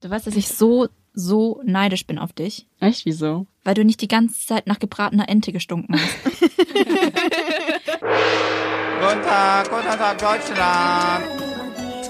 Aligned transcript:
Du 0.00 0.08
weißt, 0.10 0.26
dass 0.28 0.36
ich 0.36 0.48
so, 0.48 0.88
so 1.12 1.60
neidisch 1.64 2.06
bin 2.06 2.18
auf 2.20 2.32
dich, 2.32 2.66
Echt, 2.80 3.04
wieso? 3.04 3.46
weil 3.64 3.74
du 3.74 3.84
nicht 3.84 4.00
die 4.00 4.06
ganze 4.08 4.46
Zeit 4.46 4.66
nach 4.68 4.78
gebratener 4.78 5.28
Ente 5.28 5.50
gestunken 5.52 5.96
hast. 6.00 6.16
Guten 9.00 9.22
Tag, 9.22 9.70
guten 9.70 9.84
Tag, 9.86 10.18
Deutschland. 10.18 11.24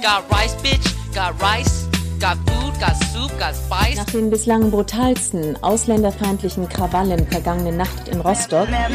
Got 0.02 0.24
rice, 0.32 0.54
bitch. 0.62 0.94
Got 1.14 1.34
rice. 1.42 1.86
Got 2.18 2.36
food. 2.46 2.74
Got 2.80 2.96
soup. 3.12 3.30
Got 3.38 3.54
spice. 3.54 3.96
Nach 3.96 4.06
den 4.06 4.30
bislang 4.30 4.70
brutalsten 4.70 5.56
ausländerfeindlichen 5.62 6.68
Krawallen 6.68 7.26
vergangene 7.28 7.72
Nacht 7.72 8.08
in 8.08 8.20
Rostock 8.20 8.68
I'm 8.68 8.94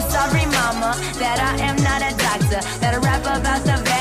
sorry, 0.00 0.46
mama, 0.46 0.94
that 1.18 1.38
I 1.40 1.56
am 1.62 1.76
not 1.76 2.02
a 2.02 2.10
doctor. 2.16 2.60
That 2.80 2.94
I 2.94 2.98
rap 2.98 3.26
about 3.26 3.64
the 3.64 3.93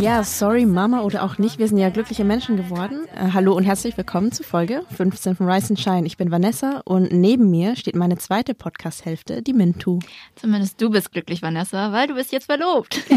Ja, 0.00 0.22
sorry 0.22 0.66
Mama 0.66 1.02
oder 1.02 1.22
auch 1.22 1.38
nicht, 1.38 1.58
wir 1.58 1.68
sind 1.68 1.78
ja 1.78 1.88
glückliche 1.88 2.24
Menschen 2.24 2.56
geworden. 2.56 3.06
Äh, 3.14 3.30
hallo 3.32 3.54
und 3.54 3.64
herzlich 3.64 3.96
willkommen 3.96 4.32
zu 4.32 4.42
Folge 4.42 4.82
15 4.96 5.36
von 5.36 5.48
Rise 5.48 5.70
and 5.70 5.80
Shine. 5.80 6.06
Ich 6.06 6.16
bin 6.16 6.30
Vanessa 6.30 6.82
und 6.84 7.12
neben 7.12 7.50
mir 7.50 7.74
steht 7.76 7.94
meine 7.94 8.18
zweite 8.18 8.54
Podcast-Hälfte, 8.54 9.40
die 9.40 9.52
Mintu. 9.52 10.00
Zumindest 10.34 10.82
du 10.82 10.90
bist 10.90 11.12
glücklich, 11.12 11.42
Vanessa, 11.42 11.92
weil 11.92 12.08
du 12.08 12.14
bist 12.14 12.32
jetzt 12.32 12.46
verlobt. 12.46 13.00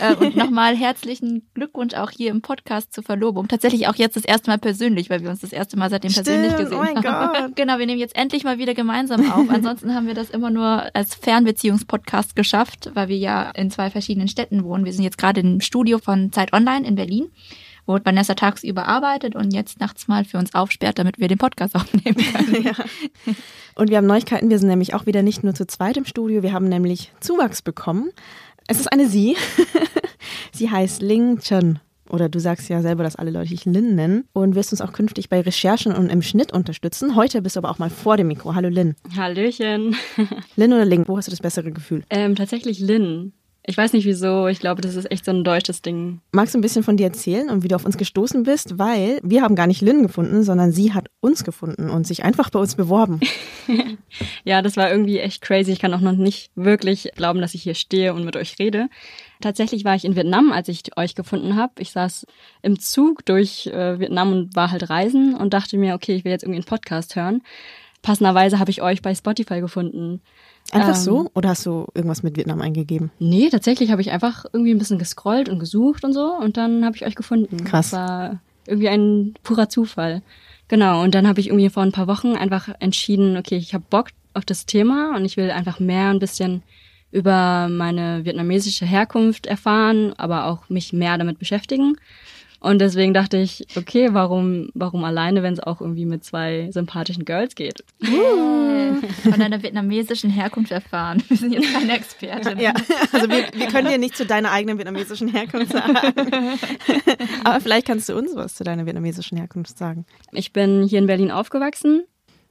Äh, 0.00 0.14
und 0.14 0.34
nochmal 0.36 0.76
herzlichen 0.76 1.42
Glückwunsch 1.54 1.94
auch 1.94 2.10
hier 2.10 2.30
im 2.30 2.40
Podcast 2.40 2.94
zur 2.94 3.04
Verlobung. 3.04 3.48
Tatsächlich 3.48 3.86
auch 3.86 3.94
jetzt 3.96 4.16
das 4.16 4.24
erste 4.24 4.50
Mal 4.50 4.58
persönlich, 4.58 5.10
weil 5.10 5.22
wir 5.22 5.28
uns 5.30 5.40
das 5.40 5.52
erste 5.52 5.76
Mal 5.76 5.90
seitdem 5.90 6.12
persönlich 6.12 6.52
Stimmt, 6.52 6.70
gesehen 6.70 6.78
oh 6.78 6.94
mein 6.94 7.04
haben. 7.04 7.46
Gott. 7.48 7.52
Genau, 7.56 7.78
wir 7.78 7.86
nehmen 7.86 7.98
jetzt 7.98 8.16
endlich 8.16 8.44
mal 8.44 8.58
wieder 8.58 8.72
gemeinsam 8.72 9.30
auf. 9.30 9.50
Ansonsten 9.50 9.94
haben 9.94 10.06
wir 10.06 10.14
das 10.14 10.30
immer 10.30 10.50
nur 10.50 10.84
als 10.94 11.14
Fernbeziehungspodcast 11.14 12.34
geschafft, 12.34 12.90
weil 12.94 13.08
wir 13.08 13.18
ja 13.18 13.50
in 13.50 13.70
zwei 13.70 13.90
verschiedenen 13.90 14.28
Städten 14.28 14.49
wohnen. 14.64 14.84
Wir 14.84 14.92
sind 14.92 15.04
jetzt 15.04 15.18
gerade 15.18 15.40
im 15.40 15.60
Studio 15.60 15.98
von 15.98 16.32
Zeit 16.32 16.52
Online 16.52 16.86
in 16.86 16.94
Berlin, 16.96 17.30
wo 17.86 17.98
Vanessa 18.02 18.34
tagsüber 18.34 18.86
arbeitet 18.86 19.34
und 19.34 19.52
jetzt 19.52 19.80
nachts 19.80 20.08
mal 20.08 20.24
für 20.24 20.38
uns 20.38 20.54
aufsperrt, 20.54 20.98
damit 20.98 21.18
wir 21.18 21.28
den 21.28 21.38
Podcast 21.38 21.74
aufnehmen 21.76 22.16
können. 22.16 22.74
Und 23.76 23.90
wir 23.90 23.96
haben 23.96 24.06
Neuigkeiten, 24.06 24.50
wir 24.50 24.58
sind 24.58 24.68
nämlich 24.68 24.94
auch 24.94 25.06
wieder 25.06 25.22
nicht 25.22 25.44
nur 25.44 25.54
zu 25.54 25.66
zweit 25.66 25.96
im 25.96 26.04
Studio, 26.04 26.42
wir 26.42 26.52
haben 26.52 26.68
nämlich 26.68 27.12
Zuwachs 27.20 27.62
bekommen. 27.62 28.10
Es 28.66 28.78
ist 28.80 28.92
eine 28.92 29.06
Sie. 29.08 29.36
Sie 30.52 30.70
heißt 30.70 31.02
Ling 31.02 31.38
Chen. 31.40 31.78
Oder 32.08 32.28
du 32.28 32.40
sagst 32.40 32.68
ja 32.68 32.82
selber, 32.82 33.04
dass 33.04 33.14
alle 33.14 33.30
Leute 33.30 33.50
dich 33.50 33.64
Lin 33.66 33.94
nennen 33.94 34.24
und 34.32 34.56
wirst 34.56 34.72
uns 34.72 34.80
auch 34.80 34.92
künftig 34.92 35.28
bei 35.28 35.40
Recherchen 35.40 35.92
und 35.92 36.10
im 36.10 36.22
Schnitt 36.22 36.52
unterstützen. 36.52 37.14
Heute 37.14 37.40
bist 37.40 37.54
du 37.54 37.60
aber 37.60 37.70
auch 37.70 37.78
mal 37.78 37.88
vor 37.88 38.16
dem 38.16 38.26
Mikro. 38.26 38.56
Hallo 38.56 38.68
Lin. 38.68 38.96
Hallöchen. 39.16 39.94
Lin 40.56 40.72
oder 40.72 40.84
Ling, 40.84 41.04
wo 41.06 41.16
hast 41.16 41.28
du 41.28 41.30
das 41.30 41.40
bessere 41.40 41.70
Gefühl? 41.70 42.02
ähm, 42.10 42.34
tatsächlich 42.34 42.80
Lin. 42.80 43.32
Ich 43.70 43.76
weiß 43.76 43.92
nicht 43.92 44.04
wieso. 44.04 44.48
Ich 44.48 44.58
glaube, 44.58 44.82
das 44.82 44.96
ist 44.96 45.08
echt 45.12 45.24
so 45.24 45.30
ein 45.30 45.44
deutsches 45.44 45.80
Ding. 45.80 46.20
Magst 46.32 46.54
du 46.54 46.58
ein 46.58 46.60
bisschen 46.60 46.82
von 46.82 46.96
dir 46.96 47.06
erzählen 47.06 47.48
und 47.48 47.62
wie 47.62 47.68
du 47.68 47.76
auf 47.76 47.84
uns 47.84 47.96
gestoßen 47.96 48.42
bist? 48.42 48.80
Weil 48.80 49.20
wir 49.22 49.42
haben 49.42 49.54
gar 49.54 49.68
nicht 49.68 49.80
Lynn 49.80 50.02
gefunden, 50.02 50.42
sondern 50.42 50.72
sie 50.72 50.92
hat 50.92 51.06
uns 51.20 51.44
gefunden 51.44 51.88
und 51.88 52.04
sich 52.04 52.24
einfach 52.24 52.50
bei 52.50 52.58
uns 52.58 52.74
beworben. 52.74 53.20
Ja, 54.42 54.60
das 54.60 54.76
war 54.76 54.90
irgendwie 54.90 55.20
echt 55.20 55.40
crazy. 55.40 55.70
Ich 55.70 55.78
kann 55.78 55.94
auch 55.94 56.00
noch 56.00 56.16
nicht 56.16 56.50
wirklich 56.56 57.10
glauben, 57.14 57.40
dass 57.40 57.54
ich 57.54 57.62
hier 57.62 57.74
stehe 57.74 58.12
und 58.12 58.24
mit 58.24 58.34
euch 58.34 58.58
rede. 58.58 58.88
Tatsächlich 59.40 59.84
war 59.84 59.94
ich 59.94 60.04
in 60.04 60.16
Vietnam, 60.16 60.50
als 60.50 60.66
ich 60.68 60.82
euch 60.96 61.14
gefunden 61.14 61.54
habe. 61.54 61.74
Ich 61.78 61.92
saß 61.92 62.26
im 62.62 62.80
Zug 62.80 63.24
durch 63.24 63.68
äh, 63.68 64.00
Vietnam 64.00 64.32
und 64.32 64.56
war 64.56 64.72
halt 64.72 64.90
reisen 64.90 65.36
und 65.36 65.54
dachte 65.54 65.78
mir, 65.78 65.94
okay, 65.94 66.16
ich 66.16 66.24
will 66.24 66.32
jetzt 66.32 66.42
irgendwie 66.42 66.58
einen 66.58 66.64
Podcast 66.64 67.14
hören. 67.14 67.42
Passenderweise 68.02 68.58
habe 68.58 68.72
ich 68.72 68.82
euch 68.82 69.00
bei 69.00 69.14
Spotify 69.14 69.60
gefunden. 69.60 70.20
Einfach 70.72 70.88
Ähm. 70.90 70.94
so? 70.94 71.30
Oder 71.34 71.50
hast 71.50 71.66
du 71.66 71.86
irgendwas 71.94 72.22
mit 72.22 72.36
Vietnam 72.36 72.60
eingegeben? 72.60 73.10
Nee, 73.18 73.48
tatsächlich 73.50 73.90
habe 73.90 74.00
ich 74.00 74.10
einfach 74.10 74.44
irgendwie 74.52 74.72
ein 74.72 74.78
bisschen 74.78 74.98
gescrollt 74.98 75.48
und 75.48 75.58
gesucht 75.58 76.04
und 76.04 76.12
so 76.12 76.32
und 76.34 76.56
dann 76.56 76.84
habe 76.84 76.96
ich 76.96 77.04
euch 77.04 77.16
gefunden. 77.16 77.64
Krass. 77.64 77.90
Das 77.90 78.00
war 78.00 78.40
irgendwie 78.66 78.88
ein 78.88 79.34
purer 79.42 79.68
Zufall. 79.68 80.22
Genau, 80.68 81.02
und 81.02 81.14
dann 81.14 81.26
habe 81.26 81.40
ich 81.40 81.48
irgendwie 81.48 81.68
vor 81.68 81.82
ein 81.82 81.92
paar 81.92 82.06
Wochen 82.06 82.36
einfach 82.36 82.68
entschieden, 82.78 83.36
okay, 83.36 83.56
ich 83.56 83.74
habe 83.74 83.84
Bock 83.90 84.08
auf 84.34 84.44
das 84.44 84.66
Thema 84.66 85.16
und 85.16 85.24
ich 85.24 85.36
will 85.36 85.50
einfach 85.50 85.80
mehr 85.80 86.10
ein 86.10 86.20
bisschen 86.20 86.62
über 87.10 87.68
meine 87.68 88.24
vietnamesische 88.24 88.86
Herkunft 88.86 89.46
erfahren, 89.46 90.12
aber 90.16 90.46
auch 90.46 90.68
mich 90.68 90.92
mehr 90.92 91.18
damit 91.18 91.40
beschäftigen. 91.40 91.96
Und 92.60 92.78
deswegen 92.78 93.14
dachte 93.14 93.38
ich, 93.38 93.66
okay, 93.74 94.10
warum, 94.12 94.68
warum 94.74 95.02
alleine, 95.04 95.42
wenn 95.42 95.54
es 95.54 95.60
auch 95.60 95.80
irgendwie 95.80 96.04
mit 96.04 96.24
zwei 96.24 96.68
sympathischen 96.70 97.24
Girls 97.24 97.54
geht? 97.54 97.82
Von 98.02 99.38
deiner 99.38 99.62
vietnamesischen 99.62 100.28
Herkunft 100.28 100.70
erfahren. 100.70 101.22
Wir 101.28 101.36
sind 101.38 101.52
jetzt 101.52 101.72
keine 101.72 101.94
Expertin. 101.94 102.58
Ja, 102.58 102.74
also 103.12 103.30
wir, 103.30 103.46
wir 103.54 103.66
können 103.68 103.88
dir 103.88 103.96
nicht 103.96 104.14
zu 104.14 104.26
deiner 104.26 104.50
eigenen 104.50 104.76
vietnamesischen 104.76 105.28
Herkunft 105.28 105.72
sagen. 105.72 105.96
Aber 107.44 107.60
vielleicht 107.60 107.86
kannst 107.86 108.10
du 108.10 108.16
uns 108.16 108.34
was 108.34 108.56
zu 108.56 108.64
deiner 108.64 108.84
vietnamesischen 108.84 109.38
Herkunft 109.38 109.78
sagen. 109.78 110.04
Ich 110.32 110.52
bin 110.52 110.86
hier 110.86 110.98
in 110.98 111.06
Berlin 111.06 111.30
aufgewachsen 111.30 112.04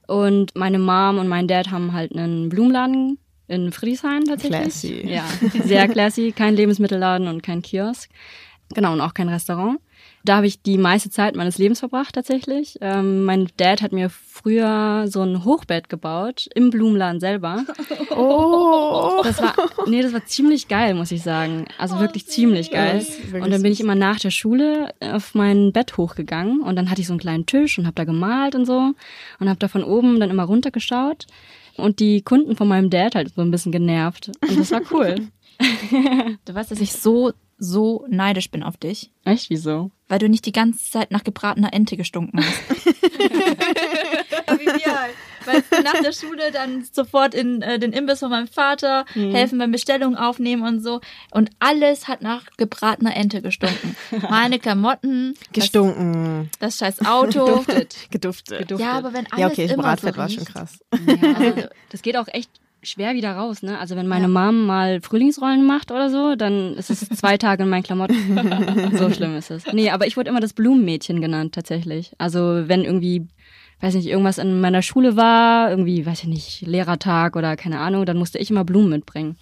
und 0.08 0.56
meine 0.56 0.80
Mom 0.80 1.18
und 1.18 1.28
mein 1.28 1.46
Dad 1.46 1.70
haben 1.70 1.92
halt 1.92 2.16
einen 2.16 2.48
Blumenladen 2.48 3.18
in 3.46 3.70
Friedrichshain 3.70 4.24
tatsächlich. 4.24 4.60
Classy. 4.60 5.08
Ja, 5.08 5.24
sehr 5.64 5.86
classy. 5.86 6.32
Kein 6.32 6.56
Lebensmittelladen 6.56 7.28
und 7.28 7.44
kein 7.44 7.62
Kiosk. 7.62 8.10
Genau, 8.74 8.92
und 8.92 9.00
auch 9.00 9.14
kein 9.14 9.28
Restaurant. 9.28 9.78
Da 10.24 10.36
habe 10.36 10.46
ich 10.46 10.62
die 10.62 10.76
meiste 10.76 11.08
Zeit 11.08 11.34
meines 11.34 11.56
Lebens 11.56 11.80
verbracht 11.80 12.14
tatsächlich. 12.14 12.76
Ähm, 12.82 13.24
mein 13.24 13.48
Dad 13.56 13.80
hat 13.80 13.92
mir 13.92 14.10
früher 14.10 15.06
so 15.08 15.22
ein 15.22 15.44
Hochbett 15.44 15.88
gebaut 15.88 16.46
im 16.54 16.70
Blumenladen 16.70 17.20
selber. 17.20 17.64
Oh, 18.12 19.22
Das 19.22 19.40
war, 19.40 19.54
nee, 19.86 20.02
das 20.02 20.12
war 20.12 20.24
ziemlich 20.26 20.68
geil, 20.68 20.94
muss 20.94 21.10
ich 21.12 21.22
sagen. 21.22 21.66
Also 21.78 22.00
wirklich 22.00 22.26
ziemlich 22.26 22.70
geil. 22.70 23.06
Wirklich 23.22 23.42
Und 23.42 23.50
dann 23.50 23.62
bin 23.62 23.72
ich 23.72 23.80
immer 23.80 23.94
nach 23.94 24.18
der 24.18 24.30
Schule 24.30 24.92
auf 25.00 25.34
mein 25.34 25.72
Bett 25.72 25.96
hochgegangen 25.96 26.60
und 26.60 26.76
dann 26.76 26.90
hatte 26.90 27.00
ich 27.00 27.06
so 27.06 27.12
einen 27.12 27.20
kleinen 27.20 27.46
Tisch 27.46 27.78
und 27.78 27.86
habe 27.86 27.94
da 27.94 28.04
gemalt 28.04 28.54
und 28.54 28.66
so 28.66 28.92
und 29.38 29.48
habe 29.48 29.58
da 29.58 29.68
von 29.68 29.84
oben 29.84 30.20
dann 30.20 30.28
immer 30.30 30.44
runtergeschaut 30.44 31.26
und 31.76 32.00
die 32.00 32.20
Kunden 32.22 32.56
von 32.56 32.68
meinem 32.68 32.90
Dad 32.90 33.14
halt 33.14 33.32
so 33.34 33.40
ein 33.42 33.50
bisschen 33.50 33.72
genervt 33.72 34.30
und 34.48 34.58
das 34.58 34.70
war 34.72 34.82
cool. 34.90 35.14
Du 36.46 36.54
weißt, 36.54 36.70
dass 36.70 36.80
ich 36.80 36.92
so, 36.92 37.32
so 37.58 38.06
neidisch 38.08 38.50
bin 38.50 38.62
auf 38.62 38.76
dich, 38.76 39.10
Echt, 39.24 39.50
wieso? 39.50 39.90
Weil 40.10 40.18
du 40.18 40.28
nicht 40.28 40.44
die 40.44 40.52
ganze 40.52 40.90
Zeit 40.90 41.12
nach 41.12 41.22
gebratener 41.22 41.72
Ente 41.72 41.96
gestunken 41.96 42.40
hast. 42.44 42.60
Wie 44.58 44.66
wir 44.66 45.00
halt. 45.00 45.14
Weil 45.46 45.62
nach 45.84 46.02
der 46.02 46.12
Schule 46.12 46.50
dann 46.52 46.84
sofort 46.92 47.34
in 47.34 47.62
äh, 47.62 47.78
den 47.78 47.92
Imbiss 47.92 48.18
von 48.18 48.28
meinem 48.30 48.48
Vater 48.48 49.06
helfen 49.14 49.58
beim 49.58 49.70
Bestellungen 49.70 50.18
aufnehmen 50.18 50.62
und 50.64 50.82
so. 50.82 51.00
Und 51.30 51.50
alles 51.60 52.08
hat 52.08 52.22
nach 52.22 52.44
gebratener 52.56 53.16
Ente 53.16 53.40
gestunken. 53.40 53.96
Meine 54.28 54.58
Klamotten, 54.58 55.34
gestunken, 55.52 56.50
das, 56.58 56.76
das 56.76 56.96
scheiß 56.96 57.06
Auto. 57.06 57.46
Geduftet. 57.46 57.96
geduftet. 58.10 58.58
Geduftet. 58.58 58.80
Ja, 58.86 58.98
aber 58.98 59.14
wenn 59.14 59.26
alles 59.30 59.38
Ja, 59.38 59.46
okay, 59.46 59.64
immer 59.72 59.82
Bratfett 59.84 60.14
so 60.14 60.20
war 60.20 60.28
schon 60.28 60.38
riecht. 60.40 60.52
krass. 60.52 60.78
Also, 61.36 61.68
das 61.90 62.02
geht 62.02 62.16
auch 62.16 62.28
echt 62.28 62.50
schwer 62.82 63.14
wieder 63.14 63.32
raus, 63.32 63.62
ne? 63.62 63.78
Also 63.78 63.96
wenn 63.96 64.06
meine 64.06 64.28
Mom 64.28 64.66
mal 64.66 65.00
Frühlingsrollen 65.00 65.64
macht 65.64 65.90
oder 65.90 66.10
so, 66.10 66.36
dann 66.36 66.74
ist 66.74 66.90
es 66.90 67.00
zwei 67.18 67.36
Tage 67.36 67.64
in 67.64 67.68
meinen 67.68 67.82
Klamotten. 67.82 68.96
so 68.96 69.10
schlimm 69.10 69.36
ist 69.36 69.50
es. 69.50 69.64
Nee, 69.72 69.90
aber 69.90 70.06
ich 70.06 70.16
wurde 70.16 70.30
immer 70.30 70.40
das 70.40 70.52
Blumenmädchen 70.52 71.20
genannt, 71.20 71.54
tatsächlich. 71.54 72.12
Also 72.18 72.68
wenn 72.68 72.84
irgendwie, 72.84 73.26
weiß 73.80 73.94
nicht, 73.94 74.06
irgendwas 74.06 74.38
in 74.38 74.60
meiner 74.60 74.82
Schule 74.82 75.16
war, 75.16 75.70
irgendwie, 75.70 76.06
weiß 76.06 76.22
ich 76.22 76.28
nicht, 76.28 76.62
Lehrertag 76.62 77.36
oder 77.36 77.56
keine 77.56 77.78
Ahnung, 77.78 78.06
dann 78.06 78.16
musste 78.16 78.38
ich 78.38 78.50
immer 78.50 78.64
Blumen 78.64 78.90
mitbringen. 78.90 79.36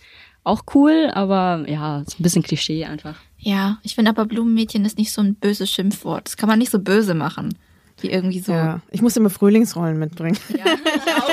Auch 0.44 0.62
cool, 0.74 1.10
aber 1.12 1.64
ja, 1.68 2.00
ist 2.00 2.18
ein 2.18 2.22
bisschen 2.22 2.42
Klischee 2.42 2.84
einfach. 2.86 3.16
Ja, 3.38 3.78
ich 3.82 3.94
finde 3.94 4.10
aber 4.10 4.24
Blumenmädchen 4.24 4.84
ist 4.84 4.98
nicht 4.98 5.12
so 5.12 5.20
ein 5.20 5.34
böses 5.34 5.70
Schimpfwort. 5.70 6.26
Das 6.26 6.36
kann 6.36 6.48
man 6.48 6.58
nicht 6.58 6.70
so 6.70 6.78
böse 6.78 7.14
machen. 7.14 7.54
Wie 8.00 8.10
irgendwie 8.10 8.38
so. 8.38 8.52
Ja, 8.52 8.80
ich 8.90 9.02
musste 9.02 9.20
immer 9.20 9.30
Frühlingsrollen 9.30 9.98
mitbringen. 9.98 10.38
Ja, 10.50 10.64
ich 10.64 11.22
auch. 11.22 11.27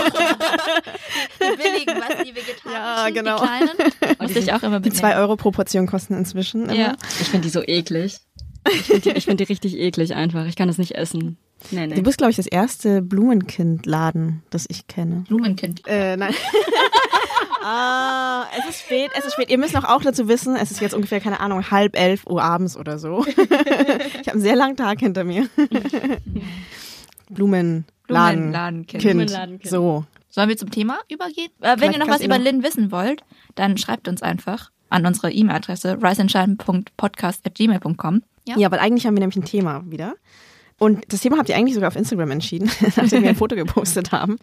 Die 1.40 1.58
billigen, 1.58 1.96
was 2.02 2.24
die 2.24 2.36
vegetarischen, 2.36 2.72
Ja, 2.72 3.10
genau. 3.10 3.38
die 3.40 3.46
kleinen. 3.46 4.18
Musste 4.20 4.40
ich 4.40 4.54
auch 4.54 4.64
immer 4.64 4.80
Die 4.80 4.90
mitnehmen. 4.90 4.96
zwei 4.96 5.18
Euro 5.18 5.36
pro 5.36 5.52
Portion 5.52 5.88
kosten 5.88 6.14
inzwischen 6.16 6.64
immer. 6.64 6.74
Ja. 6.74 6.96
Ich 7.22 7.28
finde 7.30 7.46
die 7.46 7.52
so 7.52 7.62
eklig. 7.62 8.20
Ich 8.72 8.82
finde 8.82 9.02
die, 9.02 9.12
ich 9.12 9.26
find 9.26 9.40
die 9.40 9.44
richtig 9.46 9.76
eklig 9.78 10.16
einfach. 10.16 10.46
Ich 10.46 10.56
kann 10.56 10.68
das 10.68 10.78
nicht 10.78 10.94
essen. 10.96 11.38
Nee, 11.72 11.88
nee. 11.88 11.96
Du 11.96 12.04
bist, 12.04 12.18
glaube 12.18 12.32
ich, 12.32 12.38
das 12.38 12.48
erste 12.48 13.02
Blumenkindladen, 13.02 14.44
das 14.50 14.66
ich 14.70 14.88
kenne. 14.88 15.24
Blumenkind. 15.28 15.82
Äh, 15.88 16.18
nein. 16.18 16.34
ah, 17.64 18.44
es 18.60 18.70
ist 18.70 18.82
spät, 18.82 19.10
es 19.18 19.26
ist 19.26 19.34
spät. 19.34 19.50
Ihr 19.50 19.58
müsst 19.58 19.74
noch 19.74 19.86
auch 19.86 20.02
dazu 20.02 20.28
wissen, 20.28 20.56
es 20.56 20.72
ist 20.72 20.82
jetzt 20.82 20.94
ungefähr, 20.94 21.20
keine 21.22 21.40
Ahnung, 21.40 21.72
halb 21.72 21.98
elf 21.98 22.26
Uhr 22.28 22.44
abends 22.44 22.76
oder 22.78 23.00
so. 23.00 23.26
ich 23.26 23.38
habe 23.38 24.32
einen 24.34 24.42
sehr 24.42 24.56
langen 24.56 24.76
Tag 24.76 25.00
hinter 25.00 25.24
mir. 25.24 25.48
Blumenladen. 27.30 27.86
Blumenladenkind. 28.08 29.02
Kind. 29.02 29.14
Blumenladenkind. 29.14 29.72
So. 29.72 30.06
Sollen 30.36 30.50
wir 30.50 30.58
zum 30.58 30.70
Thema 30.70 31.00
übergehen? 31.10 31.50
Äh, 31.62 31.78
wenn 31.80 31.94
ihr 31.94 31.98
noch 31.98 32.10
was 32.10 32.20
über 32.20 32.38
noch- 32.38 32.44
Lynn 32.44 32.62
wissen 32.62 32.92
wollt, 32.92 33.24
dann 33.56 33.78
schreibt 33.78 34.10
uns 34.10 34.22
einfach 34.22 34.70
an 34.90 35.06
unsere 35.06 35.32
E-Mail-Adresse 35.32 35.98
riseandshine.podcast.gmail.com. 36.04 38.22
Ja. 38.46 38.58
Ja, 38.58 38.70
weil 38.70 38.80
eigentlich 38.80 39.08
haben 39.08 39.16
wir 39.16 39.22
nämlich 39.22 39.38
ein 39.38 39.46
Thema 39.46 39.90
wieder. 39.90 40.16
Und 40.78 41.04
das 41.08 41.22
Thema 41.22 41.38
habt 41.38 41.50
ihr 41.50 41.56
eigentlich 41.56 41.76
sogar 41.76 41.88
auf 41.88 41.96
Instagram 41.96 42.32
entschieden, 42.32 42.70
nachdem 42.96 43.24
wir 43.24 43.30
ein 43.30 43.36
Foto 43.36 43.56
gepostet 43.56 44.12
haben. 44.12 44.38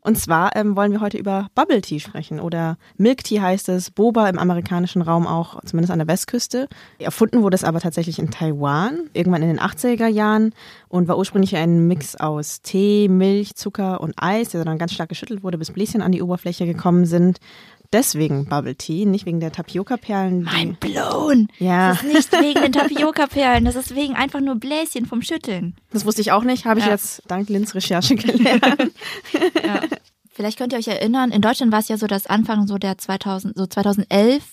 Und 0.00 0.16
zwar 0.16 0.54
ähm, 0.54 0.76
wollen 0.76 0.92
wir 0.92 1.00
heute 1.00 1.18
über 1.18 1.48
Bubble 1.54 1.80
Tea 1.80 1.98
sprechen 1.98 2.38
oder 2.38 2.78
Milk 2.96 3.24
Tea 3.24 3.40
heißt 3.40 3.68
es, 3.68 3.90
Boba 3.90 4.28
im 4.28 4.38
amerikanischen 4.38 5.02
Raum 5.02 5.26
auch, 5.26 5.60
zumindest 5.64 5.90
an 5.90 5.98
der 5.98 6.06
Westküste. 6.06 6.68
Erfunden 6.98 7.42
wurde 7.42 7.56
es 7.56 7.64
aber 7.64 7.80
tatsächlich 7.80 8.18
in 8.18 8.30
Taiwan, 8.30 9.10
irgendwann 9.12 9.42
in 9.42 9.48
den 9.48 9.58
80er 9.58 10.06
Jahren 10.06 10.54
und 10.88 11.08
war 11.08 11.18
ursprünglich 11.18 11.56
ein 11.56 11.88
Mix 11.88 12.14
aus 12.14 12.62
Tee, 12.62 13.08
Milch, 13.08 13.56
Zucker 13.56 14.00
und 14.00 14.14
Eis, 14.16 14.50
der 14.50 14.64
dann 14.64 14.78
ganz 14.78 14.92
stark 14.92 15.08
geschüttelt 15.08 15.42
wurde, 15.42 15.58
bis 15.58 15.72
Bläschen 15.72 16.00
an 16.00 16.12
die 16.12 16.22
Oberfläche 16.22 16.64
gekommen 16.64 17.04
sind. 17.04 17.38
Deswegen 17.92 18.44
Bubble 18.46 18.76
Tea, 18.76 19.06
nicht 19.06 19.24
wegen 19.24 19.40
der 19.40 19.50
Tapioca-Perlen. 19.50 20.42
Mein 20.42 20.74
blown. 20.76 21.48
Ja. 21.58 21.90
Das 21.92 22.02
ist 22.02 22.12
nicht 22.12 22.32
wegen 22.42 22.60
den 22.60 22.72
Tapioca-Perlen, 22.72 23.64
das 23.64 23.76
ist 23.76 23.94
wegen 23.94 24.14
einfach 24.14 24.40
nur 24.40 24.56
Bläschen 24.56 25.06
vom 25.06 25.22
Schütteln. 25.22 25.74
Das 25.90 26.04
wusste 26.04 26.20
ich 26.20 26.32
auch 26.32 26.44
nicht, 26.44 26.66
habe 26.66 26.80
ich 26.80 26.86
Ja. 26.86 26.92
jetzt 26.92 27.22
dank 27.28 27.48
Lins 27.48 27.74
Recherche 27.74 28.14
gelernt. 28.16 28.92
Ja. 29.64 29.80
Vielleicht 30.30 30.58
könnt 30.58 30.72
ihr 30.72 30.78
euch 30.78 30.88
erinnern, 30.88 31.32
in 31.32 31.40
Deutschland 31.42 31.72
war 31.72 31.80
es 31.80 31.88
ja 31.88 31.96
so, 31.96 32.06
dass 32.06 32.26
Anfang 32.26 32.66
so 32.66 32.78
der 32.78 32.98
2000, 32.98 33.56
so 33.56 33.66
2011 33.66 34.44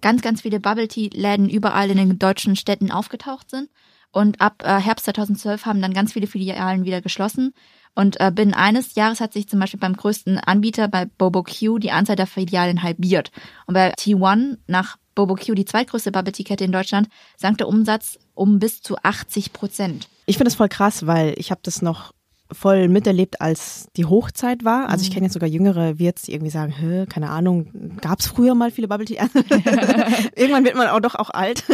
ganz, 0.00 0.22
ganz 0.22 0.42
viele 0.42 0.60
Bubble 0.60 0.88
Tea 0.88 1.10
Läden 1.12 1.48
überall 1.50 1.90
in 1.90 1.98
den 1.98 2.18
deutschen 2.18 2.56
Städten 2.56 2.90
aufgetaucht 2.90 3.50
sind. 3.50 3.68
Und 4.12 4.40
ab 4.40 4.62
äh, 4.64 4.78
Herbst 4.80 5.04
2012 5.06 5.66
haben 5.66 5.82
dann 5.82 5.92
ganz 5.92 6.14
viele 6.14 6.26
Filialen 6.26 6.84
wieder 6.84 7.02
geschlossen. 7.02 7.52
Und 7.96 8.20
äh, 8.20 8.30
binnen 8.30 8.54
eines 8.54 8.94
Jahres 8.94 9.20
hat 9.20 9.32
sich 9.32 9.48
zum 9.48 9.58
Beispiel 9.58 9.80
beim 9.80 9.96
größten 9.96 10.38
Anbieter 10.38 10.86
bei 10.86 11.06
Bobo 11.06 11.42
Q 11.42 11.78
die 11.78 11.90
Anzahl 11.90 12.14
der 12.14 12.26
Filialen 12.26 12.82
halbiert. 12.82 13.32
Und 13.66 13.74
bei 13.74 13.92
T1 13.94 14.58
nach 14.66 14.98
Bobo 15.14 15.34
Q, 15.34 15.54
die 15.54 15.64
zweitgrößte 15.64 16.12
Bubble 16.12 16.32
Tea 16.32 16.44
Kette 16.44 16.64
in 16.64 16.72
Deutschland, 16.72 17.08
sank 17.38 17.56
der 17.58 17.68
Umsatz 17.68 18.18
um 18.34 18.58
bis 18.58 18.82
zu 18.82 18.96
80 19.02 19.54
Prozent. 19.54 20.08
Ich 20.26 20.36
finde 20.36 20.50
das 20.50 20.56
voll 20.56 20.68
krass, 20.68 21.06
weil 21.06 21.34
ich 21.38 21.50
habe 21.50 21.60
das 21.64 21.80
noch 21.80 22.12
voll 22.52 22.88
miterlebt, 22.88 23.40
als 23.40 23.88
die 23.96 24.04
Hochzeit 24.04 24.64
war. 24.64 24.88
Also 24.88 25.02
ich 25.02 25.10
kenne 25.10 25.26
jetzt 25.26 25.34
sogar 25.34 25.48
jüngere 25.48 25.98
Wirts, 25.98 26.22
die 26.22 26.32
irgendwie 26.32 26.50
sagen, 26.50 26.72
Hä, 26.72 27.06
keine 27.06 27.30
Ahnung, 27.30 27.96
gab 28.00 28.20
es 28.20 28.26
früher 28.26 28.54
mal 28.54 28.70
viele 28.70 28.88
Bubble 28.88 29.06
Tea? 29.06 29.16
Irgendwann 30.36 30.64
wird 30.64 30.76
man 30.76 30.88
auch 30.88 31.00
doch 31.00 31.14
auch 31.14 31.30
alt. 31.30 31.64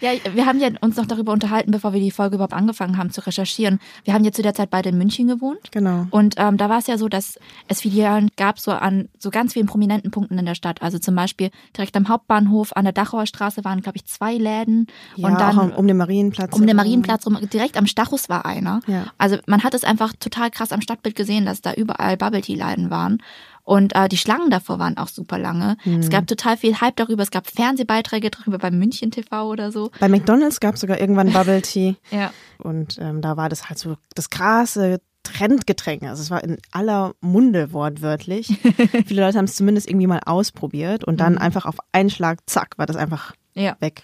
Ja, 0.00 0.10
wir 0.34 0.46
haben 0.46 0.58
ja 0.58 0.68
uns 0.80 0.96
noch 0.96 1.06
darüber 1.06 1.32
unterhalten, 1.32 1.70
bevor 1.70 1.92
wir 1.92 2.00
die 2.00 2.10
Folge 2.10 2.34
überhaupt 2.34 2.52
angefangen 2.52 2.96
haben 2.98 3.10
zu 3.10 3.24
recherchieren. 3.24 3.78
Wir 4.04 4.14
haben 4.14 4.24
ja 4.24 4.32
zu 4.32 4.42
der 4.42 4.54
Zeit 4.54 4.70
beide 4.70 4.88
in 4.88 4.98
München 4.98 5.28
gewohnt. 5.28 5.70
Genau. 5.70 6.06
Und 6.10 6.34
ähm, 6.38 6.56
da 6.56 6.68
war 6.68 6.78
es 6.78 6.88
ja 6.88 6.98
so, 6.98 7.08
dass 7.08 7.38
es 7.68 7.80
Filialen 7.82 8.30
gab 8.36 8.58
so 8.58 8.72
an 8.72 9.08
so 9.18 9.30
ganz 9.30 9.52
vielen 9.52 9.66
prominenten 9.66 10.10
Punkten 10.10 10.38
in 10.38 10.46
der 10.46 10.54
Stadt. 10.54 10.82
Also 10.82 10.98
zum 10.98 11.14
Beispiel 11.14 11.50
direkt 11.76 11.96
am 11.96 12.08
Hauptbahnhof 12.08 12.72
an 12.74 12.84
der 12.84 12.92
Dachauer 12.92 13.26
Straße 13.26 13.64
waren, 13.64 13.80
glaube 13.80 13.96
ich, 13.96 14.06
zwei 14.06 14.34
Läden. 14.34 14.86
Ja, 15.16 15.28
und 15.28 15.40
dann 15.40 15.58
um, 15.58 15.70
um 15.72 15.86
den 15.86 15.96
Marienplatz. 15.96 16.52
um 16.52 16.66
den 16.66 16.76
Marienplatz 16.76 17.26
rum, 17.26 17.38
direkt 17.52 17.76
am 17.76 17.86
Stachus 17.86 18.28
war 18.28 18.44
einer. 18.44 18.80
Ja. 18.86 19.06
Also 19.18 19.36
man 19.46 19.62
hat 19.62 19.74
es 19.74 19.84
einfach 19.84 20.11
total 20.20 20.50
krass 20.50 20.72
am 20.72 20.80
Stadtbild 20.80 21.14
gesehen, 21.16 21.44
dass 21.46 21.60
da 21.60 21.72
überall 21.74 22.16
Bubble 22.16 22.40
Tea 22.42 22.54
Läden 22.56 22.90
waren. 22.90 23.22
Und 23.64 23.94
äh, 23.94 24.08
die 24.08 24.16
Schlangen 24.16 24.50
davor 24.50 24.78
waren 24.80 24.96
auch 24.98 25.06
super 25.08 25.38
lange. 25.38 25.76
Mhm. 25.84 26.00
Es 26.00 26.10
gab 26.10 26.26
total 26.26 26.56
viel 26.56 26.80
Hype 26.80 26.96
darüber. 26.96 27.22
Es 27.22 27.30
gab 27.30 27.46
Fernsehbeiträge 27.46 28.30
darüber 28.30 28.58
bei 28.58 28.70
München 28.72 29.10
TV 29.12 29.48
oder 29.48 29.70
so. 29.70 29.90
Bei 30.00 30.08
McDonalds 30.08 30.58
gab 30.58 30.74
es 30.74 30.80
sogar 30.80 31.00
irgendwann 31.00 31.32
Bubble 31.32 31.62
Tea. 31.62 31.94
Ja. 32.10 32.32
Und 32.58 32.98
ähm, 33.00 33.20
da 33.22 33.36
war 33.36 33.48
das 33.48 33.68
halt 33.68 33.78
so 33.78 33.96
das 34.14 34.30
krasse 34.30 35.00
Trendgetränk. 35.22 36.02
Also 36.02 36.22
es 36.22 36.30
war 36.30 36.42
in 36.42 36.58
aller 36.72 37.14
Munde 37.20 37.72
wortwörtlich. 37.72 38.48
Viele 39.06 39.22
Leute 39.24 39.38
haben 39.38 39.44
es 39.44 39.54
zumindest 39.54 39.88
irgendwie 39.88 40.06
mal 40.08 40.20
ausprobiert 40.26 41.04
und 41.04 41.18
dann 41.20 41.38
einfach 41.38 41.64
auf 41.64 41.76
einen 41.92 42.10
Schlag, 42.10 42.38
zack, 42.46 42.76
war 42.78 42.86
das 42.86 42.96
einfach 42.96 43.32
Ja. 43.54 43.76
weg. 43.80 44.02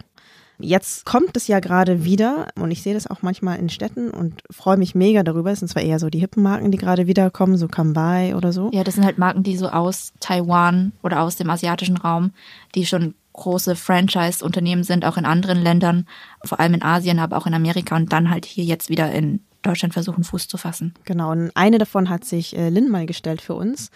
Jetzt 0.60 1.05
kommt 1.05 1.37
es 1.37 1.46
ja 1.46 1.60
gerade 1.60 2.05
wieder 2.05 2.49
und 2.56 2.70
ich 2.70 2.82
sehe 2.82 2.94
das 2.94 3.06
auch 3.06 3.22
manchmal 3.22 3.58
in 3.58 3.69
Städten 3.69 4.10
und 4.10 4.43
freue 4.50 4.76
mich 4.76 4.94
mega 4.94 5.22
darüber. 5.22 5.52
Es 5.52 5.60
sind 5.60 5.69
zwar 5.69 5.82
eher 5.82 5.99
so 5.99 6.10
die 6.10 6.19
hippen 6.19 6.43
Marken, 6.43 6.72
die 6.72 6.78
gerade 6.78 7.06
wiederkommen, 7.06 7.56
so 7.56 7.69
Kambai 7.69 8.34
oder 8.34 8.52
so. 8.52 8.70
Ja, 8.72 8.82
das 8.82 8.94
sind 8.94 9.05
halt 9.05 9.19
Marken, 9.19 9.44
die 9.44 9.56
so 9.56 9.69
aus 9.69 10.12
Taiwan 10.20 10.93
oder 11.02 11.22
aus 11.22 11.37
dem 11.37 11.49
asiatischen 11.49 11.96
Raum, 11.96 12.32
die 12.75 12.87
schon 12.87 13.14
große 13.34 13.76
Franchise-Unternehmen 13.76 14.82
sind, 14.82 15.05
auch 15.05 15.16
in 15.16 15.25
anderen 15.25 15.62
Ländern, 15.62 16.06
vor 16.44 16.58
allem 16.58 16.75
in 16.75 16.82
Asien, 16.82 17.20
aber 17.20 17.37
auch 17.37 17.46
in 17.46 17.55
Amerika 17.55 17.94
und 17.94 18.12
dann 18.12 18.31
halt 18.31 18.44
hier 18.44 18.64
jetzt 18.64 18.90
wieder 18.90 19.12
in 19.12 19.40
Deutschland 19.62 19.93
versuchen, 19.93 20.25
Fuß 20.25 20.49
zu 20.49 20.56
fassen. 20.56 20.94
Genau, 21.05 21.31
und 21.31 21.52
eine 21.55 21.78
davon 21.78 22.08
hat 22.08 22.25
sich 22.25 22.56
äh, 22.56 22.69
Lynn 22.69 22.90
mal 22.90 23.06
gestellt 23.06 23.40
für 23.40 23.55
uns, 23.55 23.90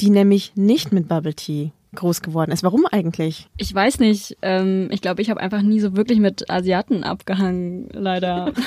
die 0.00 0.10
nämlich 0.10 0.52
nicht 0.54 0.92
mit 0.92 1.08
Bubble 1.08 1.34
Tea 1.34 1.72
groß 1.94 2.22
geworden 2.22 2.50
ist. 2.52 2.62
Warum 2.62 2.86
eigentlich? 2.86 3.48
Ich 3.56 3.74
weiß 3.74 3.98
nicht. 4.00 4.36
Ähm, 4.42 4.88
ich 4.90 5.00
glaube, 5.00 5.22
ich 5.22 5.30
habe 5.30 5.40
einfach 5.40 5.62
nie 5.62 5.80
so 5.80 5.96
wirklich 5.96 6.20
mit 6.20 6.50
Asiaten 6.50 7.04
abgehangen, 7.04 7.88
leider. 7.92 8.52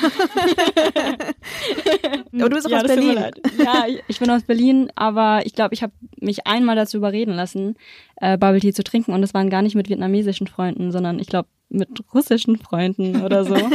Aber 2.33 2.49
du 2.49 2.55
bist 2.55 2.65
auch 2.67 2.71
ja, 2.71 2.81
aus 2.81 2.87
Berlin. 2.87 3.17
Ja, 3.57 3.85
ich, 4.07 4.19
bin 4.19 4.29
aus 4.29 4.43
Berlin, 4.43 4.89
aber 4.95 5.41
ich 5.45 5.53
glaube, 5.53 5.73
ich 5.73 5.83
habe 5.83 5.93
mich 6.19 6.47
einmal 6.47 6.75
dazu 6.75 6.97
überreden 6.97 7.33
lassen, 7.33 7.75
äh, 8.17 8.37
Bubble 8.37 8.59
Tea 8.59 8.73
zu 8.73 8.83
trinken 8.83 9.13
und 9.13 9.23
es 9.23 9.33
waren 9.33 9.49
gar 9.49 9.61
nicht 9.61 9.75
mit 9.75 9.89
vietnamesischen 9.89 10.47
Freunden, 10.47 10.91
sondern 10.91 11.19
ich 11.19 11.27
glaube 11.27 11.49
mit 11.69 11.89
russischen 12.13 12.57
Freunden 12.57 13.21
oder 13.21 13.45
so. 13.45 13.55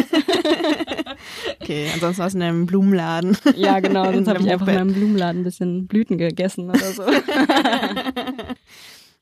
Okay, 1.60 1.88
ansonsten 1.92 2.18
war 2.20 2.26
es 2.26 2.34
in 2.34 2.42
einem 2.42 2.66
Blumenladen. 2.66 3.36
ja, 3.56 3.80
genau, 3.80 4.04
sonst 4.12 4.28
habe 4.28 4.38
einem 4.38 4.46
ich 4.46 4.52
einfach 4.52 4.68
in 4.68 4.74
meinem 4.74 4.92
Blumenladen 4.92 5.40
ein 5.40 5.44
bisschen 5.44 5.86
Blüten 5.86 6.18
gegessen 6.18 6.68
oder 6.68 6.78
so. 6.78 7.02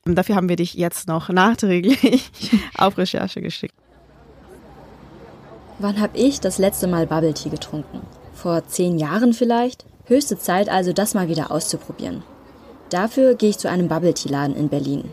Dafür 0.05 0.35
haben 0.35 0.49
wir 0.49 0.55
dich 0.55 0.75
jetzt 0.75 1.07
noch 1.07 1.29
nachträglich 1.29 2.29
auf 2.77 2.97
Recherche 2.97 3.41
geschickt. 3.41 3.73
Wann 5.79 5.99
habe 5.99 6.17
ich 6.17 6.39
das 6.39 6.59
letzte 6.59 6.87
Mal 6.87 7.07
Bubble 7.07 7.33
Tea 7.33 7.49
getrunken? 7.49 8.01
Vor 8.33 8.67
zehn 8.67 8.99
Jahren 8.99 9.33
vielleicht? 9.33 9.85
Höchste 10.05 10.37
Zeit 10.37 10.69
also, 10.69 10.93
das 10.93 11.15
mal 11.15 11.27
wieder 11.27 11.51
auszuprobieren. 11.51 12.21
Dafür 12.91 13.33
gehe 13.33 13.49
ich 13.49 13.57
zu 13.57 13.67
einem 13.67 13.87
Bubble 13.87 14.13
Tea 14.13 14.29
Laden 14.29 14.55
in 14.55 14.69
Berlin. 14.69 15.11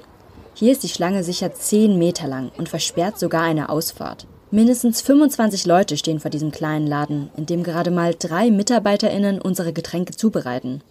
Hier 0.54 0.72
ist 0.72 0.82
die 0.82 0.88
Schlange 0.88 1.24
sicher 1.24 1.54
10 1.54 1.98
Meter 1.98 2.28
lang 2.28 2.52
und 2.58 2.68
versperrt 2.68 3.18
sogar 3.18 3.42
eine 3.42 3.70
Ausfahrt. 3.70 4.26
Mindestens 4.50 5.00
25 5.00 5.64
Leute 5.64 5.96
stehen 5.96 6.20
vor 6.20 6.30
diesem 6.30 6.50
kleinen 6.50 6.86
Laden, 6.86 7.30
in 7.38 7.46
dem 7.46 7.62
gerade 7.62 7.90
mal 7.90 8.14
drei 8.18 8.50
MitarbeiterInnen 8.50 9.40
unsere 9.40 9.72
Getränke 9.72 10.14
zubereiten. 10.14 10.82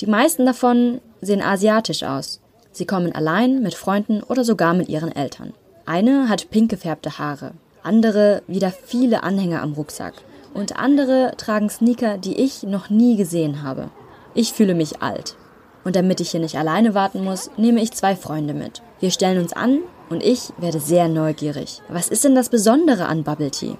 Die 0.00 0.06
meisten 0.06 0.46
davon 0.46 1.00
sehen 1.20 1.42
asiatisch 1.42 2.04
aus. 2.04 2.41
Sie 2.72 2.86
kommen 2.86 3.14
allein, 3.14 3.62
mit 3.62 3.74
Freunden 3.74 4.22
oder 4.22 4.44
sogar 4.44 4.74
mit 4.74 4.88
ihren 4.88 5.14
Eltern. 5.14 5.52
Eine 5.84 6.28
hat 6.28 6.50
pink 6.50 6.70
gefärbte 6.70 7.18
Haare, 7.18 7.52
andere 7.82 8.42
wieder 8.46 8.70
viele 8.70 9.22
Anhänger 9.22 9.62
am 9.62 9.74
Rucksack 9.74 10.14
und 10.54 10.78
andere 10.78 11.34
tragen 11.36 11.68
Sneaker, 11.68 12.18
die 12.18 12.36
ich 12.36 12.62
noch 12.62 12.90
nie 12.90 13.16
gesehen 13.16 13.62
habe. 13.62 13.90
Ich 14.34 14.52
fühle 14.52 14.74
mich 14.74 15.02
alt. 15.02 15.36
Und 15.84 15.96
damit 15.96 16.20
ich 16.20 16.30
hier 16.30 16.40
nicht 16.40 16.56
alleine 16.56 16.94
warten 16.94 17.24
muss, 17.24 17.50
nehme 17.56 17.82
ich 17.82 17.92
zwei 17.92 18.14
Freunde 18.16 18.54
mit. 18.54 18.82
Wir 19.00 19.10
stellen 19.10 19.42
uns 19.42 19.52
an 19.52 19.80
und 20.10 20.22
ich 20.22 20.52
werde 20.58 20.78
sehr 20.78 21.08
neugierig. 21.08 21.82
Was 21.88 22.08
ist 22.08 22.24
denn 22.24 22.34
das 22.34 22.48
Besondere 22.48 23.06
an 23.06 23.24
Bubble 23.24 23.50
Tea? 23.50 23.76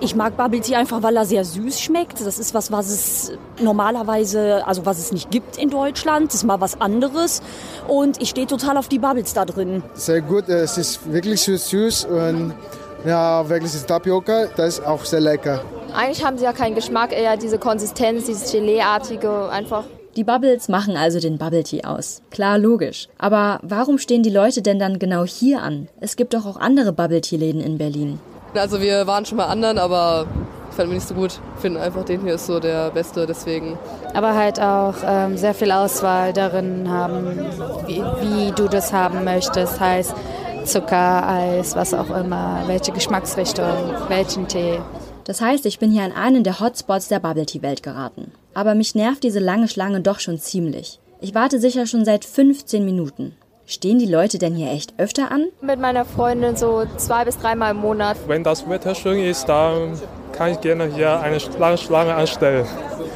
Ich 0.00 0.14
mag 0.14 0.36
Bubble 0.36 0.60
Tea 0.60 0.76
einfach, 0.76 1.02
weil 1.02 1.16
er 1.16 1.24
sehr 1.24 1.44
süß 1.44 1.80
schmeckt. 1.80 2.20
Das 2.20 2.38
ist 2.38 2.54
was, 2.54 2.70
was 2.70 2.88
es 2.88 3.32
normalerweise, 3.60 4.66
also 4.66 4.84
was 4.86 4.98
es 4.98 5.12
nicht 5.12 5.30
gibt 5.30 5.56
in 5.58 5.70
Deutschland. 5.70 6.28
Das 6.28 6.36
ist 6.36 6.44
mal 6.44 6.60
was 6.60 6.80
anderes. 6.80 7.42
Und 7.88 8.20
ich 8.20 8.30
stehe 8.30 8.46
total 8.46 8.76
auf 8.76 8.88
die 8.88 8.98
Bubbles 8.98 9.32
da 9.34 9.44
drin. 9.44 9.82
Sehr 9.94 10.20
gut, 10.20 10.48
es 10.48 10.78
ist 10.78 11.12
wirklich 11.12 11.40
süß, 11.42 11.68
süß 11.70 12.04
und 12.06 12.54
ja, 13.04 13.48
wirklich 13.48 13.72
das 13.72 13.86
Tapioca, 13.86 14.46
das 14.56 14.78
ist 14.78 14.86
auch 14.86 15.04
sehr 15.04 15.20
lecker. 15.20 15.62
Eigentlich 15.94 16.24
haben 16.24 16.38
sie 16.38 16.44
ja 16.44 16.52
keinen 16.52 16.74
Geschmack, 16.74 17.12
eher 17.12 17.36
diese 17.36 17.58
Konsistenz, 17.58 18.26
dieses 18.26 18.52
Geleeartige, 18.52 19.48
einfach. 19.48 19.84
Die 20.16 20.24
Bubbles 20.24 20.68
machen 20.68 20.96
also 20.96 21.20
den 21.20 21.38
Bubble 21.38 21.62
Tea 21.62 21.84
aus. 21.84 22.20
Klar, 22.30 22.58
logisch. 22.58 23.08
Aber 23.18 23.60
warum 23.62 23.98
stehen 23.98 24.22
die 24.22 24.30
Leute 24.30 24.60
denn 24.60 24.78
dann 24.78 24.98
genau 24.98 25.24
hier 25.24 25.62
an? 25.62 25.88
Es 26.00 26.16
gibt 26.16 26.34
doch 26.34 26.46
auch 26.46 26.56
andere 26.56 26.92
Bubble 26.92 27.20
Tea 27.20 27.36
Läden 27.36 27.60
in 27.60 27.78
Berlin. 27.78 28.18
Also 28.54 28.80
wir 28.80 29.06
waren 29.06 29.24
schon 29.24 29.36
mal 29.36 29.46
anderen, 29.46 29.78
aber 29.78 30.26
fand 30.80 30.88
mir 30.88 30.94
nicht 30.94 31.08
so 31.08 31.14
gut. 31.14 31.40
Ich 31.56 31.60
finde 31.60 31.80
einfach, 31.80 32.04
den 32.04 32.22
hier 32.22 32.34
ist 32.34 32.46
so 32.46 32.58
der 32.58 32.90
beste, 32.90 33.26
deswegen. 33.26 33.78
Aber 34.14 34.34
halt 34.34 34.60
auch 34.60 34.94
ähm, 35.04 35.36
sehr 35.36 35.54
viel 35.54 35.70
Auswahl 35.70 36.32
darin 36.32 36.88
haben, 36.90 37.38
wie, 37.86 38.02
wie 38.20 38.52
du 38.52 38.66
das 38.68 38.92
haben 38.92 39.24
möchtest. 39.24 39.78
Heißt 39.78 40.14
Zucker, 40.64 41.28
Eis, 41.28 41.76
was 41.76 41.94
auch 41.94 42.10
immer, 42.10 42.62
welche 42.66 42.92
Geschmacksrichtung, 42.92 43.66
welchen 44.08 44.48
Tee. 44.48 44.80
Das 45.24 45.40
heißt, 45.40 45.66
ich 45.66 45.78
bin 45.78 45.90
hier 45.90 46.02
an 46.02 46.12
einen 46.12 46.44
der 46.44 46.60
Hotspots 46.60 47.08
der 47.08 47.20
Bubble 47.20 47.46
Tea 47.46 47.62
Welt 47.62 47.82
geraten. 47.82 48.32
Aber 48.54 48.74
mich 48.74 48.94
nervt 48.94 49.22
diese 49.22 49.38
lange 49.38 49.68
Schlange 49.68 50.00
doch 50.00 50.18
schon 50.18 50.38
ziemlich. 50.38 50.98
Ich 51.20 51.34
warte 51.34 51.60
sicher 51.60 51.86
schon 51.86 52.04
seit 52.04 52.24
15 52.24 52.84
Minuten. 52.84 53.36
Stehen 53.70 54.00
die 54.00 54.06
Leute 54.06 54.38
denn 54.38 54.56
hier 54.56 54.72
echt 54.72 54.94
öfter 54.98 55.30
an? 55.30 55.46
Mit 55.60 55.78
meiner 55.78 56.04
Freundin 56.04 56.56
so 56.56 56.86
zwei 56.96 57.24
bis 57.24 57.38
dreimal 57.38 57.70
im 57.70 57.76
Monat. 57.76 58.16
Wenn 58.26 58.42
das 58.42 58.68
Wetter 58.68 58.96
schön 58.96 59.22
ist, 59.22 59.48
dann 59.48 59.92
kann 60.32 60.50
ich 60.50 60.60
gerne 60.60 60.86
hier 60.92 61.20
eine 61.20 61.38
lange 61.56 61.78
Schlange 61.78 62.12
anstellen. 62.12 62.66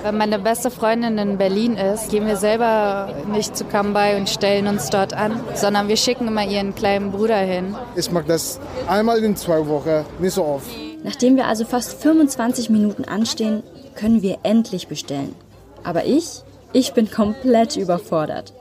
Wenn 0.04 0.16
meine 0.16 0.38
beste 0.38 0.70
Freundin 0.70 1.18
in 1.18 1.38
Berlin 1.38 1.76
ist, 1.76 2.08
gehen 2.08 2.28
wir 2.28 2.36
selber 2.36 3.12
nicht 3.32 3.56
zu 3.56 3.64
Kambai 3.64 4.16
und 4.16 4.28
stellen 4.28 4.68
uns 4.68 4.90
dort 4.90 5.12
an, 5.12 5.40
sondern 5.56 5.88
wir 5.88 5.96
schicken 5.96 6.28
immer 6.28 6.46
ihren 6.46 6.72
kleinen 6.72 7.10
Bruder 7.10 7.38
hin. 7.38 7.74
Ich 7.96 8.12
mag 8.12 8.28
das 8.28 8.60
einmal 8.86 9.24
in 9.24 9.34
zwei 9.34 9.66
Wochen, 9.66 10.04
nicht 10.20 10.34
so 10.34 10.44
oft. 10.44 10.68
Nachdem 11.02 11.34
wir 11.34 11.48
also 11.48 11.64
fast 11.64 12.00
25 12.00 12.70
Minuten 12.70 13.04
anstehen, 13.06 13.64
können 13.96 14.22
wir 14.22 14.38
endlich 14.44 14.86
bestellen. 14.86 15.34
Aber 15.82 16.04
ich, 16.04 16.42
ich 16.72 16.92
bin 16.92 17.10
komplett 17.10 17.76
überfordert. 17.76 18.53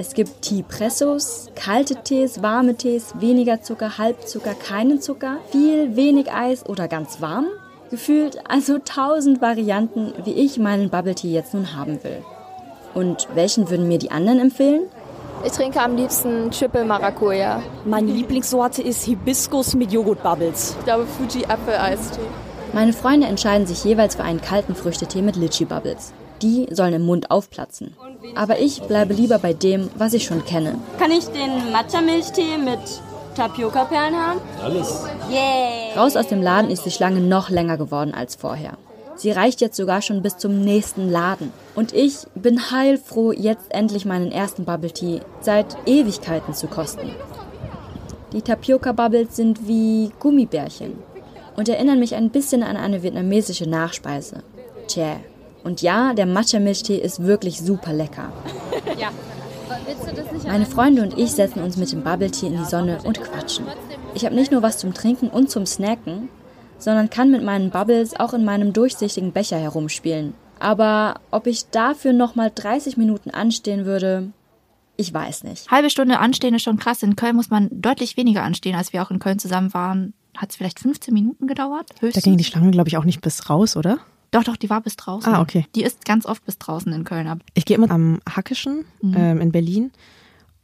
Es 0.00 0.14
gibt 0.14 0.42
Teepressos, 0.42 1.48
kalte 1.56 1.96
Tees, 2.04 2.40
warme 2.40 2.76
Tees, 2.76 3.14
weniger 3.18 3.62
Zucker, 3.62 3.98
Halbzucker, 3.98 4.54
keinen 4.54 5.00
Zucker, 5.00 5.38
viel, 5.50 5.96
wenig 5.96 6.32
Eis 6.32 6.64
oder 6.64 6.86
ganz 6.86 7.20
warm. 7.20 7.46
Gefühlt 7.90 8.48
also 8.48 8.78
tausend 8.78 9.42
Varianten, 9.42 10.12
wie 10.24 10.34
ich 10.34 10.60
meinen 10.60 10.88
Bubble 10.88 11.16
Tea 11.16 11.32
jetzt 11.32 11.52
nun 11.52 11.74
haben 11.74 12.04
will. 12.04 12.22
Und 12.94 13.26
welchen 13.34 13.70
würden 13.70 13.88
mir 13.88 13.98
die 13.98 14.12
anderen 14.12 14.38
empfehlen? 14.38 14.82
Ich 15.44 15.50
trinke 15.50 15.80
am 15.80 15.96
liebsten 15.96 16.52
Triple 16.52 16.84
Maracuja. 16.84 17.60
Meine 17.84 18.12
Lieblingssorte 18.12 18.82
ist 18.82 19.02
Hibiskus 19.04 19.74
mit 19.74 19.90
Joghurtbubbles. 19.90 20.76
Ich 20.78 20.84
glaube 20.84 21.06
Fuji 21.06 21.44
Apfel-Eistee. 21.46 22.20
Meine 22.72 22.92
Freunde 22.92 23.26
entscheiden 23.26 23.66
sich 23.66 23.82
jeweils 23.82 24.14
für 24.14 24.22
einen 24.22 24.40
kalten 24.40 24.76
Früchtetee 24.76 25.22
mit 25.22 25.34
Litchi 25.34 25.64
Bubbles. 25.64 26.12
Die 26.40 26.68
sollen 26.70 26.94
im 26.94 27.02
Mund 27.02 27.32
aufplatzen. 27.32 27.96
Aber 28.34 28.58
ich 28.58 28.82
bleibe 28.82 29.14
lieber 29.14 29.38
bei 29.38 29.52
dem, 29.52 29.90
was 29.96 30.14
ich 30.14 30.24
schon 30.24 30.44
kenne. 30.44 30.76
Kann 30.98 31.10
ich 31.10 31.26
den 31.26 31.72
Matcha-Milchtee 31.72 32.58
mit 32.58 32.80
Tapioca-Perlen 33.34 34.14
haben? 34.14 34.40
Alles. 34.62 35.04
Yeah! 35.30 36.00
Raus 36.00 36.16
aus 36.16 36.28
dem 36.28 36.42
Laden 36.42 36.70
ist 36.70 36.84
die 36.84 36.90
Schlange 36.90 37.20
noch 37.20 37.50
länger 37.50 37.76
geworden 37.76 38.14
als 38.14 38.34
vorher. 38.34 38.76
Sie 39.16 39.32
reicht 39.32 39.60
jetzt 39.60 39.76
sogar 39.76 40.00
schon 40.00 40.22
bis 40.22 40.36
zum 40.36 40.60
nächsten 40.60 41.10
Laden. 41.10 41.52
Und 41.74 41.92
ich 41.92 42.18
bin 42.36 42.70
heilfroh, 42.70 43.32
jetzt 43.32 43.66
endlich 43.70 44.04
meinen 44.04 44.30
ersten 44.30 44.64
Bubble 44.64 44.92
Tea 44.92 45.20
seit 45.40 45.76
Ewigkeiten 45.86 46.54
zu 46.54 46.68
kosten. 46.68 47.10
Die 48.32 48.42
Tapioca 48.42 48.92
Bubbles 48.92 49.34
sind 49.34 49.66
wie 49.66 50.10
Gummibärchen 50.20 50.98
und 51.56 51.68
erinnern 51.68 51.98
mich 51.98 52.14
ein 52.14 52.30
bisschen 52.30 52.62
an 52.62 52.76
eine 52.76 53.02
vietnamesische 53.02 53.68
Nachspeise. 53.68 54.42
Tja. 54.86 55.16
Und 55.64 55.82
ja, 55.82 56.14
der 56.14 56.26
Matcha-Milchtee 56.26 56.96
ist 56.96 57.22
wirklich 57.22 57.60
super 57.60 57.92
lecker. 57.92 58.32
Ja. 58.98 59.10
Willst 59.86 60.02
du 60.06 60.14
das 60.14 60.32
nicht 60.32 60.46
Meine 60.46 60.66
Freunde 60.66 61.02
und 61.02 61.18
ich 61.18 61.30
setzen 61.32 61.62
uns 61.62 61.76
mit 61.76 61.92
dem 61.92 62.02
Bubble 62.02 62.30
Tea 62.30 62.46
in 62.46 62.56
die 62.56 62.64
Sonne 62.64 62.98
und 63.04 63.20
quatschen. 63.20 63.66
Ich 64.14 64.24
habe 64.24 64.34
nicht 64.34 64.50
nur 64.50 64.62
was 64.62 64.78
zum 64.78 64.94
Trinken 64.94 65.28
und 65.28 65.50
zum 65.50 65.66
Snacken, 65.66 66.28
sondern 66.78 67.10
kann 67.10 67.30
mit 67.30 67.42
meinen 67.42 67.70
Bubbles 67.70 68.18
auch 68.18 68.32
in 68.32 68.44
meinem 68.44 68.72
durchsichtigen 68.72 69.32
Becher 69.32 69.58
herumspielen. 69.58 70.34
Aber 70.58 71.20
ob 71.30 71.46
ich 71.46 71.68
dafür 71.70 72.12
nochmal 72.12 72.50
30 72.54 72.96
Minuten 72.96 73.30
anstehen 73.30 73.84
würde, 73.84 74.30
ich 74.96 75.12
weiß 75.14 75.44
nicht. 75.44 75.70
Halbe 75.70 75.90
Stunde 75.90 76.18
anstehen 76.18 76.54
ist 76.54 76.62
schon 76.62 76.78
krass. 76.78 77.02
In 77.02 77.14
Köln 77.14 77.36
muss 77.36 77.50
man 77.50 77.68
deutlich 77.70 78.16
weniger 78.16 78.42
anstehen, 78.42 78.74
als 78.74 78.92
wir 78.92 79.02
auch 79.02 79.10
in 79.10 79.20
Köln 79.20 79.38
zusammen 79.38 79.72
waren. 79.72 80.14
Hat 80.36 80.50
es 80.50 80.56
vielleicht 80.56 80.80
15 80.80 81.14
Minuten 81.14 81.46
gedauert? 81.46 81.90
Da 81.96 82.00
Höchstens. 82.00 82.24
ging 82.24 82.36
die 82.36 82.44
Schlange, 82.44 82.70
glaube 82.70 82.88
ich, 82.88 82.96
auch 82.96 83.04
nicht 83.04 83.20
bis 83.20 83.48
raus, 83.48 83.76
oder? 83.76 83.98
Doch, 84.30 84.44
doch, 84.44 84.56
die 84.56 84.68
war 84.70 84.80
bis 84.82 84.96
draußen. 84.96 85.32
Ah, 85.32 85.40
okay. 85.40 85.66
Die 85.74 85.82
ist 85.82 86.04
ganz 86.04 86.26
oft 86.26 86.44
bis 86.44 86.58
draußen 86.58 86.92
in 86.92 87.04
Köln 87.04 87.26
ab. 87.28 87.38
Ich 87.54 87.64
gehe 87.64 87.76
immer 87.76 87.90
am 87.90 88.20
Hackischen 88.28 88.84
Mhm. 89.02 89.14
ähm, 89.16 89.40
in 89.40 89.52
Berlin 89.52 89.90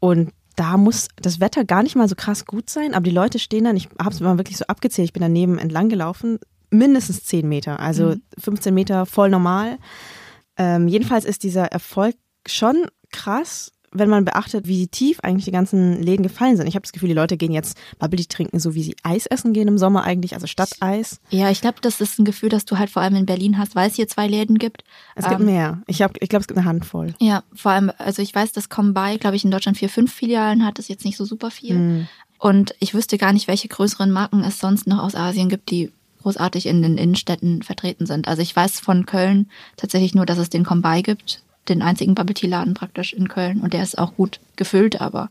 und 0.01 0.33
da 0.57 0.77
muss 0.77 1.09
das 1.17 1.41
Wetter 1.41 1.65
gar 1.65 1.83
nicht 1.83 1.97
mal 1.97 2.09
so 2.09 2.15
krass 2.15 2.45
gut 2.45 2.71
sein, 2.71 2.95
aber 2.95 3.05
die 3.05 3.11
Leute 3.11 3.39
stehen 3.39 3.65
dann, 3.65 3.77
ich 3.77 3.89
habe 3.99 4.11
es 4.11 4.21
mal 4.21 4.39
wirklich 4.39 4.57
so 4.57 4.65
abgezählt, 4.67 5.07
ich 5.07 5.13
bin 5.13 5.23
daneben 5.23 5.59
entlang 5.59 5.89
gelaufen, 5.89 6.39
mindestens 6.71 7.25
10 7.25 7.49
Meter, 7.49 7.81
also 7.81 8.11
Mhm. 8.11 8.23
15 8.39 8.73
Meter 8.75 9.07
voll 9.07 9.31
normal. 9.31 9.79
Ähm, 10.57 10.87
jedenfalls 10.87 11.25
ist 11.25 11.43
dieser 11.43 11.65
Erfolg 11.67 12.15
schon 12.47 12.87
krass, 13.11 13.73
wenn 13.95 14.11
man 14.11 14.25
beachtet, 14.25 14.67
wie 14.67 14.87
tief 14.89 15.21
eigentlich 15.21 15.45
die 15.45 15.51
ganzen 15.53 16.03
Läden 16.03 16.23
gefallen 16.25 16.57
sind. 16.57 16.67
Ich 16.67 16.75
habe 16.75 16.83
das 16.83 16.93
Gefühl, 16.93 17.09
die 17.09 17.15
Leute 17.15 17.37
gehen 17.37 17.53
jetzt 17.53 17.79
Bubble 17.99 18.27
trinken, 18.27 18.59
so 18.59 18.75
wie 18.75 18.83
sie 18.83 18.97
Eis 19.03 19.27
essen 19.27 19.53
gehen 19.53 19.69
im 19.69 19.79
Sommer 19.79 20.03
eigentlich, 20.03 20.35
also 20.35 20.47
statt 20.47 20.71
Eis. 20.81 21.21
Ja, 21.31 21.51
ich 21.51 21.61
glaube, 21.61 21.79
das 21.81 22.01
ist 22.01 22.19
ein 22.19 22.25
Gefühl, 22.25 22.49
das 22.49 22.65
du 22.65 22.77
halt 22.79 22.91
vor 22.91 23.03
allem 23.03 23.15
in 23.17 23.25
Berlin 23.27 23.57
hast, 23.57 23.75
weil 23.77 23.89
es 23.89 23.95
hier 23.97 24.09
zwei 24.09 24.27
Läden 24.27 24.59
gibt. 24.59 24.85
Es 25.15 25.27
gibt 25.29 25.41
Ähm, 25.41 25.47
mehr. 25.47 25.83
Ich, 25.87 26.03
hab- 26.03 26.21
ich 26.21 26.29
glaube, 26.29 26.41
es 26.43 26.49
gibt 26.49 26.59
eine 26.59 26.67
Handvoll. 26.69 27.15
Ja, 27.21 27.43
vor 27.55 27.73
allem, 27.73 27.91
also 27.99 28.21
ich 28.21 28.35
weiß, 28.35 28.53
dass 28.53 28.69
Combine, 28.69 29.19
glaube 29.19 29.37
ich, 29.37 29.45
in 29.45 29.51
Deutschland 29.51 29.79
vier, 29.79 29.89
fünf 29.89 30.13
Filialen 30.13 30.67
hat, 30.67 30.79
das 30.79 30.87
ist 30.87 30.89
jetzt 30.91 31.05
nicht 31.05 31.17
so 31.17 31.25
super 31.25 31.51
viel. 31.51 31.77
Hm. 31.77 32.09
Und 32.39 32.75
ich 32.81 32.93
wüsste 32.95 33.17
gar 33.17 33.33
nicht, 33.33 33.49
welche 33.49 33.69
größeren 33.69 34.11
Marken 34.11 34.43
es 34.43 34.59
sonst 34.61 34.87
noch 34.87 34.99
aus 35.03 35.15
Asien 35.15 35.49
gibt, 35.49 35.71
die 35.71 35.91
großartig 36.23 36.67
in 36.67 36.83
den 36.83 36.99
Innenstädten 36.99 37.63
vertreten 37.63 38.07
sind. 38.07 38.29
Also 38.29 38.43
ich 38.43 38.55
weiß 38.57 38.81
von 38.81 39.07
Köln 39.07 39.49
tatsächlich 39.77 40.15
nur, 40.15 40.27
dass 40.27 40.39
es 40.39 40.51
den 40.51 40.65
Combine 40.65 41.03
gibt, 41.03 41.43
den 41.69 41.83
einzigen 41.83 42.15
Bubble 42.15 42.35
Tea 42.35 42.47
Laden 42.49 42.75
praktisch 42.75 43.13
in 43.13 43.29
Köln 43.29 43.61
und 43.61 43.73
der 43.73 43.83
ist 43.83 43.99
auch 43.99 44.15
gut 44.17 44.41
gefüllt, 44.57 45.01
aber 45.01 45.31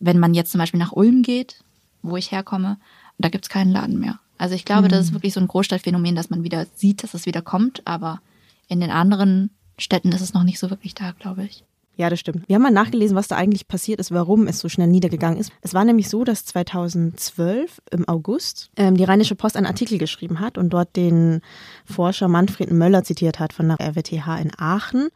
wenn 0.00 0.18
man 0.18 0.34
jetzt 0.34 0.52
zum 0.52 0.58
Beispiel 0.58 0.80
nach 0.80 0.92
Ulm 0.92 1.22
geht, 1.22 1.62
wo 2.02 2.16
ich 2.16 2.32
herkomme, 2.32 2.78
da 3.18 3.28
gibt's 3.28 3.48
keinen 3.48 3.70
Laden 3.72 3.98
mehr. 4.00 4.18
Also 4.38 4.54
ich 4.54 4.64
glaube, 4.64 4.88
das 4.88 5.00
ist 5.04 5.10
Mhm. 5.10 5.14
wirklich 5.16 5.34
so 5.34 5.40
ein 5.40 5.48
Großstadtphänomen, 5.48 6.14
dass 6.14 6.30
man 6.30 6.42
wieder 6.42 6.66
sieht, 6.74 7.02
dass 7.02 7.12
es 7.14 7.26
wieder 7.26 7.42
kommt, 7.42 7.86
aber 7.86 8.20
in 8.68 8.80
den 8.80 8.90
anderen 8.90 9.50
Städten 9.78 10.12
ist 10.12 10.22
es 10.22 10.32
noch 10.32 10.44
nicht 10.44 10.58
so 10.58 10.70
wirklich 10.70 10.94
da, 10.94 11.12
glaube 11.12 11.44
ich. 11.44 11.64
Ja, 11.96 12.08
das 12.08 12.20
stimmt. 12.20 12.48
Wir 12.48 12.54
haben 12.54 12.62
mal 12.62 12.70
nachgelesen, 12.70 13.14
was 13.14 13.28
da 13.28 13.36
eigentlich 13.36 13.68
passiert 13.68 14.00
ist, 14.00 14.10
warum 14.10 14.46
es 14.46 14.58
so 14.58 14.70
schnell 14.70 14.86
niedergegangen 14.86 15.38
ist. 15.38 15.52
Es 15.60 15.74
war 15.74 15.84
nämlich 15.84 16.08
so, 16.08 16.24
dass 16.24 16.46
2012 16.46 17.80
im 17.90 18.08
August 18.08 18.70
ähm, 18.76 18.96
die 18.96 19.04
Rheinische 19.04 19.34
Post 19.34 19.56
einen 19.56 19.66
Artikel 19.66 19.98
geschrieben 19.98 20.40
hat 20.40 20.56
und 20.56 20.70
dort 20.70 20.96
den 20.96 21.42
Forscher 21.84 22.28
Manfred 22.28 22.70
Möller 22.72 23.04
zitiert 23.04 23.38
hat 23.38 23.52
von 23.52 23.68
der 23.68 23.78
RWTH 23.80 24.38
in 24.40 24.52
Aachen. 24.58 25.08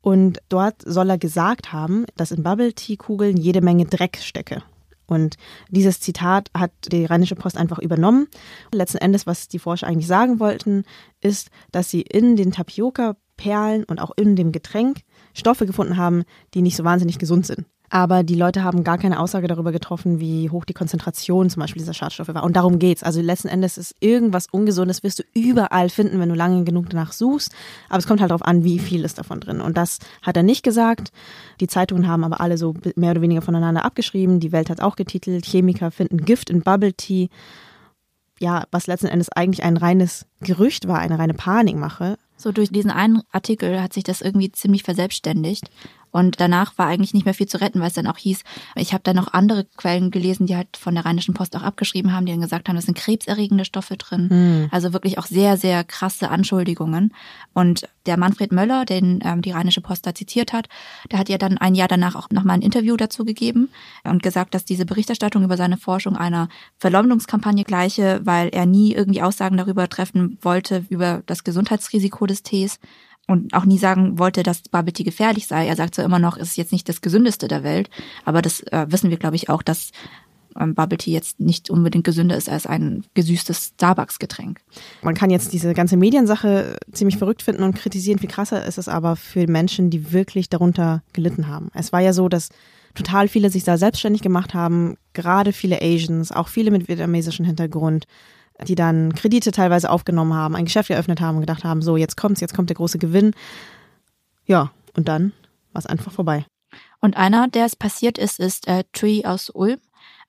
Und 0.00 0.38
dort 0.48 0.82
soll 0.84 1.10
er 1.10 1.18
gesagt 1.18 1.72
haben, 1.72 2.06
dass 2.16 2.30
in 2.30 2.42
Bubble 2.42 2.72
Tea 2.72 2.96
Kugeln 2.96 3.36
jede 3.36 3.60
Menge 3.60 3.86
Dreck 3.86 4.18
stecke. 4.18 4.62
Und 5.06 5.36
dieses 5.70 6.00
Zitat 6.00 6.50
hat 6.56 6.70
die 6.92 7.06
Rheinische 7.06 7.34
Post 7.34 7.56
einfach 7.56 7.78
übernommen. 7.78 8.28
Letzten 8.72 8.98
Endes, 8.98 9.26
was 9.26 9.48
die 9.48 9.58
Forscher 9.58 9.86
eigentlich 9.86 10.06
sagen 10.06 10.38
wollten, 10.38 10.84
ist, 11.22 11.48
dass 11.72 11.90
sie 11.90 12.02
in 12.02 12.36
den 12.36 12.52
Tapioca-Perlen 12.52 13.84
und 13.84 14.00
auch 14.00 14.10
in 14.16 14.36
dem 14.36 14.52
Getränk 14.52 15.00
Stoffe 15.32 15.64
gefunden 15.64 15.96
haben, 15.96 16.24
die 16.52 16.62
nicht 16.62 16.76
so 16.76 16.84
wahnsinnig 16.84 17.18
gesund 17.18 17.46
sind. 17.46 17.64
Aber 17.90 18.22
die 18.22 18.34
Leute 18.34 18.64
haben 18.64 18.84
gar 18.84 18.98
keine 18.98 19.18
Aussage 19.18 19.48
darüber 19.48 19.72
getroffen, 19.72 20.20
wie 20.20 20.50
hoch 20.50 20.64
die 20.64 20.74
Konzentration 20.74 21.48
zum 21.48 21.60
Beispiel 21.60 21.80
dieser 21.80 21.94
Schadstoffe 21.94 22.28
war. 22.28 22.44
Und 22.44 22.56
darum 22.56 22.78
geht's. 22.78 23.02
Also 23.02 23.20
letzten 23.20 23.48
Endes 23.48 23.78
ist 23.78 23.94
irgendwas 24.00 24.46
Ungesundes, 24.50 25.02
wirst 25.02 25.20
du 25.20 25.22
überall 25.34 25.88
finden, 25.88 26.20
wenn 26.20 26.28
du 26.28 26.34
lange 26.34 26.64
genug 26.64 26.90
danach 26.90 27.12
suchst. 27.12 27.52
Aber 27.88 27.98
es 27.98 28.06
kommt 28.06 28.20
halt 28.20 28.30
darauf 28.30 28.44
an, 28.44 28.64
wie 28.64 28.78
viel 28.78 29.04
ist 29.04 29.18
davon 29.18 29.40
drin. 29.40 29.60
Und 29.60 29.76
das 29.76 29.98
hat 30.22 30.36
er 30.36 30.42
nicht 30.42 30.62
gesagt. 30.62 31.12
Die 31.60 31.66
Zeitungen 31.66 32.08
haben 32.08 32.24
aber 32.24 32.40
alle 32.40 32.58
so 32.58 32.74
mehr 32.96 33.12
oder 33.12 33.22
weniger 33.22 33.42
voneinander 33.42 33.84
abgeschrieben. 33.84 34.40
Die 34.40 34.52
Welt 34.52 34.68
hat 34.68 34.80
auch 34.80 34.96
getitelt, 34.96 35.46
Chemiker 35.46 35.90
finden 35.90 36.18
Gift 36.24 36.50
in 36.50 36.62
Bubble 36.62 36.92
Tea. 36.92 37.28
Ja, 38.40 38.64
was 38.70 38.86
letzten 38.86 39.08
Endes 39.08 39.30
eigentlich 39.30 39.64
ein 39.64 39.76
reines 39.76 40.26
Gerücht 40.40 40.86
war, 40.86 40.98
eine 40.98 41.18
reine 41.18 41.34
Panikmache. 41.34 42.18
So 42.36 42.52
durch 42.52 42.70
diesen 42.70 42.92
einen 42.92 43.22
Artikel 43.32 43.82
hat 43.82 43.92
sich 43.92 44.04
das 44.04 44.20
irgendwie 44.20 44.52
ziemlich 44.52 44.84
verselbstständigt. 44.84 45.70
Und 46.10 46.40
danach 46.40 46.76
war 46.78 46.86
eigentlich 46.86 47.14
nicht 47.14 47.24
mehr 47.24 47.34
viel 47.34 47.48
zu 47.48 47.60
retten, 47.60 47.80
weil 47.80 47.88
es 47.88 47.94
dann 47.94 48.06
auch 48.06 48.18
hieß, 48.18 48.42
ich 48.76 48.92
habe 48.92 49.02
dann 49.02 49.16
noch 49.16 49.32
andere 49.32 49.64
Quellen 49.76 50.10
gelesen, 50.10 50.46
die 50.46 50.56
halt 50.56 50.76
von 50.76 50.94
der 50.94 51.04
Rheinischen 51.04 51.34
Post 51.34 51.56
auch 51.56 51.62
abgeschrieben 51.62 52.12
haben, 52.12 52.26
die 52.26 52.32
dann 52.32 52.40
gesagt 52.40 52.68
haben, 52.68 52.76
es 52.76 52.86
sind 52.86 52.96
krebserregende 52.96 53.64
Stoffe 53.64 53.96
drin. 53.96 54.30
Hm. 54.30 54.68
Also 54.70 54.92
wirklich 54.92 55.18
auch 55.18 55.26
sehr, 55.26 55.56
sehr 55.56 55.84
krasse 55.84 56.30
Anschuldigungen. 56.30 57.14
Und 57.54 57.88
der 58.06 58.16
Manfred 58.16 58.52
Möller, 58.52 58.84
den 58.84 59.20
ähm, 59.24 59.42
die 59.42 59.50
Rheinische 59.50 59.80
Post 59.80 60.06
da 60.06 60.14
zitiert 60.14 60.52
hat, 60.52 60.68
der 61.10 61.18
hat 61.18 61.28
ja 61.28 61.38
dann 61.38 61.58
ein 61.58 61.74
Jahr 61.74 61.88
danach 61.88 62.16
auch 62.16 62.30
nochmal 62.30 62.56
ein 62.56 62.62
Interview 62.62 62.96
dazu 62.96 63.24
gegeben 63.24 63.68
und 64.04 64.22
gesagt, 64.22 64.54
dass 64.54 64.64
diese 64.64 64.86
Berichterstattung 64.86 65.44
über 65.44 65.56
seine 65.56 65.76
Forschung 65.76 66.16
einer 66.16 66.48
Verleumdungskampagne 66.78 67.64
gleiche, 67.64 68.20
weil 68.24 68.48
er 68.48 68.66
nie 68.66 68.94
irgendwie 68.94 69.22
Aussagen 69.22 69.56
darüber 69.56 69.88
treffen 69.88 70.38
wollte, 70.42 70.84
über 70.88 71.22
das 71.26 71.44
Gesundheitsrisiko 71.44 72.26
des 72.26 72.42
Tees 72.42 72.80
und 73.28 73.54
auch 73.54 73.64
nie 73.64 73.78
sagen 73.78 74.18
wollte, 74.18 74.42
dass 74.42 74.62
Bubble 74.62 74.92
Tea 74.92 75.04
gefährlich 75.04 75.46
sei. 75.46 75.66
Er 75.66 75.76
sagt 75.76 75.94
so 75.94 76.02
immer 76.02 76.18
noch, 76.18 76.36
es 76.36 76.48
ist 76.48 76.56
jetzt 76.56 76.72
nicht 76.72 76.88
das 76.88 77.02
gesündeste 77.02 77.46
der 77.46 77.62
Welt, 77.62 77.90
aber 78.24 78.42
das 78.42 78.60
äh, 78.60 78.86
wissen 78.88 79.10
wir, 79.10 79.18
glaube 79.18 79.36
ich, 79.36 79.50
auch, 79.50 79.62
dass 79.62 79.92
ähm, 80.58 80.74
Bubble 80.74 80.98
Tea 80.98 81.12
jetzt 81.12 81.38
nicht 81.38 81.70
unbedingt 81.70 82.04
gesünder 82.04 82.36
ist 82.36 82.48
als 82.48 82.66
ein 82.66 83.04
gesüßtes 83.14 83.72
Starbucks-Getränk. 83.74 84.60
Man 85.02 85.14
kann 85.14 85.30
jetzt 85.30 85.52
diese 85.52 85.74
ganze 85.74 85.98
Mediensache 85.98 86.78
ziemlich 86.92 87.18
verrückt 87.18 87.42
finden 87.42 87.62
und 87.62 87.76
kritisieren. 87.76 88.18
Viel 88.18 88.30
krasser 88.30 88.64
ist 88.64 88.78
es 88.78 88.88
aber 88.88 89.14
für 89.14 89.46
Menschen, 89.46 89.90
die 89.90 90.12
wirklich 90.12 90.48
darunter 90.48 91.02
gelitten 91.12 91.48
haben. 91.48 91.68
Es 91.74 91.92
war 91.92 92.00
ja 92.00 92.14
so, 92.14 92.28
dass 92.30 92.48
total 92.94 93.28
viele 93.28 93.50
sich 93.50 93.62
da 93.62 93.76
selbstständig 93.76 94.22
gemacht 94.22 94.54
haben, 94.54 94.96
gerade 95.12 95.52
viele 95.52 95.82
Asians, 95.82 96.32
auch 96.32 96.48
viele 96.48 96.70
mit 96.70 96.88
vietnamesischem 96.88 97.44
Hintergrund, 97.44 98.06
die 98.66 98.74
dann 98.74 99.14
Kredite 99.14 99.52
teilweise 99.52 99.90
aufgenommen 99.90 100.34
haben, 100.34 100.56
ein 100.56 100.64
Geschäft 100.64 100.90
eröffnet 100.90 101.20
haben 101.20 101.36
und 101.36 101.42
gedacht 101.42 101.64
haben, 101.64 101.82
so 101.82 101.96
jetzt 101.96 102.16
kommt's, 102.16 102.40
jetzt 102.40 102.54
kommt 102.54 102.70
der 102.70 102.76
große 102.76 102.98
Gewinn. 102.98 103.32
Ja, 104.46 104.72
und 104.96 105.08
dann 105.08 105.32
war 105.72 105.80
es 105.80 105.86
einfach 105.86 106.12
vorbei. 106.12 106.44
Und 107.00 107.16
einer, 107.16 107.48
der 107.48 107.66
es 107.66 107.76
passiert 107.76 108.18
ist, 108.18 108.40
ist 108.40 108.66
äh, 108.66 108.84
Tree 108.92 109.24
aus 109.24 109.50
Ulm. 109.50 109.78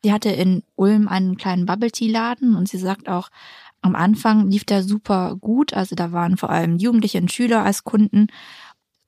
Sie 0.03 0.13
hatte 0.13 0.29
in 0.29 0.63
Ulm 0.75 1.07
einen 1.07 1.37
kleinen 1.37 1.65
Bubble 1.65 1.91
Tea 1.91 2.09
Laden 2.09 2.55
und 2.55 2.69
sie 2.69 2.77
sagt 2.77 3.09
auch, 3.09 3.29
am 3.81 3.95
Anfang 3.95 4.49
lief 4.49 4.65
der 4.65 4.83
super 4.83 5.35
gut. 5.39 5.73
Also 5.73 5.95
da 5.95 6.11
waren 6.11 6.37
vor 6.37 6.49
allem 6.49 6.77
Jugendliche 6.77 7.19
und 7.19 7.31
Schüler 7.31 7.63
als 7.63 7.83
Kunden. 7.83 8.27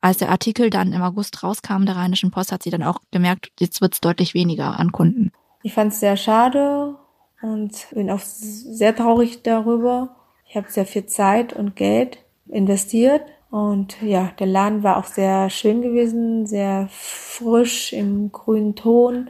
Als 0.01 0.18
der 0.18 0.30
Artikel 0.30 0.70
dann 0.70 0.94
im 0.94 1.01
August 1.01 1.44
rauskam 1.44 1.86
der 1.86 1.96
Rheinischen 1.96 2.32
Post, 2.32 2.51
hat 2.51 2.63
sie 2.63 2.72
dann 2.72 2.84
auch 2.84 3.00
gemerkt, 3.12 3.51
jetzt 3.60 3.82
wird's 3.82 4.01
deutlich 4.01 4.34
weniger 4.34 4.80
an 4.80 4.92
Kunden. 4.92 5.32
Ich 5.62 5.74
fand 5.74 5.94
es 5.94 6.00
sehr 6.00 6.18
schade 6.18 6.96
und 7.41 7.88
bin 7.91 8.10
auch 8.10 8.19
sehr 8.19 8.95
traurig 8.95 9.43
darüber. 9.43 10.15
Ich 10.48 10.55
habe 10.55 10.69
sehr 10.69 10.86
viel 10.86 11.05
Zeit 11.05 11.53
und 11.53 11.75
Geld 11.75 12.19
investiert. 12.50 13.24
Und 13.50 14.01
ja, 14.01 14.31
der 14.39 14.48
Laden 14.48 14.83
war 14.83 14.98
auch 14.98 15.05
sehr 15.05 15.50
schön 15.50 15.81
gewesen, 15.81 16.45
sehr 16.45 16.88
frisch 16.91 17.91
im 17.93 18.31
grünen 18.31 18.75
Ton. 18.75 19.29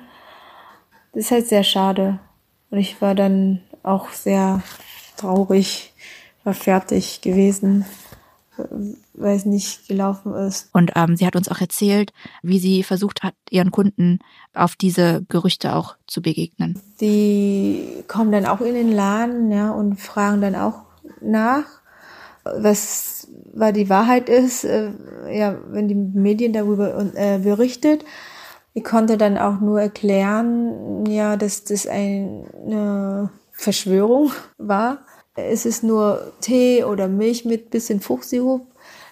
Das 1.13 1.25
ist 1.25 1.31
halt 1.31 1.47
sehr 1.47 1.63
schade. 1.63 2.19
Und 2.69 2.77
ich 2.77 3.01
war 3.01 3.15
dann 3.15 3.61
auch 3.83 4.09
sehr 4.09 4.61
traurig, 5.17 5.93
war 6.43 6.53
fertig 6.53 7.21
gewesen, 7.21 7.85
weil 9.13 9.35
es 9.35 9.45
nicht 9.45 9.87
gelaufen 9.87 10.33
ist. 10.33 10.69
Und 10.73 10.91
ähm, 10.95 11.15
sie 11.15 11.25
hat 11.25 11.35
uns 11.35 11.49
auch 11.49 11.61
erzählt, 11.61 12.13
wie 12.41 12.59
sie 12.59 12.83
versucht 12.83 13.23
hat, 13.23 13.35
ihren 13.49 13.71
Kunden 13.71 14.19
auf 14.53 14.75
diese 14.75 15.23
Gerüchte 15.29 15.75
auch 15.75 15.95
zu 16.07 16.21
begegnen. 16.21 16.79
Die 16.99 18.03
kommen 18.07 18.31
dann 18.31 18.45
auch 18.45 18.61
in 18.61 18.73
den 18.73 18.91
Laden 18.91 19.51
ja, 19.51 19.71
und 19.71 19.99
fragen 19.99 20.41
dann 20.41 20.55
auch 20.55 20.81
nach, 21.21 21.65
was 22.43 23.21
weil 23.53 23.73
die 23.73 23.89
Wahrheit 23.89 24.29
ist, 24.29 24.63
äh, 24.63 24.91
ja, 25.29 25.57
wenn 25.69 25.87
die 25.87 25.95
Medien 25.95 26.53
darüber 26.53 27.11
äh, 27.15 27.39
berichtet. 27.39 28.05
Ich 28.73 28.83
konnte 28.83 29.17
dann 29.17 29.37
auch 29.37 29.59
nur 29.59 29.81
erklären, 29.81 31.05
ja, 31.05 31.35
dass 31.35 31.65
das 31.65 31.87
eine 31.87 33.29
Verschwörung 33.51 34.31
war. 34.57 34.99
Es 35.35 35.65
ist 35.65 35.83
nur 35.83 36.33
Tee 36.41 36.83
oder 36.83 37.07
Milch 37.07 37.45
mit 37.45 37.69
bisschen 37.69 38.01
Fruchtsirup. 38.01 38.65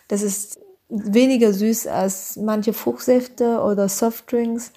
Das 0.07 0.21
ist 0.21 0.59
weniger 0.89 1.53
süß 1.53 1.87
als 1.87 2.35
manche 2.37 2.73
Fruchtsäfte 2.73 3.61
oder 3.61 3.87
Softdrinks 3.87 4.71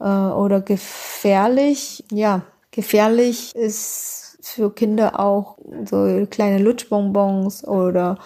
äh, 0.00 0.04
oder 0.04 0.60
gefährlich. 0.60 2.04
Ja, 2.10 2.42
gefährlich 2.70 3.54
ist 3.54 4.38
für 4.40 4.72
Kinder 4.72 5.20
auch 5.20 5.58
so 5.84 6.26
kleine 6.30 6.58
Lutschbonbons 6.58 7.66
oder 7.66 8.18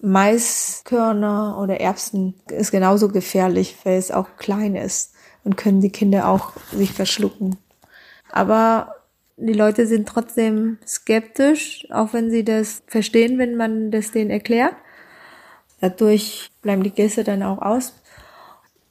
Maiskörner 0.00 1.58
oder 1.60 1.80
Erbsen 1.80 2.34
ist 2.50 2.70
genauso 2.70 3.08
gefährlich, 3.08 3.76
weil 3.84 3.98
es 3.98 4.10
auch 4.10 4.28
klein 4.36 4.76
ist 4.76 5.14
und 5.44 5.56
können 5.56 5.80
die 5.80 5.90
Kinder 5.90 6.28
auch 6.28 6.52
sich 6.72 6.92
verschlucken. 6.92 7.56
Aber 8.30 8.94
die 9.36 9.52
Leute 9.52 9.86
sind 9.86 10.08
trotzdem 10.08 10.78
skeptisch, 10.86 11.86
auch 11.90 12.12
wenn 12.12 12.30
sie 12.30 12.44
das 12.44 12.82
verstehen, 12.86 13.38
wenn 13.38 13.56
man 13.56 13.90
das 13.90 14.12
denen 14.12 14.30
erklärt. 14.30 14.74
Dadurch 15.80 16.50
bleiben 16.62 16.82
die 16.82 16.90
Gäste 16.90 17.24
dann 17.24 17.42
auch 17.42 17.60
aus. 17.60 17.94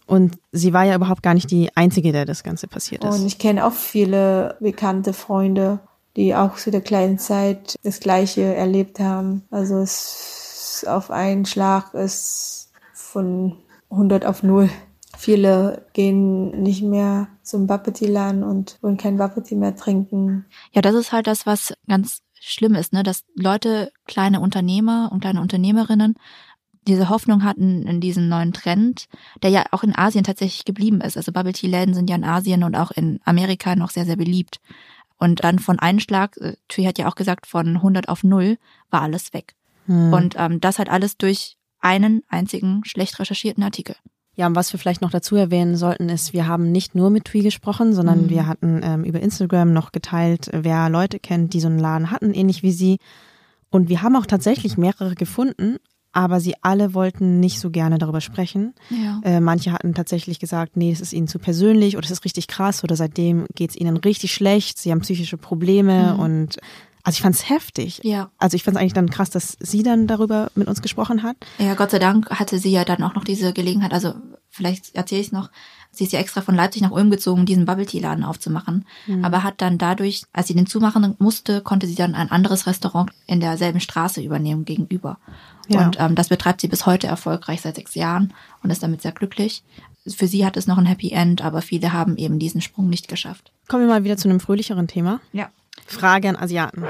Und 0.05 0.37
sie 0.51 0.73
war 0.73 0.83
ja 0.83 0.95
überhaupt 0.95 1.23
gar 1.23 1.33
nicht 1.33 1.49
die 1.49 1.69
Einzige, 1.75 2.11
der 2.11 2.25
das 2.25 2.43
Ganze 2.43 2.67
passiert 2.67 3.03
ist. 3.03 3.19
Und 3.19 3.25
ich 3.25 3.39
kenne 3.39 3.65
auch 3.65 3.73
viele 3.73 4.57
bekannte 4.59 5.13
Freunde, 5.13 5.79
die 6.17 6.35
auch 6.35 6.57
zu 6.57 6.71
der 6.71 6.81
kleinen 6.81 7.17
Zeit 7.17 7.79
das 7.83 7.99
Gleiche 7.99 8.41
erlebt 8.41 8.99
haben. 8.99 9.43
Also 9.49 9.79
es 9.79 10.85
auf 10.87 11.09
einen 11.09 11.45
Schlag 11.45 11.93
ist 11.93 12.69
von 12.93 13.57
100 13.89 14.25
auf 14.25 14.43
0. 14.43 14.69
Viele 15.23 15.85
gehen 15.93 16.63
nicht 16.63 16.83
mehr 16.83 17.29
zum 17.43 17.65
Bapeti-Laden 17.65 18.43
und 18.43 18.77
wollen 18.81 18.97
kein 18.97 19.15
Bapeti 19.15 19.55
mehr 19.55 19.73
trinken. 19.73 20.43
Ja, 20.73 20.81
das 20.81 20.95
ist 20.95 21.13
halt 21.13 21.27
das, 21.27 21.45
was 21.45 21.73
ganz 21.87 22.23
schlimm 22.41 22.75
ist, 22.75 22.91
ne? 22.91 23.03
dass 23.03 23.23
Leute, 23.33 23.93
kleine 24.05 24.41
Unternehmer 24.41 25.11
und 25.13 25.21
kleine 25.21 25.39
Unternehmerinnen 25.39 26.15
diese 26.89 27.07
Hoffnung 27.07 27.45
hatten 27.45 27.87
in 27.87 28.01
diesen 28.01 28.27
neuen 28.27 28.51
Trend, 28.51 29.07
der 29.41 29.49
ja 29.49 29.63
auch 29.71 29.83
in 29.83 29.97
Asien 29.97 30.25
tatsächlich 30.25 30.65
geblieben 30.65 30.99
ist. 30.99 31.15
Also 31.15 31.31
Bubble 31.31 31.53
Tea 31.53 31.69
Läden 31.69 31.93
sind 31.93 32.09
ja 32.09 32.17
in 32.17 32.25
Asien 32.25 32.65
und 32.65 32.75
auch 32.75 32.91
in 32.91 33.21
Amerika 33.23 33.77
noch 33.77 33.91
sehr, 33.91 34.03
sehr 34.03 34.17
beliebt. 34.17 34.59
Und 35.17 35.45
dann 35.45 35.57
von 35.59 35.79
Einschlag, 35.79 36.35
äh, 36.35 36.57
Tui 36.67 36.83
hat 36.83 36.97
ja 36.97 37.07
auch 37.07 37.15
gesagt, 37.15 37.47
von 37.47 37.77
100 37.77 38.09
auf 38.09 38.25
0 38.25 38.57
war 38.89 39.03
alles 39.03 39.31
weg. 39.31 39.55
Hm. 39.85 40.11
Und 40.11 40.35
ähm, 40.37 40.59
das 40.59 40.79
halt 40.79 40.89
alles 40.89 41.15
durch 41.15 41.55
einen 41.79 42.23
einzigen 42.27 42.83
schlecht 42.83 43.17
recherchierten 43.19 43.63
Artikel. 43.63 43.95
Ja, 44.35 44.47
und 44.47 44.55
was 44.55 44.73
wir 44.73 44.79
vielleicht 44.79 45.01
noch 45.01 45.11
dazu 45.11 45.35
erwähnen 45.35 45.75
sollten, 45.75 46.09
ist, 46.09 46.33
wir 46.33 46.47
haben 46.47 46.71
nicht 46.71 46.95
nur 46.95 47.09
mit 47.09 47.25
Tui 47.25 47.41
gesprochen, 47.41 47.93
sondern 47.93 48.23
mhm. 48.23 48.29
wir 48.29 48.47
hatten 48.47 48.81
ähm, 48.83 49.03
über 49.03 49.19
Instagram 49.19 49.73
noch 49.73 49.91
geteilt, 49.91 50.49
wer 50.51 50.89
Leute 50.89 51.19
kennt, 51.19 51.53
die 51.53 51.59
so 51.59 51.67
einen 51.67 51.79
Laden 51.79 52.09
hatten, 52.09 52.33
ähnlich 52.33 52.63
wie 52.63 52.71
sie. 52.71 52.97
Und 53.69 53.89
wir 53.89 54.01
haben 54.01 54.15
auch 54.15 54.25
tatsächlich 54.25 54.77
mehrere 54.77 55.13
gefunden, 55.13 55.77
aber 56.13 56.39
sie 56.39 56.55
alle 56.61 56.93
wollten 56.93 57.39
nicht 57.39 57.59
so 57.59 57.69
gerne 57.69 57.97
darüber 57.97 58.21
sprechen. 58.21 58.73
Ja. 58.89 59.19
Äh, 59.23 59.39
manche 59.39 59.71
hatten 59.71 59.93
tatsächlich 59.93 60.39
gesagt, 60.39 60.77
nee, 60.77 60.91
es 60.91 61.01
ist 61.01 61.13
ihnen 61.13 61.27
zu 61.27 61.39
persönlich 61.39 61.97
oder 61.97 62.05
es 62.05 62.11
ist 62.11 62.25
richtig 62.25 62.47
krass 62.47 62.83
oder 62.83 62.95
seitdem 62.95 63.45
geht's 63.55 63.75
ihnen 63.75 63.97
richtig 63.97 64.33
schlecht, 64.33 64.77
sie 64.77 64.91
haben 64.91 65.01
psychische 65.01 65.37
Probleme 65.37 66.13
mhm. 66.13 66.19
und 66.19 66.57
also 67.03 67.17
ich 67.17 67.21
fand 67.21 67.35
es 67.35 67.49
heftig. 67.49 67.99
Ja. 68.03 68.31
Also 68.37 68.55
ich 68.55 68.63
fand 68.63 68.77
es 68.77 68.81
eigentlich 68.81 68.93
dann 68.93 69.09
krass, 69.09 69.29
dass 69.29 69.57
sie 69.59 69.83
dann 69.83 70.07
darüber 70.07 70.49
mit 70.55 70.67
uns 70.67 70.81
gesprochen 70.81 71.21
hat. 71.21 71.35
Ja, 71.59 71.75
Gott 71.75 71.91
sei 71.91 71.99
Dank 71.99 72.29
hatte 72.29 72.59
sie 72.59 72.71
ja 72.71 72.85
dann 72.85 73.03
auch 73.03 73.13
noch 73.13 73.25
diese 73.25 73.51
Gelegenheit, 73.53 73.93
also 73.93 74.13
vielleicht 74.49 74.95
erzähle 74.95 75.21
ich 75.21 75.31
noch, 75.31 75.49
sie 75.91 76.05
ist 76.05 76.13
ja 76.13 76.19
extra 76.19 76.41
von 76.41 76.55
Leipzig 76.55 76.81
nach 76.81 76.91
Ulm 76.91 77.09
gezogen, 77.09 77.41
um 77.41 77.45
diesen 77.45 77.65
Bubble 77.65 77.85
Tea 77.85 77.99
Laden 77.99 78.23
aufzumachen. 78.23 78.85
Mhm. 79.07 79.25
Aber 79.25 79.43
hat 79.43 79.55
dann 79.61 79.77
dadurch, 79.77 80.23
als 80.31 80.47
sie 80.47 80.55
den 80.55 80.67
zumachen 80.67 81.15
musste, 81.19 81.61
konnte 81.61 81.87
sie 81.87 81.95
dann 81.95 82.15
ein 82.15 82.31
anderes 82.31 82.67
Restaurant 82.67 83.11
in 83.27 83.39
derselben 83.39 83.79
Straße 83.79 84.21
übernehmen 84.21 84.63
gegenüber. 84.63 85.17
Ja. 85.67 85.85
Und 85.85 85.99
ähm, 85.99 86.15
das 86.15 86.29
betreibt 86.29 86.61
sie 86.61 86.67
bis 86.67 86.85
heute 86.85 87.07
erfolgreich 87.07 87.61
seit 87.61 87.75
sechs 87.75 87.95
Jahren 87.95 88.33
und 88.61 88.69
ist 88.69 88.83
damit 88.83 89.01
sehr 89.01 89.11
glücklich. 89.11 89.63
Für 90.07 90.27
sie 90.27 90.45
hat 90.45 90.57
es 90.57 90.67
noch 90.67 90.77
ein 90.77 90.85
Happy 90.85 91.11
End, 91.11 91.43
aber 91.43 91.61
viele 91.61 91.93
haben 91.93 92.17
eben 92.17 92.37
diesen 92.37 92.61
Sprung 92.61 92.89
nicht 92.89 93.07
geschafft. 93.07 93.51
Kommen 93.67 93.83
wir 93.83 93.93
mal 93.93 94.03
wieder 94.03 94.17
zu 94.17 94.29
einem 94.29 94.39
fröhlicheren 94.39 94.87
Thema. 94.87 95.19
Ja. 95.31 95.49
Frage 95.87 96.29
an 96.29 96.35
Asiaten. 96.35 96.83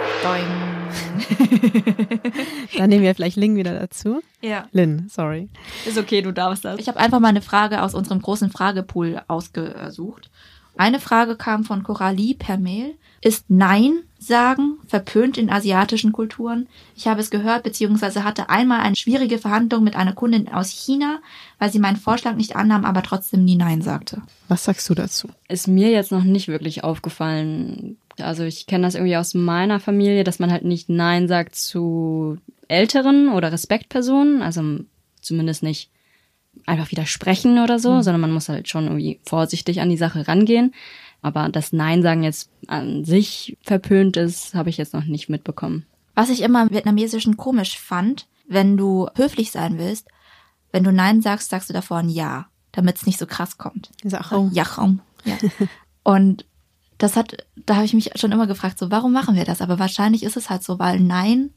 Dann 2.77 2.89
nehmen 2.89 3.03
wir 3.03 3.15
vielleicht 3.15 3.37
Ling 3.37 3.55
wieder 3.55 3.79
dazu. 3.79 4.21
Ja. 4.41 4.67
Lin, 4.71 5.07
sorry. 5.09 5.49
Ist 5.85 5.97
okay, 5.97 6.21
du 6.21 6.31
darfst 6.31 6.65
das. 6.65 6.79
Ich 6.79 6.87
habe 6.87 6.99
einfach 6.99 7.19
mal 7.19 7.29
eine 7.29 7.41
Frage 7.41 7.81
aus 7.81 7.93
unserem 7.93 8.21
großen 8.21 8.51
Fragepool 8.51 9.21
ausgesucht. 9.27 10.29
Eine 10.75 10.99
Frage 10.99 11.35
kam 11.35 11.65
von 11.65 11.83
Coralie 11.83 12.33
per 12.33 12.57
Mail. 12.57 12.95
Ist 13.21 13.45
Nein 13.47 13.99
sagen 14.17 14.79
verpönt 14.87 15.37
in 15.37 15.49
asiatischen 15.49 16.11
Kulturen? 16.11 16.67
Ich 16.95 17.07
habe 17.07 17.21
es 17.21 17.29
gehört, 17.29 17.63
beziehungsweise 17.63 18.23
hatte 18.23 18.49
einmal 18.49 18.81
eine 18.81 18.95
schwierige 18.95 19.37
Verhandlung 19.37 19.83
mit 19.83 19.95
einer 19.95 20.13
Kundin 20.13 20.51
aus 20.51 20.69
China, 20.69 21.19
weil 21.59 21.71
sie 21.71 21.79
meinen 21.79 21.97
Vorschlag 21.97 22.35
nicht 22.35 22.55
annahm, 22.55 22.85
aber 22.85 23.03
trotzdem 23.03 23.45
nie 23.45 23.55
Nein 23.55 23.81
sagte. 23.81 24.23
Was 24.47 24.63
sagst 24.63 24.89
du 24.89 24.95
dazu? 24.95 25.29
Ist 25.47 25.67
mir 25.67 25.91
jetzt 25.91 26.11
noch 26.11 26.23
nicht 26.23 26.47
wirklich 26.47 26.83
aufgefallen. 26.83 27.97
Also 28.19 28.43
ich 28.43 28.67
kenne 28.67 28.85
das 28.85 28.95
irgendwie 28.95 29.17
aus 29.17 29.33
meiner 29.33 29.79
Familie, 29.79 30.23
dass 30.23 30.39
man 30.39 30.51
halt 30.51 30.63
nicht 30.63 30.89
Nein 30.89 31.27
sagt 31.27 31.55
zu 31.55 32.37
Älteren 32.67 33.29
oder 33.29 33.51
Respektpersonen, 33.51 34.41
also 34.41 34.61
zumindest 35.21 35.63
nicht 35.63 35.89
einfach 36.65 36.91
widersprechen 36.91 37.59
oder 37.59 37.79
so, 37.79 37.93
mhm. 37.93 38.01
sondern 38.03 38.21
man 38.21 38.31
muss 38.31 38.49
halt 38.49 38.69
schon 38.69 38.85
irgendwie 38.85 39.19
vorsichtig 39.25 39.81
an 39.81 39.89
die 39.89 39.97
Sache 39.97 40.27
rangehen. 40.27 40.73
Aber 41.21 41.49
das 41.49 41.73
Nein 41.73 42.03
sagen 42.03 42.23
jetzt 42.23 42.49
an 42.67 43.05
sich 43.05 43.57
verpönt 43.61 44.17
ist, 44.17 44.53
habe 44.53 44.69
ich 44.69 44.77
jetzt 44.77 44.93
noch 44.93 45.05
nicht 45.05 45.29
mitbekommen. 45.29 45.85
Was 46.15 46.29
ich 46.29 46.41
immer 46.41 46.61
im 46.61 46.71
Vietnamesischen 46.71 47.37
komisch 47.37 47.79
fand, 47.79 48.27
wenn 48.47 48.77
du 48.77 49.07
höflich 49.15 49.51
sein 49.51 49.77
willst, 49.77 50.07
wenn 50.71 50.83
du 50.83 50.91
Nein 50.91 51.21
sagst, 51.21 51.49
sagst 51.49 51.69
du 51.69 51.73
davor 51.73 51.97
ein 51.97 52.09
Ja, 52.09 52.47
damit 52.71 52.97
es 52.97 53.05
nicht 53.05 53.19
so 53.19 53.25
krass 53.25 53.57
kommt. 53.57 53.91
Sachung. 54.03 54.51
Ja. 55.23 55.37
ja. 55.41 55.67
Und 56.03 56.45
das 57.03 57.17
hat, 57.17 57.45
da 57.65 57.75
habe 57.75 57.85
ich 57.85 57.93
mich 57.93 58.11
schon 58.15 58.31
immer 58.31 58.47
gefragt, 58.47 58.79
so 58.79 58.89
warum 58.89 59.11
machen 59.11 59.35
wir 59.35 59.43
das? 59.43 59.61
Aber 59.61 59.77
wahrscheinlich 59.77 60.23
ist 60.23 60.37
es 60.37 60.49
halt 60.49 60.63
so, 60.63 60.79
weil 60.79 61.01
Nein 61.01 61.49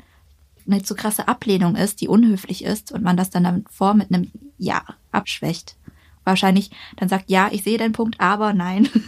eine 0.67 0.83
zu 0.83 0.97
krasse 0.97 1.29
Ablehnung 1.29 1.77
ist, 1.77 2.01
die 2.01 2.09
unhöflich 2.09 2.65
ist 2.65 2.91
und 2.91 3.05
man 3.05 3.17
das 3.17 3.31
dann 3.31 3.63
davor 3.65 3.95
mit 3.95 4.13
einem 4.13 4.33
Ja 4.59 4.83
abschwächt. 5.13 5.77
Wahrscheinlich 6.25 6.73
dann 6.97 7.09
sagt, 7.09 7.31
ja, 7.31 7.49
ich 7.53 7.63
sehe 7.63 7.79
deinen 7.79 7.93
Punkt, 7.93 8.21
aber 8.21 8.53
nein. 8.53 8.89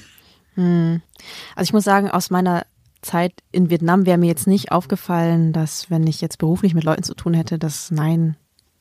Hm. 0.54 1.02
Also 1.54 1.68
ich 1.68 1.72
muss 1.72 1.84
sagen, 1.84 2.10
aus 2.10 2.30
meiner 2.30 2.66
Zeit 3.00 3.32
in 3.52 3.70
Vietnam 3.70 4.06
wäre 4.06 4.18
mir 4.18 4.26
jetzt 4.26 4.48
nicht 4.48 4.72
aufgefallen, 4.72 5.52
dass 5.52 5.88
wenn 5.88 6.04
ich 6.08 6.20
jetzt 6.20 6.38
beruflich 6.38 6.74
mit 6.74 6.82
Leuten 6.82 7.04
zu 7.04 7.14
tun 7.14 7.32
hätte, 7.32 7.60
dass 7.60 7.92
Nein 7.92 8.34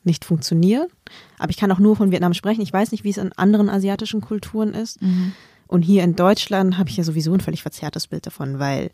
nicht 0.04 0.26
funktioniert. 0.26 0.90
Aber 1.38 1.52
ich 1.52 1.58
kann 1.58 1.72
auch 1.72 1.78
nur 1.78 1.96
von 1.96 2.10
Vietnam 2.10 2.34
sprechen. 2.34 2.62
Ich 2.62 2.74
weiß 2.74 2.92
nicht, 2.92 3.04
wie 3.04 3.12
es 3.12 3.18
in 3.18 3.32
anderen 3.34 3.70
asiatischen 3.70 4.22
Kulturen 4.22 4.74
ist. 4.74 5.00
Mhm. 5.04 5.34
Und 5.68 5.82
hier 5.82 6.04
in 6.04 6.16
Deutschland 6.16 6.78
habe 6.78 6.90
ich 6.90 6.98
ja 6.98 7.04
sowieso 7.04 7.34
ein 7.34 7.42
völlig 7.42 7.62
verzerrtes 7.62 8.08
Bild 8.08 8.26
davon, 8.26 8.60
weil 8.60 8.90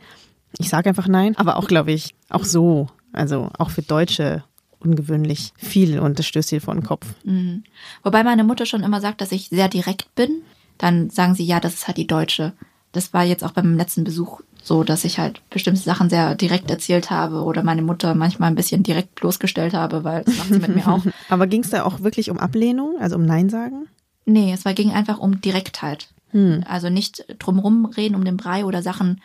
ich 0.57 0.69
sage 0.69 0.89
einfach 0.89 1.07
Nein, 1.07 1.35
aber 1.37 1.57
auch, 1.57 1.67
glaube 1.67 1.91
ich, 1.91 2.15
auch 2.29 2.43
so. 2.43 2.87
Also 3.11 3.49
auch 3.57 3.69
für 3.69 3.81
Deutsche 3.81 4.43
ungewöhnlich 4.79 5.53
viel 5.55 5.99
und 5.99 6.19
das 6.19 6.25
stößt 6.25 6.49
hier 6.49 6.61
vor 6.61 6.73
den 6.73 6.83
Kopf. 6.83 7.07
Mhm. 7.23 7.63
Wobei 8.03 8.23
meine 8.23 8.43
Mutter 8.43 8.65
schon 8.65 8.83
immer 8.83 9.01
sagt, 9.01 9.21
dass 9.21 9.31
ich 9.31 9.49
sehr 9.49 9.69
direkt 9.69 10.13
bin. 10.15 10.41
Dann 10.77 11.09
sagen 11.09 11.35
sie, 11.35 11.45
ja, 11.45 11.59
das 11.59 11.75
ist 11.75 11.87
halt 11.87 11.97
die 11.97 12.07
Deutsche. 12.07 12.53
Das 12.91 13.13
war 13.13 13.23
jetzt 13.23 13.43
auch 13.43 13.51
beim 13.51 13.77
letzten 13.77 14.03
Besuch 14.03 14.41
so, 14.63 14.83
dass 14.83 15.03
ich 15.03 15.19
halt 15.19 15.41
bestimmte 15.49 15.81
Sachen 15.81 16.09
sehr 16.09 16.35
direkt 16.35 16.71
erzählt 16.71 17.09
habe 17.09 17.43
oder 17.43 17.63
meine 17.63 17.81
Mutter 17.81 18.15
manchmal 18.15 18.49
ein 18.49 18.55
bisschen 18.55 18.81
direkt 18.81 19.15
bloßgestellt 19.15 19.73
habe, 19.73 20.03
weil 20.03 20.23
das 20.23 20.37
macht 20.37 20.53
sie 20.53 20.59
mit 20.59 20.75
mir 20.75 20.87
auch. 20.87 21.01
Aber 21.29 21.47
ging 21.47 21.63
es 21.63 21.69
da 21.69 21.83
auch 21.83 22.01
wirklich 22.01 22.29
um 22.29 22.39
Ablehnung, 22.39 22.95
also 22.99 23.15
um 23.17 23.25
Nein 23.25 23.49
sagen? 23.49 23.87
Nee, 24.25 24.53
es 24.53 24.63
war, 24.63 24.73
ging 24.73 24.91
einfach 24.91 25.19
um 25.19 25.41
Direktheit. 25.41 26.07
Hm. 26.33 26.63
Also 26.67 26.89
nicht 26.89 27.25
drumherum 27.39 27.85
reden 27.85 28.15
um 28.15 28.25
den 28.25 28.37
Brei 28.37 28.65
oder 28.65 28.81
Sachen 28.81 29.21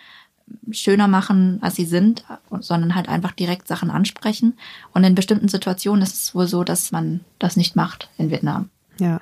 schöner 0.70 1.08
machen, 1.08 1.58
als 1.60 1.76
sie 1.76 1.84
sind, 1.84 2.24
sondern 2.60 2.94
halt 2.94 3.08
einfach 3.08 3.32
direkt 3.32 3.68
Sachen 3.68 3.90
ansprechen. 3.90 4.54
Und 4.94 5.04
in 5.04 5.14
bestimmten 5.14 5.48
Situationen 5.48 6.02
ist 6.02 6.14
es 6.14 6.34
wohl 6.34 6.46
so, 6.46 6.64
dass 6.64 6.92
man 6.92 7.20
das 7.38 7.56
nicht 7.56 7.76
macht 7.76 8.08
in 8.16 8.30
Vietnam. 8.30 8.70
Ja. 8.98 9.20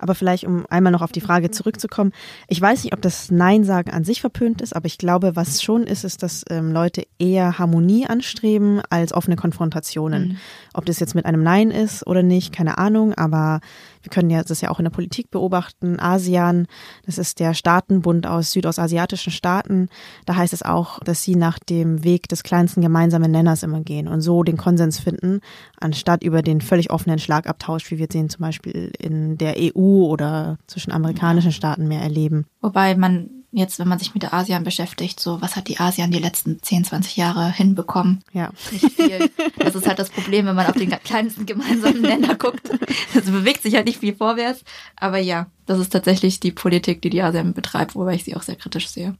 Aber 0.00 0.14
vielleicht, 0.14 0.44
um 0.44 0.64
einmal 0.70 0.92
noch 0.92 1.02
auf 1.02 1.12
die 1.12 1.20
Frage 1.20 1.50
zurückzukommen, 1.50 2.12
ich 2.48 2.58
weiß 2.58 2.84
nicht, 2.84 2.94
ob 2.94 3.02
das 3.02 3.30
Nein 3.30 3.64
sagen 3.64 3.90
an 3.90 4.02
sich 4.02 4.22
verpönt 4.22 4.62
ist, 4.62 4.74
aber 4.74 4.86
ich 4.86 4.96
glaube, 4.96 5.36
was 5.36 5.62
schon 5.62 5.82
ist, 5.82 6.04
ist, 6.04 6.22
dass 6.22 6.42
ähm, 6.48 6.72
Leute 6.72 7.06
eher 7.18 7.58
Harmonie 7.58 8.06
anstreben 8.06 8.80
als 8.88 9.12
offene 9.12 9.36
Konfrontationen. 9.36 10.28
Mhm. 10.28 10.36
Ob 10.72 10.86
das 10.86 11.00
jetzt 11.00 11.14
mit 11.14 11.26
einem 11.26 11.42
Nein 11.42 11.70
ist 11.70 12.06
oder 12.06 12.22
nicht, 12.22 12.50
keine 12.50 12.78
Ahnung, 12.78 13.12
aber 13.14 13.60
wir 14.02 14.10
können 14.10 14.30
ja 14.30 14.42
das 14.42 14.60
ja 14.60 14.70
auch 14.70 14.78
in 14.78 14.84
der 14.84 14.90
Politik 14.90 15.30
beobachten. 15.30 15.98
ASEAN, 16.00 16.66
das 17.04 17.18
ist 17.18 17.40
der 17.40 17.54
Staatenbund 17.54 18.26
aus 18.26 18.52
südostasiatischen 18.52 19.32
Staaten. 19.32 19.88
Da 20.26 20.36
heißt 20.36 20.52
es 20.52 20.62
auch, 20.62 21.00
dass 21.00 21.22
sie 21.22 21.36
nach 21.36 21.58
dem 21.58 22.04
Weg 22.04 22.28
des 22.28 22.42
kleinsten 22.42 22.80
gemeinsamen 22.80 23.30
Nenners 23.30 23.62
immer 23.62 23.80
gehen 23.80 24.08
und 24.08 24.20
so 24.20 24.42
den 24.42 24.56
Konsens 24.56 24.98
finden, 24.98 25.40
anstatt 25.78 26.22
über 26.22 26.42
den 26.42 26.60
völlig 26.60 26.90
offenen 26.90 27.18
Schlagabtausch, 27.18 27.90
wie 27.90 27.98
wir 27.98 28.08
sehen 28.10 28.28
zum 28.28 28.40
Beispiel 28.40 28.92
in 28.98 29.36
der 29.36 29.54
EU 29.58 30.04
oder 30.06 30.58
zwischen 30.66 30.92
amerikanischen 30.92 31.52
Staaten 31.52 31.88
mehr 31.88 32.02
erleben. 32.02 32.46
Wobei 32.60 32.94
man 32.94 33.39
jetzt, 33.52 33.78
wenn 33.78 33.88
man 33.88 33.98
sich 33.98 34.14
mit 34.14 34.22
der 34.22 34.32
ASEAN 34.32 34.64
beschäftigt, 34.64 35.18
so 35.20 35.40
was 35.40 35.56
hat 35.56 35.68
die 35.68 35.78
ASEAN 35.78 36.10
die 36.10 36.18
letzten 36.18 36.62
10, 36.62 36.84
20 36.84 37.16
Jahre 37.16 37.50
hinbekommen? 37.50 38.22
Ja. 38.32 38.50
Nicht 38.70 38.92
viel. 38.92 39.30
Das 39.58 39.74
ist 39.74 39.86
halt 39.86 39.98
das 39.98 40.10
Problem, 40.10 40.46
wenn 40.46 40.54
man 40.54 40.66
auf 40.66 40.76
den 40.76 40.90
kleinsten 41.04 41.46
gemeinsamen 41.46 42.02
Nenner 42.02 42.36
guckt. 42.36 42.70
Das 43.14 43.24
bewegt 43.24 43.62
sich 43.62 43.74
halt 43.74 43.86
nicht 43.86 44.00
viel 44.00 44.14
vorwärts. 44.14 44.62
Aber 44.96 45.18
ja, 45.18 45.46
das 45.66 45.78
ist 45.78 45.90
tatsächlich 45.90 46.40
die 46.40 46.52
Politik, 46.52 47.02
die 47.02 47.10
die 47.10 47.22
ASEAN 47.22 47.54
betreibt, 47.54 47.94
wobei 47.94 48.14
ich 48.14 48.24
sie 48.24 48.36
auch 48.36 48.42
sehr 48.42 48.56
kritisch 48.56 48.88
sehe. 48.88 49.16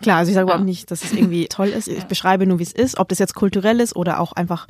Klar, 0.00 0.18
also 0.18 0.30
ich 0.30 0.34
sage 0.34 0.44
überhaupt 0.44 0.64
nicht, 0.64 0.90
dass 0.90 1.04
es 1.04 1.12
irgendwie 1.12 1.46
toll 1.46 1.68
ist. 1.68 1.88
Ich 1.88 2.04
beschreibe 2.04 2.46
nur, 2.46 2.58
wie 2.58 2.64
es 2.64 2.72
ist, 2.72 2.98
ob 2.98 3.08
das 3.08 3.18
jetzt 3.18 3.34
kulturell 3.34 3.80
ist 3.80 3.94
oder 3.94 4.20
auch 4.20 4.32
einfach 4.32 4.66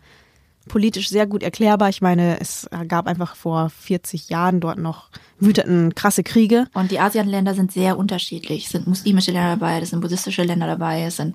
politisch 0.69 1.09
sehr 1.09 1.27
gut 1.27 1.43
erklärbar. 1.43 1.89
Ich 1.89 2.01
meine, 2.01 2.41
es 2.41 2.69
gab 2.89 3.07
einfach 3.07 3.37
vor 3.37 3.71
40 3.71 4.29
Jahren 4.29 4.61
dort 4.61 4.79
noch 4.79 5.11
wüteten 5.39 5.95
krasse 5.95 6.23
Kriege. 6.23 6.67
Und 6.75 6.91
die 6.91 7.01
ASEAN-Länder 7.01 7.55
sind 7.55 7.73
sehr 7.73 7.99
unterschiedlich. 7.99 8.67
Es 8.67 8.73
sind 8.73 8.87
muslimische 8.87 9.33
Länder 9.33 9.57
dabei, 9.57 9.81
es 9.81 9.91
sind 9.91 10.01
buddhistische 10.01 10.43
Länder 10.43 10.67
dabei, 10.67 11.03
es 11.03 11.17
sind 11.17 11.35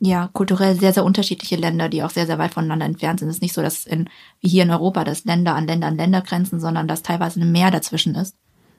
ja 0.00 0.30
kulturell 0.32 0.78
sehr, 0.78 0.92
sehr 0.92 1.04
unterschiedliche 1.04 1.56
Länder, 1.56 1.88
die 1.88 2.02
auch 2.02 2.10
sehr, 2.10 2.26
sehr 2.26 2.38
weit 2.38 2.54
voneinander 2.54 2.86
entfernt 2.86 3.20
sind. 3.20 3.28
Es 3.28 3.36
ist 3.36 3.42
nicht 3.42 3.54
so, 3.54 3.62
dass 3.62 3.84
in, 3.84 4.08
wie 4.40 4.48
hier 4.48 4.62
in 4.62 4.70
Europa, 4.70 5.04
dass 5.04 5.24
Länder 5.24 5.54
an 5.54 5.66
Länder 5.66 5.88
an 5.88 5.96
Länder 5.96 6.22
grenzen, 6.22 6.58
sondern 6.58 6.88
dass 6.88 7.02
teilweise 7.02 7.40
ein 7.40 7.52
Meer 7.52 7.70
dazwischen 7.70 8.14
ist. 8.14 8.36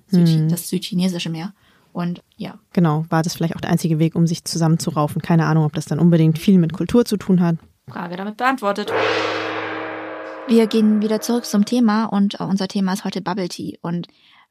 Hm. 0.10 0.50
Das 0.50 0.68
südchinesische 0.68 1.30
Meer. 1.30 1.54
Und 1.94 2.22
ja. 2.38 2.58
Genau, 2.74 3.06
war 3.10 3.22
das 3.22 3.36
vielleicht 3.36 3.56
auch 3.56 3.62
der 3.62 3.70
einzige 3.70 4.00
Weg, 4.00 4.16
um 4.16 4.26
sich 4.26 4.44
zusammenzuraufen. 4.46 5.22
Keine 5.22 5.46
Ahnung, 5.46 5.66
ob 5.66 5.74
das 5.74 5.86
dann 5.86 6.00
unbedingt 6.00 6.40
viel 6.40 6.58
mit 6.58 6.74
Kultur 6.74 7.06
zu 7.06 7.18
tun 7.18 7.42
hat. 7.42 7.58
Frage 7.88 8.16
damit 8.16 8.38
beantwortet. 8.38 8.92
Wir 10.48 10.68
gehen 10.68 11.02
wieder 11.02 11.22
zurück 11.22 11.46
zum 11.46 11.66
Thema 11.66 12.06
und 12.06 12.40
unser 12.40 12.68
Thema 12.68 12.94
ist 12.94 13.06
heute 13.06 13.22
Bubble 13.22 13.48
Tea. 13.48 13.78
Und 13.82 14.08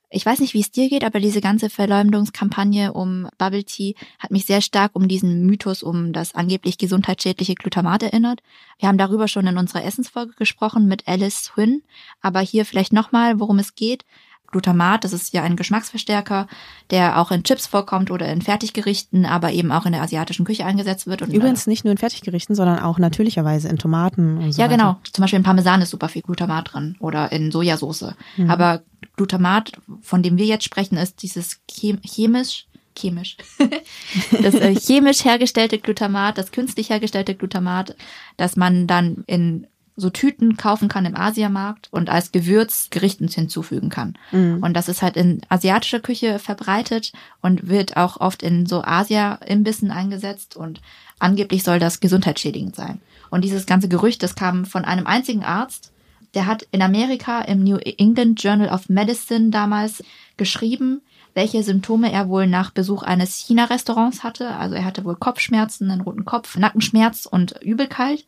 ich 0.09 0.24
weiß 0.24 0.40
nicht, 0.40 0.55
wie 0.55 0.61
es 0.61 0.70
dir 0.70 0.88
geht, 0.88 1.05
aber 1.05 1.20
diese 1.20 1.40
ganze 1.40 1.70
Verleumdungskampagne 1.70 2.92
um 2.92 3.29
Bubble 3.38 3.64
Tea 3.64 3.94
hat 4.18 4.31
mich 4.31 4.44
sehr 4.44 4.61
stark 4.61 4.92
um 4.94 5.09
diesen 5.09 5.46
Mythos 5.46 5.83
um 5.83 6.12
das 6.12 6.35
angeblich 6.35 6.79
gesundheitsschädliche 6.79 7.55
Glutamat 7.55 8.03
erinnert. 8.03 8.40
Wir 8.79 8.88
haben 8.88 8.98
darüber 8.98 9.29
schon 9.29 9.46
in 9.46 9.59
unserer 9.59 9.85
Essensfolge 9.85 10.33
gesprochen 10.35 10.87
mit 10.87 11.07
Alice 11.07 11.53
Huynh, 11.55 11.83
aber 12.20 12.40
hier 12.40 12.64
vielleicht 12.64 12.92
nochmal, 12.92 13.38
worum 13.38 13.59
es 13.59 13.74
geht. 13.74 14.05
Glutamat, 14.51 15.05
das 15.05 15.13
ist 15.13 15.33
ja 15.33 15.43
ein 15.43 15.57
Geschmacksverstärker, 15.57 16.47
der 16.91 17.21
auch 17.21 17.31
in 17.31 17.45
Chips 17.45 17.67
vorkommt 17.67 18.11
oder 18.11 18.27
in 18.31 18.43
Fertiggerichten, 18.43 19.27
aber 19.27 19.53
eben 19.53 19.71
auch 19.73 19.87
in 19.87 19.93
der 19.93 20.03
asiatischen 20.03 20.45
Küche 20.45 20.65
eingesetzt 20.65 21.07
wird. 21.07 21.23
Und 21.23 21.33
Übrigens 21.33 21.67
nicht 21.67 21.85
nur 21.85 21.93
in 21.93 21.99
Fertiggerichten, 21.99 22.55
sondern 22.55 22.81
auch 22.81 22.99
natürlicherweise 22.99 23.69
in 23.69 23.79
Tomaten 23.79 24.39
und 24.39 24.53
so 24.53 24.61
Ja, 24.61 24.67
weiter. 24.67 24.77
genau. 24.77 24.97
Zum 25.13 25.23
Beispiel 25.23 25.39
in 25.39 25.45
Parmesan 25.45 25.83
ist 25.83 25.91
super 25.91 26.09
viel 26.09 26.23
Glutamat 26.23 26.73
drin 26.73 26.97
oder 27.01 27.31
in 27.33 27.51
Sojasauce. 27.51 28.15
Mhm. 28.37 28.51
Aber 28.51 28.83
Glutamat, 29.17 29.73
von 30.03 30.23
dem 30.23 30.37
wir 30.37 30.47
jetzt 30.47 30.65
sprechen, 30.65 30.97
ist 30.97 31.23
dieses 31.23 31.61
chem 31.69 32.01
chemisch 32.03 32.67
chemisch. 32.99 33.37
das 34.43 34.55
äh, 34.55 34.75
chemisch 34.75 35.25
hergestellte 35.25 35.79
Glutamat, 35.79 36.39
das 36.39 36.53
künstlich 36.53 36.91
hergestellte 36.91 37.35
Glutamat, 37.35 37.97
das 38.37 38.57
man 38.57 38.87
dann 38.87 39.25
in 39.27 39.67
so 40.01 40.11
Tüten 40.11 40.57
kaufen 40.57 40.89
kann 40.89 41.07
im 41.07 41.17
Asiamarkt 41.17 41.89
und 41.91 42.11
als 42.11 42.33
Gewürz 42.33 42.89
Gerichten 42.91 43.29
hinzufügen 43.29 43.89
kann. 43.89 44.15
Mhm. 44.33 44.59
Und 44.63 44.75
das 44.75 44.89
ist 44.89 45.03
halt 45.03 45.17
in 45.17 45.43
asiatischer 45.49 46.01
Küche 46.01 46.39
verbreitet 46.39 47.13
und 47.41 47.69
wird 47.69 47.97
auch 47.97 48.21
oft 48.21 48.43
in 48.43 48.67
so 48.67 48.83
Asia-Imbissen 48.83 49.91
eingesetzt 49.91 50.57
und 50.57 50.81
angeblich 51.19 51.63
soll 51.63 51.79
das 51.79 52.01
gesundheitsschädigend 52.01 52.75
sein. 52.75 53.01
Und 53.31 53.45
dieses 53.45 53.67
ganze 53.67 53.89
Gerücht, 53.89 54.23
das 54.23 54.35
kam 54.35 54.65
von 54.65 54.85
einem 54.85 55.07
einzigen 55.07 55.45
Arzt, 55.45 55.93
der 56.35 56.47
hat 56.47 56.67
in 56.71 56.83
Amerika 56.83 57.43
im 57.43 57.63
New 57.65 57.77
England 57.77 58.43
Journal 58.43 58.69
of 58.69 58.89
Medicine 58.89 59.51
damals 59.51 60.03
geschrieben, 60.37 61.03
welche 61.35 61.63
Symptome 61.63 62.13
er 62.13 62.29
wohl 62.29 62.47
nach 62.47 62.71
Besuch 62.71 63.03
eines 63.03 63.37
China-Restaurants 63.37 64.23
hatte. 64.23 64.49
Also 64.57 64.75
er 64.75 64.85
hatte 64.85 65.05
wohl 65.05 65.17
Kopfschmerzen, 65.17 65.91
einen 65.91 66.01
roten 66.01 66.25
Kopf, 66.25 66.57
Nackenschmerz 66.57 67.27
und 67.27 67.61
Übelkeit. 67.63 68.25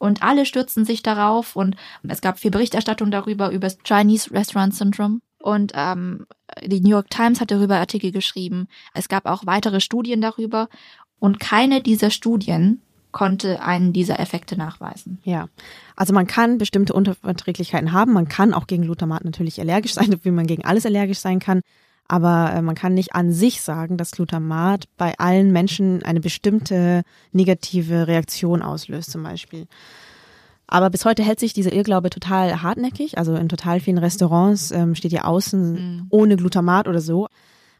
Und 0.00 0.22
alle 0.22 0.46
stürzten 0.46 0.86
sich 0.86 1.02
darauf 1.02 1.56
und 1.56 1.76
es 2.08 2.22
gab 2.22 2.38
viel 2.38 2.50
Berichterstattung 2.50 3.10
darüber, 3.10 3.50
über 3.50 3.66
das 3.66 3.76
Chinese 3.84 4.30
Restaurant 4.30 4.74
Syndrome. 4.74 5.20
Und 5.38 5.72
ähm, 5.74 6.26
die 6.64 6.80
New 6.80 6.88
York 6.88 7.10
Times 7.10 7.38
hat 7.38 7.50
darüber 7.50 7.76
Artikel 7.76 8.10
geschrieben. 8.10 8.66
Es 8.94 9.10
gab 9.10 9.26
auch 9.26 9.44
weitere 9.44 9.78
Studien 9.80 10.22
darüber. 10.22 10.70
Und 11.18 11.38
keine 11.38 11.82
dieser 11.82 12.10
Studien 12.10 12.80
konnte 13.12 13.60
einen 13.60 13.92
dieser 13.92 14.18
Effekte 14.18 14.56
nachweisen. 14.56 15.18
Ja, 15.22 15.48
also 15.96 16.14
man 16.14 16.26
kann 16.26 16.56
bestimmte 16.56 16.94
Unterverträglichkeiten 16.94 17.92
haben. 17.92 18.14
Man 18.14 18.26
kann 18.26 18.54
auch 18.54 18.66
gegen 18.66 18.84
Glutamat 18.84 19.26
natürlich 19.26 19.60
allergisch 19.60 19.92
sein, 19.92 20.16
wie 20.22 20.30
man 20.30 20.46
gegen 20.46 20.64
alles 20.64 20.86
allergisch 20.86 21.18
sein 21.18 21.40
kann. 21.40 21.60
Aber 22.10 22.52
äh, 22.52 22.60
man 22.60 22.74
kann 22.74 22.94
nicht 22.94 23.14
an 23.14 23.30
sich 23.32 23.60
sagen, 23.62 23.96
dass 23.96 24.10
Glutamat 24.10 24.86
bei 24.96 25.16
allen 25.18 25.52
Menschen 25.52 26.02
eine 26.02 26.18
bestimmte 26.18 27.02
negative 27.30 28.08
Reaktion 28.08 28.62
auslöst, 28.62 29.12
zum 29.12 29.22
Beispiel. 29.22 29.68
Aber 30.66 30.90
bis 30.90 31.04
heute 31.04 31.22
hält 31.22 31.38
sich 31.38 31.52
dieser 31.52 31.72
Irrglaube 31.72 32.10
total 32.10 32.62
hartnäckig. 32.62 33.16
Also 33.16 33.36
in 33.36 33.48
total 33.48 33.78
vielen 33.78 33.98
Restaurants 33.98 34.72
ähm, 34.72 34.96
steht 34.96 35.12
ja 35.12 35.22
außen 35.24 35.72
Mhm. 35.72 36.06
ohne 36.10 36.34
Glutamat 36.36 36.88
oder 36.88 37.00
so. 37.00 37.28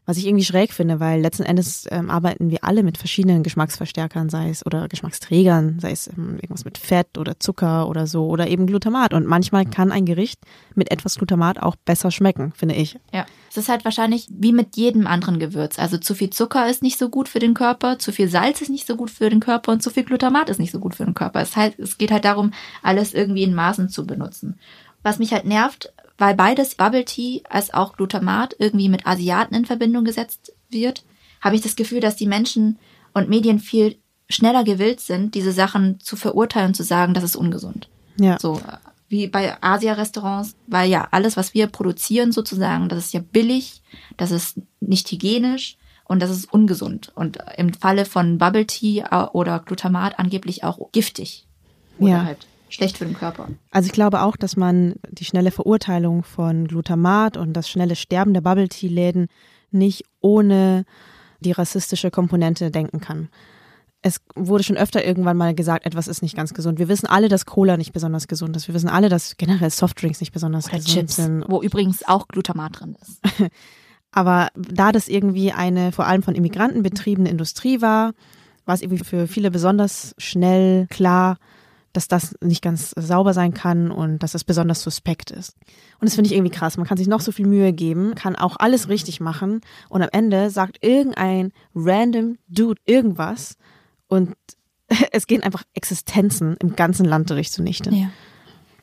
Was 0.05 0.17
ich 0.17 0.25
irgendwie 0.25 0.43
schräg 0.43 0.73
finde, 0.73 0.99
weil 0.99 1.21
letzten 1.21 1.43
Endes 1.43 1.87
ähm, 1.91 2.09
arbeiten 2.09 2.49
wir 2.49 2.63
alle 2.63 2.81
mit 2.81 2.97
verschiedenen 2.97 3.43
Geschmacksverstärkern, 3.43 4.29
sei 4.29 4.49
es 4.49 4.65
oder 4.65 4.87
Geschmacksträgern, 4.87 5.79
sei 5.79 5.91
es 5.91 6.07
ähm, 6.07 6.35
irgendwas 6.35 6.65
mit 6.65 6.79
Fett 6.79 7.19
oder 7.19 7.39
Zucker 7.39 7.87
oder 7.87 8.07
so 8.07 8.27
oder 8.27 8.47
eben 8.47 8.65
Glutamat. 8.65 9.13
Und 9.13 9.27
manchmal 9.27 9.65
kann 9.65 9.91
ein 9.91 10.05
Gericht 10.05 10.39
mit 10.73 10.91
etwas 10.91 11.15
Glutamat 11.15 11.61
auch 11.61 11.75
besser 11.75 12.09
schmecken, 12.09 12.51
finde 12.55 12.75
ich. 12.75 12.99
Ja, 13.13 13.27
es 13.51 13.57
ist 13.57 13.69
halt 13.69 13.85
wahrscheinlich 13.85 14.27
wie 14.31 14.53
mit 14.53 14.75
jedem 14.75 15.05
anderen 15.05 15.39
Gewürz. 15.39 15.77
Also 15.77 15.99
zu 15.99 16.15
viel 16.15 16.31
Zucker 16.31 16.67
ist 16.67 16.81
nicht 16.81 16.97
so 16.97 17.09
gut 17.09 17.29
für 17.29 17.39
den 17.39 17.53
Körper, 17.53 17.99
zu 17.99 18.11
viel 18.11 18.27
Salz 18.27 18.61
ist 18.61 18.69
nicht 18.69 18.87
so 18.87 18.95
gut 18.95 19.11
für 19.11 19.29
den 19.29 19.39
Körper 19.39 19.71
und 19.71 19.83
zu 19.83 19.91
viel 19.91 20.03
Glutamat 20.03 20.49
ist 20.49 20.59
nicht 20.59 20.71
so 20.71 20.79
gut 20.79 20.95
für 20.95 21.05
den 21.05 21.13
Körper. 21.13 21.41
Es, 21.41 21.55
halt, 21.55 21.77
es 21.77 21.99
geht 21.99 22.11
halt 22.11 22.25
darum, 22.25 22.53
alles 22.81 23.13
irgendwie 23.13 23.43
in 23.43 23.53
Maßen 23.53 23.89
zu 23.89 24.07
benutzen. 24.07 24.57
Was 25.03 25.19
mich 25.19 25.33
halt 25.33 25.45
nervt, 25.45 25.93
weil 26.21 26.35
beides 26.35 26.75
Bubble 26.75 27.03
Tea 27.03 27.41
als 27.49 27.73
auch 27.73 27.97
Glutamat 27.97 28.55
irgendwie 28.59 28.89
mit 28.89 29.07
Asiaten 29.07 29.55
in 29.55 29.65
Verbindung 29.65 30.05
gesetzt 30.05 30.53
wird, 30.69 31.03
habe 31.41 31.55
ich 31.55 31.61
das 31.61 31.75
Gefühl, 31.75 31.99
dass 31.99 32.15
die 32.15 32.27
Menschen 32.27 32.77
und 33.15 33.27
Medien 33.27 33.57
viel 33.57 33.97
schneller 34.29 34.63
gewillt 34.63 34.99
sind, 34.99 35.33
diese 35.33 35.51
Sachen 35.51 35.99
zu 35.99 36.15
verurteilen 36.15 36.67
und 36.67 36.73
zu 36.75 36.83
sagen, 36.83 37.15
das 37.15 37.23
ist 37.23 37.35
ungesund. 37.35 37.89
Ja. 38.17 38.37
So 38.39 38.61
wie 39.09 39.27
bei 39.27 39.57
Asia-Restaurants, 39.61 40.55
weil 40.67 40.91
ja 40.91 41.07
alles, 41.09 41.37
was 41.37 41.55
wir 41.55 41.65
produzieren 41.65 42.31
sozusagen, 42.31 42.87
das 42.87 42.99
ist 42.99 43.13
ja 43.13 43.19
billig, 43.19 43.81
das 44.15 44.29
ist 44.29 44.61
nicht 44.79 45.11
hygienisch 45.11 45.77
und 46.05 46.21
das 46.21 46.29
ist 46.29 46.53
ungesund. 46.53 47.11
Und 47.15 47.39
im 47.57 47.73
Falle 47.73 48.05
von 48.05 48.37
Bubble 48.37 48.67
Tea 48.67 49.05
äh, 49.09 49.23
oder 49.33 49.57
Glutamat 49.57 50.19
angeblich 50.19 50.63
auch 50.63 50.91
giftig. 50.91 51.47
Oder 51.97 52.11
Ja. 52.11 52.25
halt 52.25 52.45
schlecht 52.73 52.97
für 52.97 53.05
den 53.05 53.15
Körper. 53.15 53.49
Also 53.69 53.87
ich 53.87 53.91
glaube 53.91 54.21
auch, 54.21 54.35
dass 54.35 54.55
man 54.55 54.95
die 55.09 55.25
schnelle 55.25 55.51
Verurteilung 55.51 56.23
von 56.23 56.67
Glutamat 56.67 57.37
und 57.37 57.53
das 57.53 57.69
schnelle 57.69 57.95
Sterben 57.95 58.33
der 58.33 58.41
Bubble 58.41 58.69
Tea 58.69 58.89
Läden 58.89 59.27
nicht 59.71 60.03
ohne 60.19 60.85
die 61.39 61.51
rassistische 61.51 62.11
Komponente 62.11 62.71
denken 62.71 62.99
kann. 62.99 63.29
Es 64.03 64.19
wurde 64.35 64.63
schon 64.63 64.77
öfter 64.77 65.05
irgendwann 65.05 65.37
mal 65.37 65.53
gesagt, 65.53 65.85
etwas 65.85 66.07
ist 66.07 66.23
nicht 66.23 66.35
ganz 66.35 66.53
gesund. 66.53 66.79
Wir 66.79 66.87
wissen 66.87 67.05
alle, 67.05 67.29
dass 67.29 67.45
Cola 67.45 67.77
nicht 67.77 67.93
besonders 67.93 68.27
gesund 68.27 68.55
ist. 68.55 68.67
Wir 68.67 68.73
wissen 68.73 68.89
alle, 68.89 69.09
dass 69.09 69.37
generell 69.37 69.69
Softdrinks 69.69 70.19
nicht 70.21 70.31
besonders 70.31 70.67
Oder 70.67 70.77
gesund 70.77 70.93
Chips, 70.93 71.15
sind. 71.17 71.45
wo 71.47 71.61
übrigens 71.61 72.07
auch 72.07 72.27
Glutamat 72.27 72.79
drin 72.79 72.97
ist. 72.99 73.21
Aber 74.11 74.49
da 74.55 74.91
das 74.91 75.07
irgendwie 75.07 75.51
eine 75.51 75.91
vor 75.91 76.05
allem 76.05 76.23
von 76.23 76.35
Immigranten 76.35 76.83
betriebene 76.83 77.29
Industrie 77.29 77.81
war, 77.81 78.13
war 78.65 78.75
es 78.75 78.81
irgendwie 78.81 79.03
für 79.03 79.27
viele 79.27 79.51
besonders 79.51 80.15
schnell 80.17 80.87
klar, 80.89 81.37
dass 81.93 82.07
das 82.07 82.35
nicht 82.41 82.61
ganz 82.61 82.93
sauber 82.97 83.33
sein 83.33 83.53
kann 83.53 83.91
und 83.91 84.19
dass 84.19 84.31
das 84.31 84.43
besonders 84.43 84.81
suspekt 84.81 85.31
ist. 85.31 85.55
Und 85.99 86.05
das 86.05 86.15
finde 86.15 86.29
ich 86.29 86.35
irgendwie 86.35 86.55
krass. 86.55 86.77
Man 86.77 86.87
kann 86.87 86.97
sich 86.97 87.07
noch 87.07 87.21
so 87.21 87.31
viel 87.31 87.47
Mühe 87.47 87.73
geben, 87.73 88.15
kann 88.15 88.35
auch 88.35 88.55
alles 88.57 88.89
richtig 88.89 89.19
machen 89.19 89.61
und 89.89 90.01
am 90.01 90.09
Ende 90.11 90.49
sagt 90.49 90.83
irgendein 90.83 91.51
random 91.75 92.37
Dude 92.47 92.81
irgendwas 92.85 93.57
und 94.07 94.35
es 95.11 95.27
gehen 95.27 95.43
einfach 95.43 95.63
Existenzen 95.73 96.55
im 96.57 96.75
ganzen 96.75 97.05
Land 97.05 97.29
durch 97.29 97.51
zunichte. 97.51 97.93
Ja. 97.93 98.09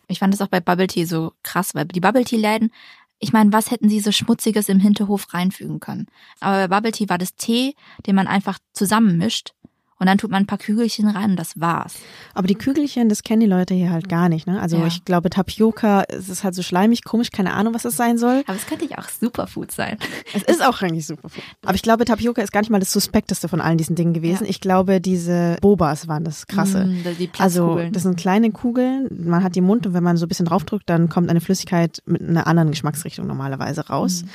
Ich 0.08 0.20
fand 0.20 0.32
das 0.32 0.40
auch 0.40 0.48
bei 0.48 0.60
Bubble 0.60 0.86
Tea 0.86 1.04
so 1.04 1.32
krass, 1.42 1.74
weil 1.74 1.84
die 1.86 2.00
Bubble 2.00 2.24
Tea 2.24 2.38
Läden, 2.38 2.70
ich 3.18 3.32
meine, 3.32 3.52
was 3.52 3.70
hätten 3.70 3.88
sie 3.88 4.00
so 4.00 4.12
Schmutziges 4.12 4.68
im 4.68 4.80
Hinterhof 4.80 5.34
reinfügen 5.34 5.80
können? 5.80 6.06
Aber 6.40 6.68
bei 6.68 6.76
Bubble 6.76 6.92
Tea 6.92 7.08
war 7.08 7.18
das 7.18 7.34
Tee, 7.34 7.74
den 8.06 8.14
man 8.14 8.26
einfach 8.26 8.58
zusammenmischt 8.72 9.52
und 9.98 10.06
dann 10.06 10.18
tut 10.18 10.30
man 10.30 10.42
ein 10.42 10.46
paar 10.46 10.58
Kügelchen 10.58 11.08
rein 11.08 11.30
und 11.30 11.36
das 11.36 11.60
war's. 11.60 11.94
Aber 12.34 12.46
die 12.46 12.54
Kügelchen, 12.54 13.08
das 13.08 13.22
kennen 13.22 13.40
die 13.40 13.46
Leute 13.46 13.74
hier 13.74 13.90
halt 13.90 14.08
gar 14.08 14.28
nicht. 14.28 14.46
Ne? 14.46 14.60
Also 14.60 14.76
Ja. 14.78 14.86
ich 14.86 15.04
glaube, 15.04 15.30
Tapioca, 15.30 16.04
es 16.08 16.28
ist 16.28 16.44
halt 16.44 16.54
so 16.54 16.62
schleimig, 16.62 17.04
komisch, 17.04 17.30
keine 17.30 17.52
Ahnung, 17.54 17.74
was 17.74 17.84
es 17.84 17.96
sein 17.96 18.18
soll. 18.18 18.42
Aber 18.46 18.56
es 18.56 18.66
könnte 18.66 18.84
ja 18.86 18.98
auch 18.98 19.08
Superfood 19.08 19.72
sein. 19.72 19.96
Es 20.34 20.42
ist 20.42 20.64
auch 20.64 20.80
eigentlich 20.82 21.06
Superfood. 21.06 21.42
Aber 21.64 21.74
ich 21.74 21.82
glaube, 21.82 22.04
Tapioca 22.04 22.42
ist 22.42 22.52
gar 22.52 22.60
nicht 22.60 22.70
mal 22.70 22.78
das 22.80 22.92
Suspekteste 22.92 23.48
von 23.48 23.60
allen 23.60 23.78
diesen 23.78 23.96
Dingen 23.96 24.12
gewesen. 24.12 24.46
Ich 24.48 24.60
glaube, 24.60 25.00
diese 25.00 25.56
Bobas 25.60 26.08
waren 26.08 26.24
das 26.24 26.46
Krasse. 26.46 26.84
Mm, 26.86 27.04
die 27.18 27.30
also 27.38 27.80
das 27.90 28.02
sind 28.02 28.16
kleine 28.16 28.50
Kugeln, 28.50 29.08
man 29.24 29.42
hat 29.42 29.54
die 29.54 29.58
im 29.60 29.66
Mund 29.66 29.86
und 29.86 29.94
wenn 29.94 30.02
man 30.04 30.16
so 30.16 30.26
ein 30.26 30.28
bisschen 30.28 30.46
draufdrückt, 30.46 30.88
dann 30.88 31.08
kommt 31.08 31.28
eine 31.30 31.40
Flüssigkeit 31.40 32.02
mit 32.06 32.22
einer 32.22 32.46
anderen 32.46 32.70
Geschmacksrichtung 32.70 33.26
normalerweise 33.26 33.88
raus. 33.88 34.22
Mhm. 34.22 34.28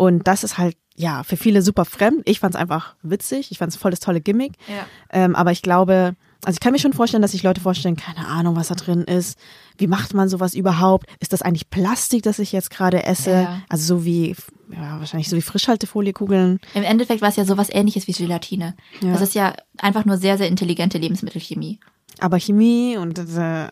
Und 0.00 0.26
das 0.26 0.44
ist 0.44 0.56
halt, 0.56 0.78
ja, 0.96 1.24
für 1.24 1.36
viele 1.36 1.60
super 1.60 1.84
fremd. 1.84 2.22
Ich 2.24 2.40
fand 2.40 2.54
es 2.54 2.58
einfach 2.58 2.94
witzig. 3.02 3.50
Ich 3.50 3.58
fand 3.58 3.70
es 3.70 3.78
voll 3.78 3.90
das 3.90 4.00
tolle 4.00 4.22
Gimmick. 4.22 4.54
Ja. 4.66 4.86
Ähm, 5.12 5.36
aber 5.36 5.52
ich 5.52 5.60
glaube, 5.60 6.16
also 6.42 6.56
ich 6.56 6.60
kann 6.60 6.72
mir 6.72 6.78
schon 6.78 6.94
vorstellen, 6.94 7.20
dass 7.20 7.32
sich 7.32 7.42
Leute 7.42 7.60
vorstellen, 7.60 7.96
keine 7.96 8.26
Ahnung, 8.26 8.56
was 8.56 8.68
da 8.68 8.76
drin 8.76 9.02
ist. 9.02 9.38
Wie 9.76 9.88
macht 9.88 10.14
man 10.14 10.30
sowas 10.30 10.54
überhaupt? 10.54 11.06
Ist 11.20 11.34
das 11.34 11.42
eigentlich 11.42 11.68
Plastik, 11.68 12.22
das 12.22 12.38
ich 12.38 12.50
jetzt 12.50 12.70
gerade 12.70 13.02
esse? 13.02 13.42
Ja. 13.42 13.62
Also 13.68 13.96
so 13.96 14.04
wie, 14.06 14.34
ja, 14.72 14.98
wahrscheinlich 15.00 15.28
so 15.28 15.36
wie 15.36 15.42
Frischhaltefoliekugeln. 15.42 16.60
Im 16.72 16.82
Endeffekt 16.82 17.20
war 17.20 17.28
es 17.28 17.36
ja 17.36 17.44
sowas 17.44 17.68
ähnliches 17.70 18.06
wie 18.06 18.12
Gelatine. 18.12 18.76
Ja. 19.02 19.12
Das 19.12 19.20
ist 19.20 19.34
ja 19.34 19.52
einfach 19.76 20.06
nur 20.06 20.16
sehr, 20.16 20.38
sehr 20.38 20.48
intelligente 20.48 20.96
Lebensmittelchemie. 20.96 21.78
Aber 22.20 22.40
Chemie 22.40 22.96
und 22.96 23.18
äh, 23.18 23.22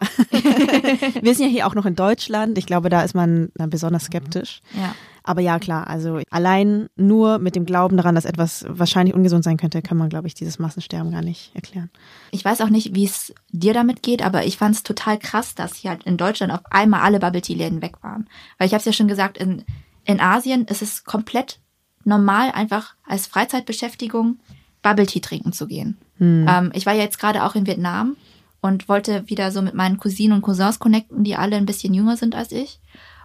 wir 1.23 1.35
sind 1.35 1.47
ja 1.47 1.51
hier 1.51 1.67
auch 1.67 1.75
noch 1.75 1.87
in 1.87 1.95
Deutschland. 1.95 2.59
Ich 2.59 2.67
glaube, 2.67 2.91
da 2.91 3.03
ist 3.03 3.15
man 3.15 3.51
besonders 3.55 4.05
skeptisch. 4.05 4.61
Ja. 4.75 4.95
Aber 5.29 5.43
ja, 5.43 5.59
klar, 5.59 5.89
also 5.89 6.21
allein 6.31 6.89
nur 6.97 7.39
mit 7.39 7.55
dem 7.55 7.67
Glauben 7.67 7.99
daran, 7.99 8.15
dass 8.15 8.25
etwas 8.25 8.65
wahrscheinlich 8.67 9.15
ungesund 9.15 9.45
sein 9.45 9.59
könnte, 9.59 9.83
kann 9.83 9.99
man, 9.99 10.09
glaube 10.09 10.27
ich, 10.27 10.33
dieses 10.33 10.59
Massensterben 10.59 11.13
gar 11.13 11.21
nicht 11.21 11.55
erklären. 11.55 11.91
Ich 12.31 12.43
weiß 12.43 12.63
auch 12.63 12.71
nicht, 12.71 12.95
wie 12.95 13.05
es 13.05 13.35
dir 13.51 13.75
damit 13.75 14.03
geht, 14.03 14.25
aber 14.25 14.47
ich 14.47 14.57
fand 14.57 14.75
es 14.75 14.85
total 14.85 15.19
krass, 15.19 15.55
dass 15.55 15.75
hier 15.75 15.91
halt 15.91 16.05
in 16.05 16.17
Deutschland 16.17 16.51
auf 16.51 16.61
einmal 16.71 17.01
alle 17.01 17.21
Bubble 17.21 17.43
Tea 17.43 17.53
Läden 17.53 17.83
weg 17.83 18.03
waren. 18.03 18.27
Weil 18.57 18.69
ich 18.69 18.73
habe 18.73 18.79
es 18.79 18.87
ja 18.87 18.95
schon 18.95 19.07
gesagt, 19.07 19.37
in, 19.37 19.67
in 20.07 20.19
Asien 20.19 20.65
ist 20.65 20.81
es 20.81 21.05
komplett 21.05 21.61
normal, 22.05 22.51
einfach 22.53 22.95
als 23.07 23.27
Freizeitbeschäftigung 23.27 24.39
Bubble 24.81 25.05
Tea 25.05 25.21
trinken 25.21 25.53
zu 25.53 25.67
gehen. 25.67 25.99
Hm. 26.17 26.47
Ähm, 26.49 26.71
ich 26.73 26.87
war 26.87 26.95
ja 26.95 27.03
jetzt 27.03 27.19
gerade 27.19 27.45
auch 27.45 27.55
in 27.55 27.67
Vietnam 27.67 28.17
und 28.63 28.89
wollte 28.89 29.29
wieder 29.29 29.53
so 29.53 29.61
mit 29.61 29.75
meinen 29.75 29.99
Cousinen 29.99 30.33
und 30.37 30.43
Cousins 30.43 30.79
connecten, 30.79 31.23
die 31.23 31.37
alle 31.37 31.57
ein 31.57 31.67
bisschen 31.67 31.93
jünger 31.93 32.17
sind 32.17 32.35
als 32.35 32.51
ich. 32.51 32.81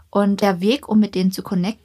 Und 0.10 0.42
der 0.42 0.62
Weg, 0.62 0.88
um 0.88 1.00
mit 1.00 1.16
denen 1.16 1.32
zu 1.32 1.42
connecten, 1.42 1.84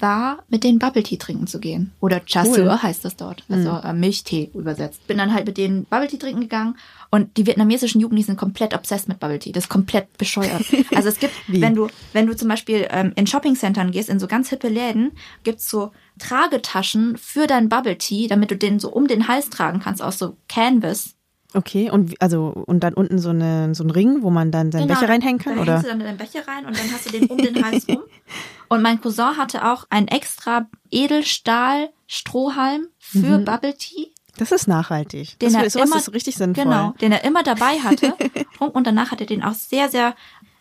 war, 0.00 0.44
mit 0.48 0.64
denen 0.64 0.78
Bubble 0.78 1.02
Tea 1.02 1.16
trinken 1.18 1.46
zu 1.46 1.60
gehen. 1.60 1.92
Oder 2.00 2.24
Cha 2.24 2.44
Cool. 2.44 2.70
Heißt 2.82 3.04
das 3.04 3.16
dort. 3.16 3.44
Also 3.48 3.70
Mhm. 3.70 3.80
äh, 3.84 3.92
Milchtee 3.92 4.50
übersetzt. 4.54 5.06
Bin 5.06 5.18
dann 5.18 5.32
halt 5.34 5.46
mit 5.46 5.56
denen 5.58 5.84
Bubble 5.84 6.08
Tea 6.08 6.18
trinken 6.18 6.40
gegangen 6.42 6.76
und 7.10 7.36
die 7.36 7.46
vietnamesischen 7.46 8.00
Jugendlichen 8.00 8.26
sind 8.28 8.36
komplett 8.38 8.74
obsessed 8.74 9.08
mit 9.08 9.20
Bubble 9.20 9.38
Tea. 9.38 9.52
Das 9.52 9.64
ist 9.64 9.70
komplett 9.70 10.16
bescheuert. 10.18 10.62
Also 10.94 11.08
es 11.08 11.18
gibt, 11.18 11.32
wenn 11.48 11.74
du, 11.74 11.88
wenn 12.12 12.26
du 12.26 12.36
zum 12.36 12.48
Beispiel 12.48 12.86
ähm, 12.90 13.12
in 13.16 13.26
Shoppingcentern 13.26 13.90
gehst, 13.92 14.08
in 14.08 14.18
so 14.18 14.26
ganz 14.26 14.48
hippe 14.50 14.68
Läden, 14.68 15.12
gibt's 15.44 15.68
so 15.70 15.92
Tragetaschen 16.18 17.16
für 17.16 17.46
deinen 17.46 17.68
Bubble 17.68 17.98
Tea, 17.98 18.26
damit 18.28 18.50
du 18.50 18.56
den 18.56 18.78
so 18.78 18.90
um 18.90 19.06
den 19.06 19.28
Hals 19.28 19.50
tragen 19.50 19.80
kannst, 19.80 20.02
aus 20.02 20.18
so 20.18 20.36
Canvas. 20.48 21.14
Okay, 21.52 21.90
und 21.90 22.14
also 22.22 22.46
und 22.66 22.80
dann 22.84 22.94
unten 22.94 23.18
so, 23.18 23.30
eine, 23.30 23.74
so 23.74 23.82
ein 23.82 23.90
Ring, 23.90 24.22
wo 24.22 24.30
man 24.30 24.52
dann 24.52 24.70
seinen 24.70 24.86
Genau, 24.86 25.00
Becher 25.00 25.12
reinhängen 25.12 25.40
kann, 25.40 25.56
da 25.56 25.62
oder? 25.62 25.72
hängst 25.74 25.84
du 25.86 25.88
dann 25.90 25.98
deinen 26.00 26.16
Becher 26.18 26.46
rein 26.46 26.64
und 26.66 26.78
dann 26.78 26.92
hast 26.92 27.06
du 27.06 27.10
den 27.18 27.26
um 27.28 27.38
den 27.38 27.64
Hals 27.64 27.88
rum. 27.88 28.02
Und 28.68 28.82
mein 28.82 29.00
Cousin 29.00 29.36
hatte 29.36 29.66
auch 29.68 29.84
einen 29.90 30.06
extra 30.06 30.68
Edelstahl-Strohhalm 30.92 32.86
für 32.98 33.38
Mhm. 33.38 33.44
Bubble 33.44 33.74
Tea. 33.76 34.12
Das 34.36 34.52
ist 34.52 34.68
nachhaltig. 34.68 35.38
Den 35.40 35.52
das 35.52 35.74
er 35.74 35.82
immer, 35.84 35.96
ist 35.96 36.12
richtig 36.14 36.36
sinnvoll. 36.36 36.64
Genau, 36.64 36.94
den 37.00 37.10
er 37.12 37.24
immer 37.24 37.42
dabei 37.42 37.80
hatte. 37.80 38.14
Und 38.60 38.86
danach 38.86 39.10
hat 39.10 39.20
er 39.20 39.26
den 39.26 39.42
auch 39.42 39.54
sehr, 39.54 39.88
sehr 39.88 40.14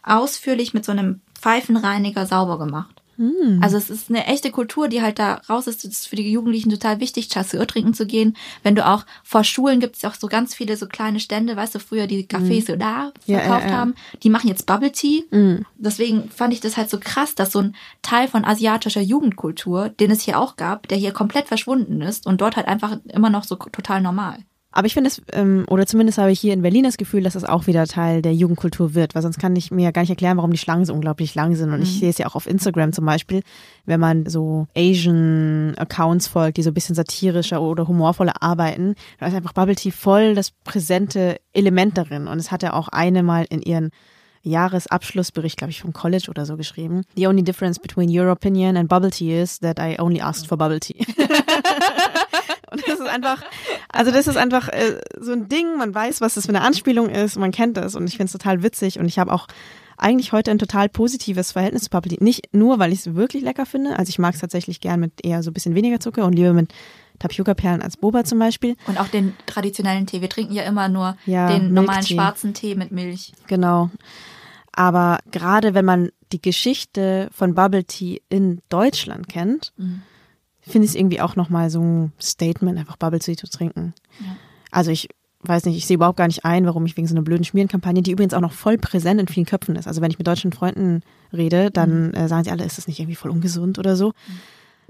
ausführlich 0.03 0.73
mit 0.73 0.85
so 0.85 0.91
einem 0.91 1.21
Pfeifenreiniger 1.39 2.25
sauber 2.25 2.57
gemacht. 2.57 2.98
Hm. 3.19 3.59
Also 3.61 3.75
es 3.75 3.89
ist 3.89 4.09
eine 4.09 4.25
echte 4.27 4.49
Kultur, 4.49 4.87
die 4.87 5.01
halt 5.01 5.19
da 5.19 5.41
raus 5.49 5.67
ist. 5.67 5.83
Es 5.83 5.91
ist 5.91 6.07
für 6.07 6.15
die 6.15 6.31
Jugendlichen 6.31 6.69
total 6.69 7.01
wichtig, 7.01 7.27
Chasseur 7.29 7.67
trinken 7.67 7.93
zu 7.93 8.05
gehen. 8.07 8.35
Wenn 8.63 8.75
du 8.75 8.85
auch 8.87 9.05
vor 9.23 9.43
Schulen 9.43 9.81
gibt 9.81 9.97
es 9.97 10.05
auch 10.05 10.15
so 10.15 10.27
ganz 10.27 10.55
viele 10.55 10.77
so 10.77 10.87
kleine 10.87 11.19
Stände, 11.19 11.57
weißt 11.57 11.75
du, 11.75 11.79
früher 11.79 12.07
die 12.07 12.25
Cafés 12.25 12.61
Mhm. 12.61 12.65
so 12.65 12.75
da 12.77 13.11
Ja, 13.25 13.39
verkauft 13.39 13.65
ja, 13.65 13.71
ja. 13.71 13.77
haben. 13.77 13.95
Die 14.23 14.29
machen 14.29 14.47
jetzt 14.47 14.65
Bubble 14.65 14.91
Tea. 14.93 15.25
Mhm. 15.31 15.65
Deswegen 15.77 16.29
fand 16.29 16.53
ich 16.53 16.61
das 16.61 16.77
halt 16.77 16.89
so 16.89 16.97
krass, 16.99 17.35
dass 17.35 17.51
so 17.51 17.59
ein 17.59 17.75
Teil 18.01 18.29
von 18.29 18.45
asiatischer 18.45 19.01
Jugendkultur, 19.01 19.89
den 19.89 20.11
es 20.11 20.21
hier 20.21 20.39
auch 20.39 20.55
gab, 20.55 20.87
der 20.87 20.97
hier 20.97 21.11
komplett 21.11 21.47
verschwunden 21.47 22.01
ist 22.01 22.25
und 22.25 22.39
dort 22.39 22.55
halt 22.55 22.67
einfach 22.67 22.97
immer 23.09 23.29
noch 23.29 23.43
so 23.43 23.55
total 23.55 24.01
normal. 24.01 24.39
Aber 24.71 24.85
ich 24.85 24.93
finde 24.93 25.07
es, 25.09 25.19
ähm, 25.33 25.65
oder 25.67 25.87
zumindest 25.87 26.19
habe 26.19 26.31
ich 26.31 26.39
hier 26.39 26.53
in 26.53 26.61
Berlin 26.61 26.83
das 26.83 26.97
Gefühl, 26.97 27.23
dass 27.23 27.33
es 27.33 27.43
auch 27.43 27.65
wieder 27.65 27.87
Teil 27.87 28.21
der 28.21 28.35
Jugendkultur 28.35 28.93
wird, 28.93 29.15
weil 29.15 29.23
sonst 29.23 29.39
kann 29.39 29.55
ich 29.55 29.71
mir 29.71 29.91
gar 29.91 30.01
nicht 30.01 30.11
erklären, 30.11 30.37
warum 30.37 30.51
die 30.51 30.59
Schlangen 30.59 30.85
so 30.85 30.93
unglaublich 30.93 31.33
lang 31.33 31.55
sind. 31.55 31.71
Und 31.73 31.81
ich 31.81 31.95
Mhm. 31.95 31.99
sehe 31.99 32.09
es 32.11 32.19
ja 32.19 32.27
auch 32.27 32.35
auf 32.35 32.45
Instagram 32.45 32.93
zum 32.93 33.03
Beispiel, 33.05 33.41
wenn 33.85 33.99
man 33.99 34.27
so 34.27 34.67
Asian 34.77 35.73
Accounts 35.77 36.27
folgt, 36.27 36.57
die 36.57 36.63
so 36.63 36.69
ein 36.69 36.75
bisschen 36.75 36.93
satirischer 36.95 37.61
oder 37.61 37.87
humorvoller 37.87 38.43
arbeiten, 38.43 38.93
da 39.19 39.25
ist 39.25 39.33
einfach 39.33 39.53
Bubble 39.53 39.75
Tea 39.75 39.91
voll 39.91 40.35
das 40.35 40.51
präsente 40.51 41.37
Element 41.53 41.97
darin. 41.97 42.27
Und 42.27 42.37
es 42.37 42.51
hat 42.51 42.61
ja 42.61 42.73
auch 42.73 42.89
eine 42.89 43.23
mal 43.23 43.45
in 43.49 43.61
ihren 43.63 43.89
Jahresabschlussbericht, 44.49 45.57
glaube 45.57 45.71
ich, 45.71 45.81
vom 45.81 45.93
College 45.93 46.27
oder 46.29 46.45
so 46.45 46.57
geschrieben. 46.57 47.03
The 47.15 47.27
only 47.27 47.43
difference 47.43 47.79
between 47.79 48.09
your 48.09 48.29
opinion 48.29 48.77
and 48.77 48.89
bubble 48.89 49.11
tea 49.11 49.41
is 49.41 49.59
that 49.59 49.79
I 49.79 49.99
only 49.99 50.21
asked 50.21 50.47
for 50.47 50.57
bubble 50.57 50.79
tea. 50.79 51.05
Und 52.71 52.87
das 52.87 52.99
ist 52.99 53.07
einfach, 53.07 53.43
also 53.91 54.11
das 54.11 54.27
ist 54.27 54.37
einfach 54.37 54.69
äh, 54.69 55.01
so 55.19 55.31
ein 55.31 55.49
Ding, 55.49 55.77
man 55.77 55.93
weiß, 55.93 56.21
was 56.21 56.35
das 56.35 56.45
für 56.45 56.49
eine 56.49 56.61
Anspielung 56.61 57.09
ist, 57.09 57.37
man 57.37 57.51
kennt 57.51 57.77
das 57.77 57.95
und 57.95 58.05
ich 58.07 58.17
finde 58.17 58.25
es 58.25 58.31
total 58.31 58.61
witzig 58.61 58.99
und 58.99 59.07
ich 59.07 59.17
habe 59.17 59.33
auch 59.33 59.47
eigentlich 59.97 60.31
heute 60.31 60.51
ein 60.51 60.59
total 60.59 60.87
positives 60.87 61.51
Verhältnis 61.51 61.83
zu 61.83 61.89
Bubble 61.89 62.09
Tea. 62.11 62.23
Nicht 62.23 62.53
nur, 62.53 62.79
weil 62.79 62.93
ich 62.93 62.99
es 62.99 63.15
wirklich 63.15 63.43
lecker 63.43 63.65
finde, 63.65 63.97
also 63.97 64.09
ich 64.09 64.19
mag 64.19 64.35
es 64.35 64.41
tatsächlich 64.41 64.81
gern 64.81 64.99
mit 64.99 65.13
eher 65.25 65.43
so 65.43 65.49
ein 65.49 65.53
bisschen 65.53 65.75
weniger 65.75 65.99
Zucker 65.99 66.25
und 66.25 66.33
lieber 66.33 66.53
mit 66.53 66.71
Tapioca-Perlen 67.19 67.81
als 67.81 67.97
Boba 67.97 68.23
zum 68.23 68.39
Beispiel. 68.39 68.75
Und 68.87 68.99
auch 68.99 69.07
den 69.07 69.35
traditionellen 69.45 70.07
Tee. 70.07 70.21
Wir 70.21 70.29
trinken 70.29 70.53
ja 70.53 70.63
immer 70.63 70.87
nur 70.87 71.17
Ja, 71.25 71.49
den 71.49 71.73
normalen 71.73 72.05
schwarzen 72.05 72.53
Tee 72.53 72.75
mit 72.75 72.91
Milch. 72.91 73.33
Genau. 73.47 73.89
Aber 74.79 75.19
gerade 75.31 75.73
wenn 75.73 75.83
man 75.83 76.09
die 76.31 76.41
Geschichte 76.41 77.27
von 77.33 77.53
Bubble 77.53 77.83
Tea 77.83 78.21
in 78.29 78.61
Deutschland 78.69 79.27
kennt, 79.27 79.73
Mhm. 79.75 80.03
finde 80.61 80.85
ich 80.85 80.91
es 80.91 80.95
irgendwie 80.95 81.19
auch 81.19 81.35
nochmal 81.35 81.69
so 81.69 81.81
ein 81.81 82.13
Statement, 82.21 82.79
einfach 82.79 82.95
Bubble 82.95 83.19
Tea 83.19 83.35
zu 83.35 83.47
trinken. 83.49 83.93
Ja. 84.21 84.37
Also 84.71 84.91
ich 84.91 85.09
weiß 85.41 85.65
nicht, 85.65 85.75
ich 85.75 85.85
sehe 85.85 85.95
überhaupt 85.95 86.17
gar 86.17 86.27
nicht 86.27 86.45
ein, 86.45 86.65
warum 86.65 86.85
ich 86.85 86.95
wegen 86.95 87.07
so 87.07 87.13
einer 87.13 87.23
blöden 87.23 87.43
Schmierenkampagne, 87.43 88.01
die 88.03 88.11
übrigens 88.11 88.33
auch 88.33 88.39
noch 88.41 88.53
voll 88.53 88.77
präsent 88.77 89.19
in 89.19 89.27
vielen 89.27 89.45
Köpfen 89.45 89.75
ist. 89.75 89.87
Also 89.87 90.01
wenn 90.01 90.11
ich 90.11 90.17
mit 90.17 90.27
deutschen 90.27 90.53
Freunden 90.53 91.01
rede, 91.33 91.71
dann 91.71 92.13
äh, 92.13 92.27
sagen 92.29 92.45
sie 92.45 92.51
alle, 92.51 92.63
ist 92.63 92.77
das 92.77 92.87
nicht 92.87 92.99
irgendwie 92.99 93.15
voll 93.15 93.31
ungesund 93.31 93.79
oder 93.79 93.97
so. 93.97 94.13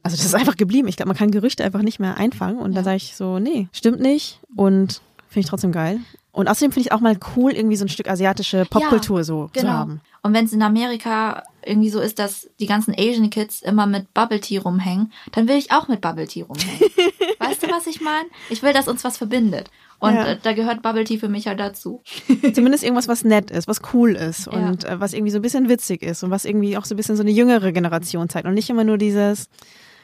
Also 0.03 0.15
das 0.17 0.25
ist 0.25 0.35
einfach 0.35 0.55
geblieben. 0.55 0.87
Ich 0.87 0.97
glaube, 0.97 1.07
man 1.09 1.17
kann 1.17 1.31
Gerüchte 1.31 1.63
einfach 1.63 1.81
nicht 1.81 1.99
mehr 1.99 2.17
einfangen. 2.17 2.59
Und 2.59 2.75
dann 2.75 2.83
sage 2.83 2.97
ich 2.97 3.15
so, 3.15 3.39
nee, 3.39 3.67
stimmt 3.71 4.01
nicht. 4.01 4.39
Und 4.55 5.01
finde 5.29 5.41
ich 5.41 5.45
trotzdem 5.47 5.71
geil. 5.71 5.99
Und 6.39 6.47
außerdem 6.47 6.71
finde 6.71 6.87
ich 6.87 6.93
auch 6.93 7.01
mal 7.01 7.17
cool, 7.35 7.51
irgendwie 7.51 7.75
so 7.75 7.83
ein 7.83 7.89
Stück 7.89 8.09
asiatische 8.09 8.63
Popkultur 8.63 9.17
Ja, 9.17 9.23
so 9.25 9.49
genau. 9.51 9.67
zu 9.67 9.73
haben. 9.73 10.01
Und 10.21 10.33
wenn 10.33 10.45
es 10.45 10.53
in 10.53 10.61
Amerika 10.61 11.43
irgendwie 11.65 11.89
so 11.89 11.99
ist, 11.99 12.17
dass 12.17 12.49
die 12.61 12.65
ganzen 12.65 12.93
Asian 12.97 13.29
Kids 13.29 13.61
immer 13.61 13.85
mit 13.85 14.13
Bubble 14.13 14.39
Tea 14.39 14.59
rumhängen, 14.59 15.11
dann 15.33 15.49
will 15.49 15.57
ich 15.57 15.73
auch 15.73 15.89
mit 15.89 15.99
Bubble 15.99 16.27
Tea 16.27 16.43
rumhängen. 16.43 16.79
weißt 17.39 17.63
du, 17.63 17.67
was 17.69 17.87
ich 17.87 17.99
meine? 17.99 18.29
Ich 18.49 18.63
will, 18.63 18.71
dass 18.71 18.87
uns 18.87 19.03
was 19.03 19.17
verbindet. 19.17 19.69
Und 19.99 20.13
Ja. 20.13 20.27
äh, 20.27 20.37
da 20.41 20.53
gehört 20.53 20.81
Bubble 20.81 21.03
Tea 21.03 21.17
für 21.17 21.27
mich 21.27 21.45
halt 21.45 21.59
dazu. 21.59 22.01
Zumindest 22.53 22.85
irgendwas, 22.85 23.09
was 23.09 23.25
nett 23.25 23.51
ist, 23.51 23.67
was 23.67 23.81
cool 23.93 24.15
ist 24.15 24.47
und 24.47 24.85
äh, 24.85 24.97
was 24.97 25.11
irgendwie 25.11 25.31
so 25.33 25.39
ein 25.39 25.41
bisschen 25.41 25.67
witzig 25.67 26.03
ist 26.03 26.23
und 26.23 26.31
was 26.31 26.45
irgendwie 26.45 26.77
auch 26.77 26.85
so 26.85 26.93
ein 26.93 26.97
bisschen 26.97 27.17
so 27.17 27.21
eine 27.21 27.31
jüngere 27.31 27.73
Generation 27.73 28.29
zeigt 28.29 28.47
und 28.47 28.53
nicht 28.53 28.69
immer 28.69 28.85
nur 28.85 28.97
dieses, 28.97 29.49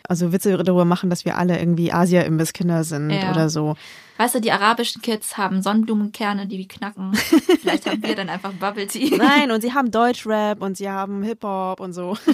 also 0.10 0.32
Witze 0.32 0.56
darüber 0.58 0.86
machen, 0.86 1.10
dass 1.10 1.26
wir 1.26 1.38
alle 1.38 1.60
irgendwie 1.60 1.92
Asia-Imbiss-Kinder 1.92 2.84
sind 2.84 3.10
Ja. 3.12 3.32
oder 3.32 3.50
so. 3.50 3.76
Weißt 4.18 4.36
du, 4.36 4.40
die 4.40 4.52
arabischen 4.54 5.02
Kids 5.02 5.38
haben 5.38 5.62
Sonnenblumenkerne, 5.62 6.48
die 6.48 6.68
knacken. 6.68 7.14
Vielleicht 7.62 7.86
haben 7.90 8.02
wir 8.02 8.16
dann 8.16 8.30
einfach 8.30 8.54
Bubble 8.54 8.88
Tea. 8.88 9.18
Nein, 9.18 9.52
und 9.52 9.60
sie 9.62 9.74
haben 9.74 9.92
Deutschrap 9.92 10.62
und 10.62 10.78
sie 10.78 10.90
haben 10.90 11.22
Hip-Hop 11.24 11.80
und 11.80 11.94
so. 11.94 12.16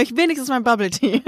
Ich 0.00 0.16
wenigstens 0.16 0.48
mein 0.48 0.64
Bubble 0.64 0.90
Tea. 0.90 1.22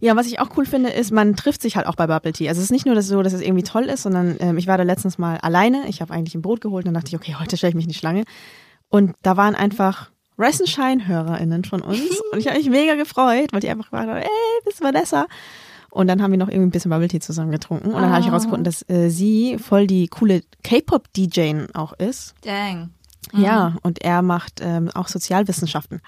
ja, 0.00 0.16
was 0.16 0.26
ich 0.26 0.40
auch 0.40 0.50
cool 0.56 0.66
finde, 0.66 0.90
ist, 0.90 1.12
man 1.12 1.36
trifft 1.36 1.62
sich 1.62 1.76
halt 1.76 1.86
auch 1.86 1.94
bei 1.96 2.06
Bubble 2.06 2.32
Tea. 2.32 2.48
Also 2.48 2.58
es 2.58 2.66
ist 2.66 2.70
nicht 2.72 2.86
nur 2.86 2.94
das 2.94 3.06
so, 3.06 3.22
dass 3.22 3.32
es 3.32 3.40
irgendwie 3.40 3.62
toll 3.62 3.84
ist, 3.84 4.02
sondern 4.02 4.36
ähm, 4.40 4.58
ich 4.58 4.66
war 4.66 4.76
da 4.76 4.84
letztens 4.84 5.18
mal 5.18 5.38
alleine. 5.38 5.88
Ich 5.88 6.00
habe 6.00 6.12
eigentlich 6.12 6.34
ein 6.34 6.42
Brot 6.42 6.60
geholt 6.60 6.84
und 6.86 6.92
dann 6.94 7.00
dachte 7.02 7.08
ich, 7.08 7.16
okay, 7.20 7.36
heute 7.38 7.56
stelle 7.56 7.70
ich 7.70 7.74
mich 7.76 7.84
in 7.84 7.90
die 7.92 7.98
Schlange. 7.98 8.24
Und 8.88 9.14
da 9.22 9.36
waren 9.36 9.54
einfach 9.54 10.10
Rice 10.38 10.60
and 10.60 10.68
Shine 10.68 11.06
HörerInnen 11.08 11.64
von 11.64 11.80
uns 11.82 12.00
und 12.32 12.38
ich 12.38 12.46
habe 12.48 12.58
mich 12.58 12.68
mega 12.70 12.94
gefreut, 12.94 13.52
weil 13.52 13.60
die 13.60 13.68
einfach 13.68 13.84
gefragt 13.90 14.08
haben, 14.08 14.16
ey, 14.18 14.28
bist 14.64 14.80
du 14.80 14.84
Vanessa? 14.84 15.26
Und 15.90 16.08
dann 16.08 16.20
haben 16.20 16.32
wir 16.32 16.38
noch 16.38 16.48
irgendwie 16.48 16.66
ein 16.66 16.70
bisschen 16.72 16.90
Bubble 16.90 17.06
Tea 17.06 17.20
zusammen 17.20 17.52
getrunken. 17.52 17.88
Und 17.94 18.02
dann 18.02 18.10
habe 18.10 18.20
ich 18.20 18.26
Oh. 18.26 18.30
herausgefunden, 18.30 18.64
dass 18.64 18.82
äh, 18.88 19.10
sie 19.10 19.58
voll 19.58 19.86
die 19.86 20.08
coole 20.08 20.42
K-Pop-DJ 20.64 21.66
auch 21.74 21.92
ist. 21.92 22.34
Dang. 22.42 22.90
Ja, 23.32 23.76
und 23.82 24.02
er 24.04 24.20
macht 24.22 24.60
ähm, 24.60 24.90
auch 24.94 25.06
Sozialwissenschaften. 25.08 26.02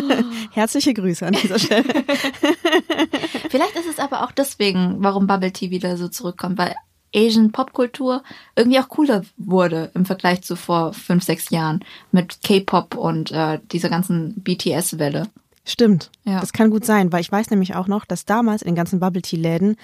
Herzliche 0.50 0.92
Grüße 0.92 1.24
an 1.26 1.32
dieser 1.34 1.58
Stelle. 1.58 1.84
Vielleicht 3.50 3.76
ist 3.76 3.88
es 3.88 3.98
aber 3.98 4.22
auch 4.24 4.32
deswegen, 4.32 4.96
warum 4.98 5.26
Bubble 5.26 5.52
Tea 5.52 5.70
wieder 5.70 5.96
so 5.96 6.08
zurückkommt, 6.08 6.58
weil 6.58 6.74
Asian 7.14 7.52
Popkultur 7.52 8.22
irgendwie 8.56 8.78
auch 8.78 8.88
cooler 8.88 9.22
wurde 9.36 9.90
im 9.94 10.04
Vergleich 10.04 10.42
zu 10.42 10.56
vor 10.56 10.92
fünf, 10.92 11.24
sechs 11.24 11.50
Jahren 11.50 11.84
mit 12.12 12.42
K-Pop 12.42 12.96
und 12.96 13.30
äh, 13.32 13.60
dieser 13.72 13.88
ganzen 13.88 14.34
BTS-Welle. 14.42 15.28
Stimmt. 15.64 16.10
Ja. 16.24 16.40
Das 16.40 16.52
kann 16.52 16.70
gut 16.70 16.84
sein, 16.84 17.12
weil 17.12 17.20
ich 17.20 17.30
weiß 17.30 17.50
nämlich 17.50 17.74
auch 17.74 17.88
noch, 17.88 18.04
dass 18.04 18.24
damals 18.24 18.62
in 18.62 18.68
den 18.68 18.74
ganzen 18.74 19.00
Bubble 19.00 19.22
Tea 19.22 19.36
Läden 19.36 19.76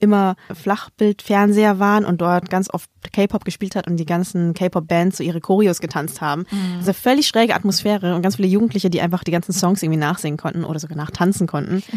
immer 0.00 0.36
Flachbildfernseher 0.52 1.78
waren 1.78 2.04
und 2.04 2.20
dort 2.20 2.50
ganz 2.50 2.72
oft 2.72 2.88
K-Pop 3.12 3.44
gespielt 3.44 3.74
hat 3.74 3.86
und 3.88 3.96
die 3.96 4.06
ganzen 4.06 4.54
K-Pop-Bands 4.54 5.16
so 5.16 5.24
ihre 5.24 5.40
Choreos 5.40 5.80
getanzt 5.80 6.20
haben. 6.20 6.46
Mhm. 6.50 6.78
Also 6.78 6.92
völlig 6.92 7.26
schräge 7.26 7.54
Atmosphäre 7.54 8.14
und 8.14 8.22
ganz 8.22 8.36
viele 8.36 8.48
Jugendliche, 8.48 8.90
die 8.90 9.00
einfach 9.00 9.24
die 9.24 9.32
ganzen 9.32 9.52
Songs 9.52 9.82
irgendwie 9.82 9.98
nachsingen 9.98 10.36
konnten 10.36 10.64
oder 10.64 10.78
sogar 10.78 10.96
nachtanzen 10.96 11.46
konnten. 11.46 11.82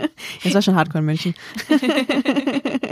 das 0.44 0.54
war 0.54 0.62
schon 0.62 0.74
Hardcore 0.74 1.00
in 1.00 1.06
München. 1.06 1.34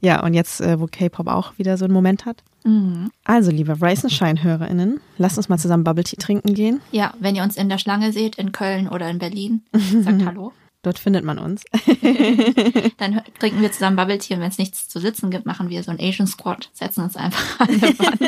ja, 0.00 0.22
und 0.22 0.34
jetzt, 0.34 0.60
äh, 0.60 0.78
wo 0.80 0.86
K-Pop 0.86 1.26
auch 1.28 1.58
wieder 1.58 1.76
so 1.76 1.84
einen 1.84 1.94
Moment 1.94 2.24
hat. 2.26 2.42
Mhm. 2.64 3.10
Also, 3.24 3.50
liebe 3.50 3.76
Shine-HörerInnen, 3.76 5.00
lasst 5.18 5.36
uns 5.36 5.48
mal 5.48 5.58
zusammen 5.58 5.84
Bubble 5.84 6.04
Tea 6.04 6.16
trinken 6.16 6.54
gehen. 6.54 6.80
Ja, 6.92 7.14
wenn 7.20 7.36
ihr 7.36 7.42
uns 7.42 7.56
in 7.56 7.68
der 7.68 7.78
Schlange 7.78 8.12
seht, 8.12 8.36
in 8.36 8.52
Köln 8.52 8.88
oder 8.88 9.08
in 9.08 9.18
Berlin, 9.18 9.62
sagt 9.72 10.22
Hallo. 10.26 10.52
Dort 10.86 11.00
findet 11.00 11.24
man 11.24 11.40
uns. 11.40 11.64
Dann 12.98 13.20
trinken 13.40 13.60
wir 13.60 13.72
zusammen 13.72 13.96
Bubble 13.96 14.18
Tea 14.18 14.34
und 14.34 14.40
wenn 14.40 14.50
es 14.50 14.58
nichts 14.58 14.88
zu 14.88 15.00
sitzen 15.00 15.30
gibt, 15.30 15.44
machen 15.44 15.68
wir 15.68 15.82
so 15.82 15.90
einen 15.90 15.98
Asian 16.00 16.28
Squad, 16.28 16.70
setzen 16.72 17.02
uns 17.02 17.16
einfach 17.16 17.58
an 17.58 17.68
eine 17.70 17.82
Wand 17.98 18.20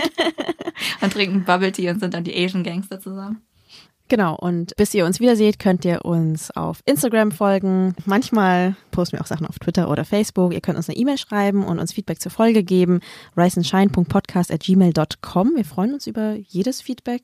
und 1.00 1.12
trinken 1.12 1.44
Bubble 1.44 1.70
Tea 1.70 1.90
und 1.90 2.00
sind 2.00 2.14
dann 2.14 2.24
die 2.24 2.34
Asian 2.34 2.64
Gangster 2.64 2.98
zusammen. 2.98 3.42
Genau, 4.08 4.34
und 4.36 4.74
bis 4.76 4.94
ihr 4.94 5.04
uns 5.04 5.20
wieder 5.20 5.36
seht, 5.36 5.58
könnt 5.58 5.84
ihr 5.84 6.02
uns 6.04 6.50
auf 6.50 6.80
Instagram 6.86 7.30
folgen. 7.30 7.94
Manchmal 8.06 8.74
posten 8.90 9.18
wir 9.18 9.22
auch 9.22 9.26
Sachen 9.26 9.46
auf 9.46 9.58
Twitter 9.58 9.90
oder 9.90 10.04
Facebook. 10.06 10.54
Ihr 10.54 10.62
könnt 10.62 10.78
uns 10.78 10.88
eine 10.88 10.96
E-Mail 10.96 11.18
schreiben 11.18 11.62
und 11.64 11.78
uns 11.78 11.92
Feedback 11.92 12.20
zur 12.20 12.32
Folge 12.32 12.62
geben. 12.64 13.00
riseandshine.podcast.gmail.com. 13.36 15.52
Wir 15.56 15.64
freuen 15.64 15.94
uns 15.94 16.06
über 16.06 16.34
jedes 16.48 16.80
Feedback. 16.80 17.22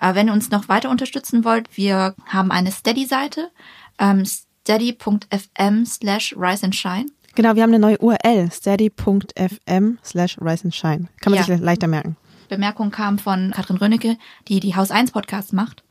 Aber 0.00 0.14
wenn 0.14 0.28
ihr 0.28 0.32
uns 0.32 0.50
noch 0.50 0.68
weiter 0.68 0.90
unterstützen 0.90 1.44
wollt, 1.44 1.76
wir 1.76 2.14
haben 2.26 2.50
eine 2.50 2.70
Steady-Seite, 2.72 3.50
ähm, 3.98 4.24
steady.fm 4.24 5.84
slash 5.86 6.34
rise 6.38 6.64
and 6.64 6.74
shine. 6.74 7.06
Genau, 7.34 7.54
wir 7.56 7.62
haben 7.62 7.70
eine 7.70 7.80
neue 7.80 7.98
URL, 7.98 8.50
steady.fm 8.52 9.98
slash 10.04 10.38
riseandshine. 10.40 11.08
Kann 11.20 11.32
man 11.32 11.34
Ja. 11.34 11.42
sich 11.42 11.58
leichter 11.60 11.88
merken. 11.88 12.16
Bemerkung 12.48 12.90
kam 12.90 13.18
von 13.18 13.50
Katrin 13.54 13.76
Rönnecke, 13.78 14.16
die 14.48 14.60
die 14.60 14.76
Haus 14.76 14.90
1 14.92 15.10
Podcast 15.10 15.52
macht. 15.52 15.82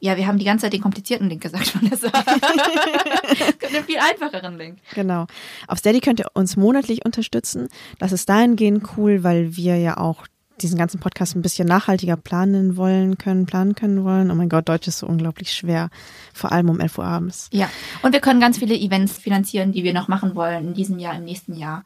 Ja, 0.00 0.16
wir 0.16 0.26
haben 0.26 0.38
die 0.38 0.44
ganze 0.44 0.62
Zeit 0.62 0.72
den 0.72 0.80
komplizierten 0.80 1.28
Link 1.28 1.42
gesagt, 1.42 1.74
Vanessa. 1.82 2.08
einen 3.66 3.84
viel 3.84 3.98
einfacheren 3.98 4.56
Link. 4.56 4.78
Genau. 4.94 5.26
Auf 5.66 5.78
Steady 5.78 6.00
könnt 6.00 6.20
ihr 6.20 6.30
uns 6.34 6.56
monatlich 6.56 7.04
unterstützen. 7.04 7.68
Das 7.98 8.12
ist 8.12 8.28
dahingehend 8.28 8.84
cool, 8.96 9.24
weil 9.24 9.56
wir 9.56 9.76
ja 9.76 9.96
auch 9.96 10.26
diesen 10.62 10.78
ganzen 10.78 11.00
Podcast 11.00 11.36
ein 11.36 11.42
bisschen 11.42 11.68
nachhaltiger 11.68 12.16
planen 12.16 12.76
wollen 12.76 13.16
können, 13.18 13.46
planen 13.46 13.74
können 13.74 14.04
wollen. 14.04 14.30
Oh 14.30 14.34
mein 14.34 14.48
Gott, 14.48 14.68
Deutsch 14.68 14.88
ist 14.88 14.98
so 14.98 15.06
unglaublich 15.06 15.52
schwer. 15.52 15.88
Vor 16.34 16.52
allem 16.52 16.68
um 16.68 16.80
11 16.80 16.98
Uhr 16.98 17.04
abends. 17.04 17.48
Ja, 17.52 17.70
und 18.02 18.12
wir 18.12 18.20
können 18.20 18.40
ganz 18.40 18.58
viele 18.58 18.76
Events 18.76 19.18
finanzieren, 19.18 19.72
die 19.72 19.84
wir 19.84 19.94
noch 19.94 20.08
machen 20.08 20.34
wollen 20.34 20.68
in 20.68 20.74
diesem 20.74 20.98
Jahr, 20.98 21.14
im 21.16 21.24
nächsten 21.24 21.54
Jahr. 21.54 21.84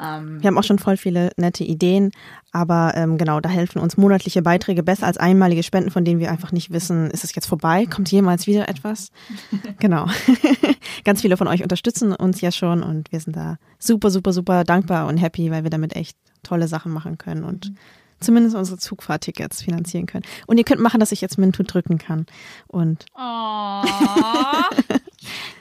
Ähm, 0.00 0.40
Wir 0.40 0.48
haben 0.48 0.58
auch 0.58 0.64
schon 0.64 0.78
voll 0.78 0.96
viele 0.96 1.30
nette 1.36 1.64
Ideen, 1.64 2.10
aber 2.52 2.92
ähm, 2.96 3.18
genau, 3.18 3.40
da 3.40 3.48
helfen 3.48 3.80
uns 3.80 3.96
monatliche 3.96 4.42
Beiträge 4.42 4.82
besser 4.82 5.06
als 5.06 5.18
einmalige 5.18 5.62
Spenden, 5.62 5.90
von 5.90 6.04
denen 6.04 6.20
wir 6.20 6.30
einfach 6.30 6.52
nicht 6.52 6.70
wissen, 6.70 7.10
ist 7.10 7.24
es 7.24 7.34
jetzt 7.34 7.46
vorbei, 7.46 7.86
kommt 7.86 8.10
jemals 8.10 8.46
wieder 8.46 8.68
etwas? 8.68 9.10
genau. 9.78 10.06
Ganz 11.04 11.20
viele 11.20 11.36
von 11.36 11.48
euch 11.48 11.62
unterstützen 11.62 12.12
uns 12.12 12.40
ja 12.40 12.50
schon 12.52 12.82
und 12.82 13.12
wir 13.12 13.20
sind 13.20 13.36
da 13.36 13.56
super, 13.78 14.10
super, 14.10 14.32
super 14.32 14.64
dankbar 14.64 15.06
und 15.06 15.18
happy, 15.18 15.50
weil 15.50 15.62
wir 15.64 15.70
damit 15.70 15.94
echt 15.96 16.16
tolle 16.42 16.68
Sachen 16.68 16.92
machen 16.92 17.18
können 17.18 17.44
und 17.44 17.72
zumindest 18.20 18.54
unsere 18.54 18.78
Zugfahrtickets 18.78 19.62
finanzieren 19.62 20.06
können. 20.06 20.24
Und 20.46 20.58
ihr 20.58 20.64
könnt 20.64 20.80
machen, 20.80 21.00
dass 21.00 21.12
ich 21.12 21.20
jetzt 21.20 21.38
Mintu 21.38 21.62
drücken 21.62 21.98
kann. 21.98 22.26
Und 22.66 23.06
Oh, 23.16 23.82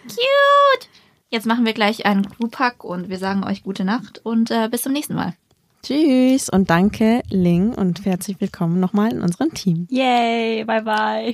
cute. 0.08 0.90
Jetzt 1.32 1.46
machen 1.46 1.66
wir 1.66 1.74
gleich 1.74 2.08
einen 2.08 2.24
Group-Hack 2.24 2.84
und 2.84 3.10
wir 3.10 3.20
sagen 3.20 3.44
euch 3.44 3.62
gute 3.62 3.86
Nacht 3.86 4.20
und 4.24 4.50
äh, 4.50 4.68
bis 4.70 4.82
zum 4.82 4.94
nächsten 4.94 5.14
Mal. 5.14 5.36
tschüss 5.84 6.50
und 6.50 6.72
danke, 6.72 7.22
Ling, 7.30 7.74
und 7.74 8.04
herzlich 8.04 8.42
willkommen 8.42 8.80
nochmal 8.80 9.14
in 9.14 9.22
unserem 9.22 9.54
Team. 9.54 9.88
Yay, 9.92 10.64
bye 10.66 10.82
bye. 10.82 11.28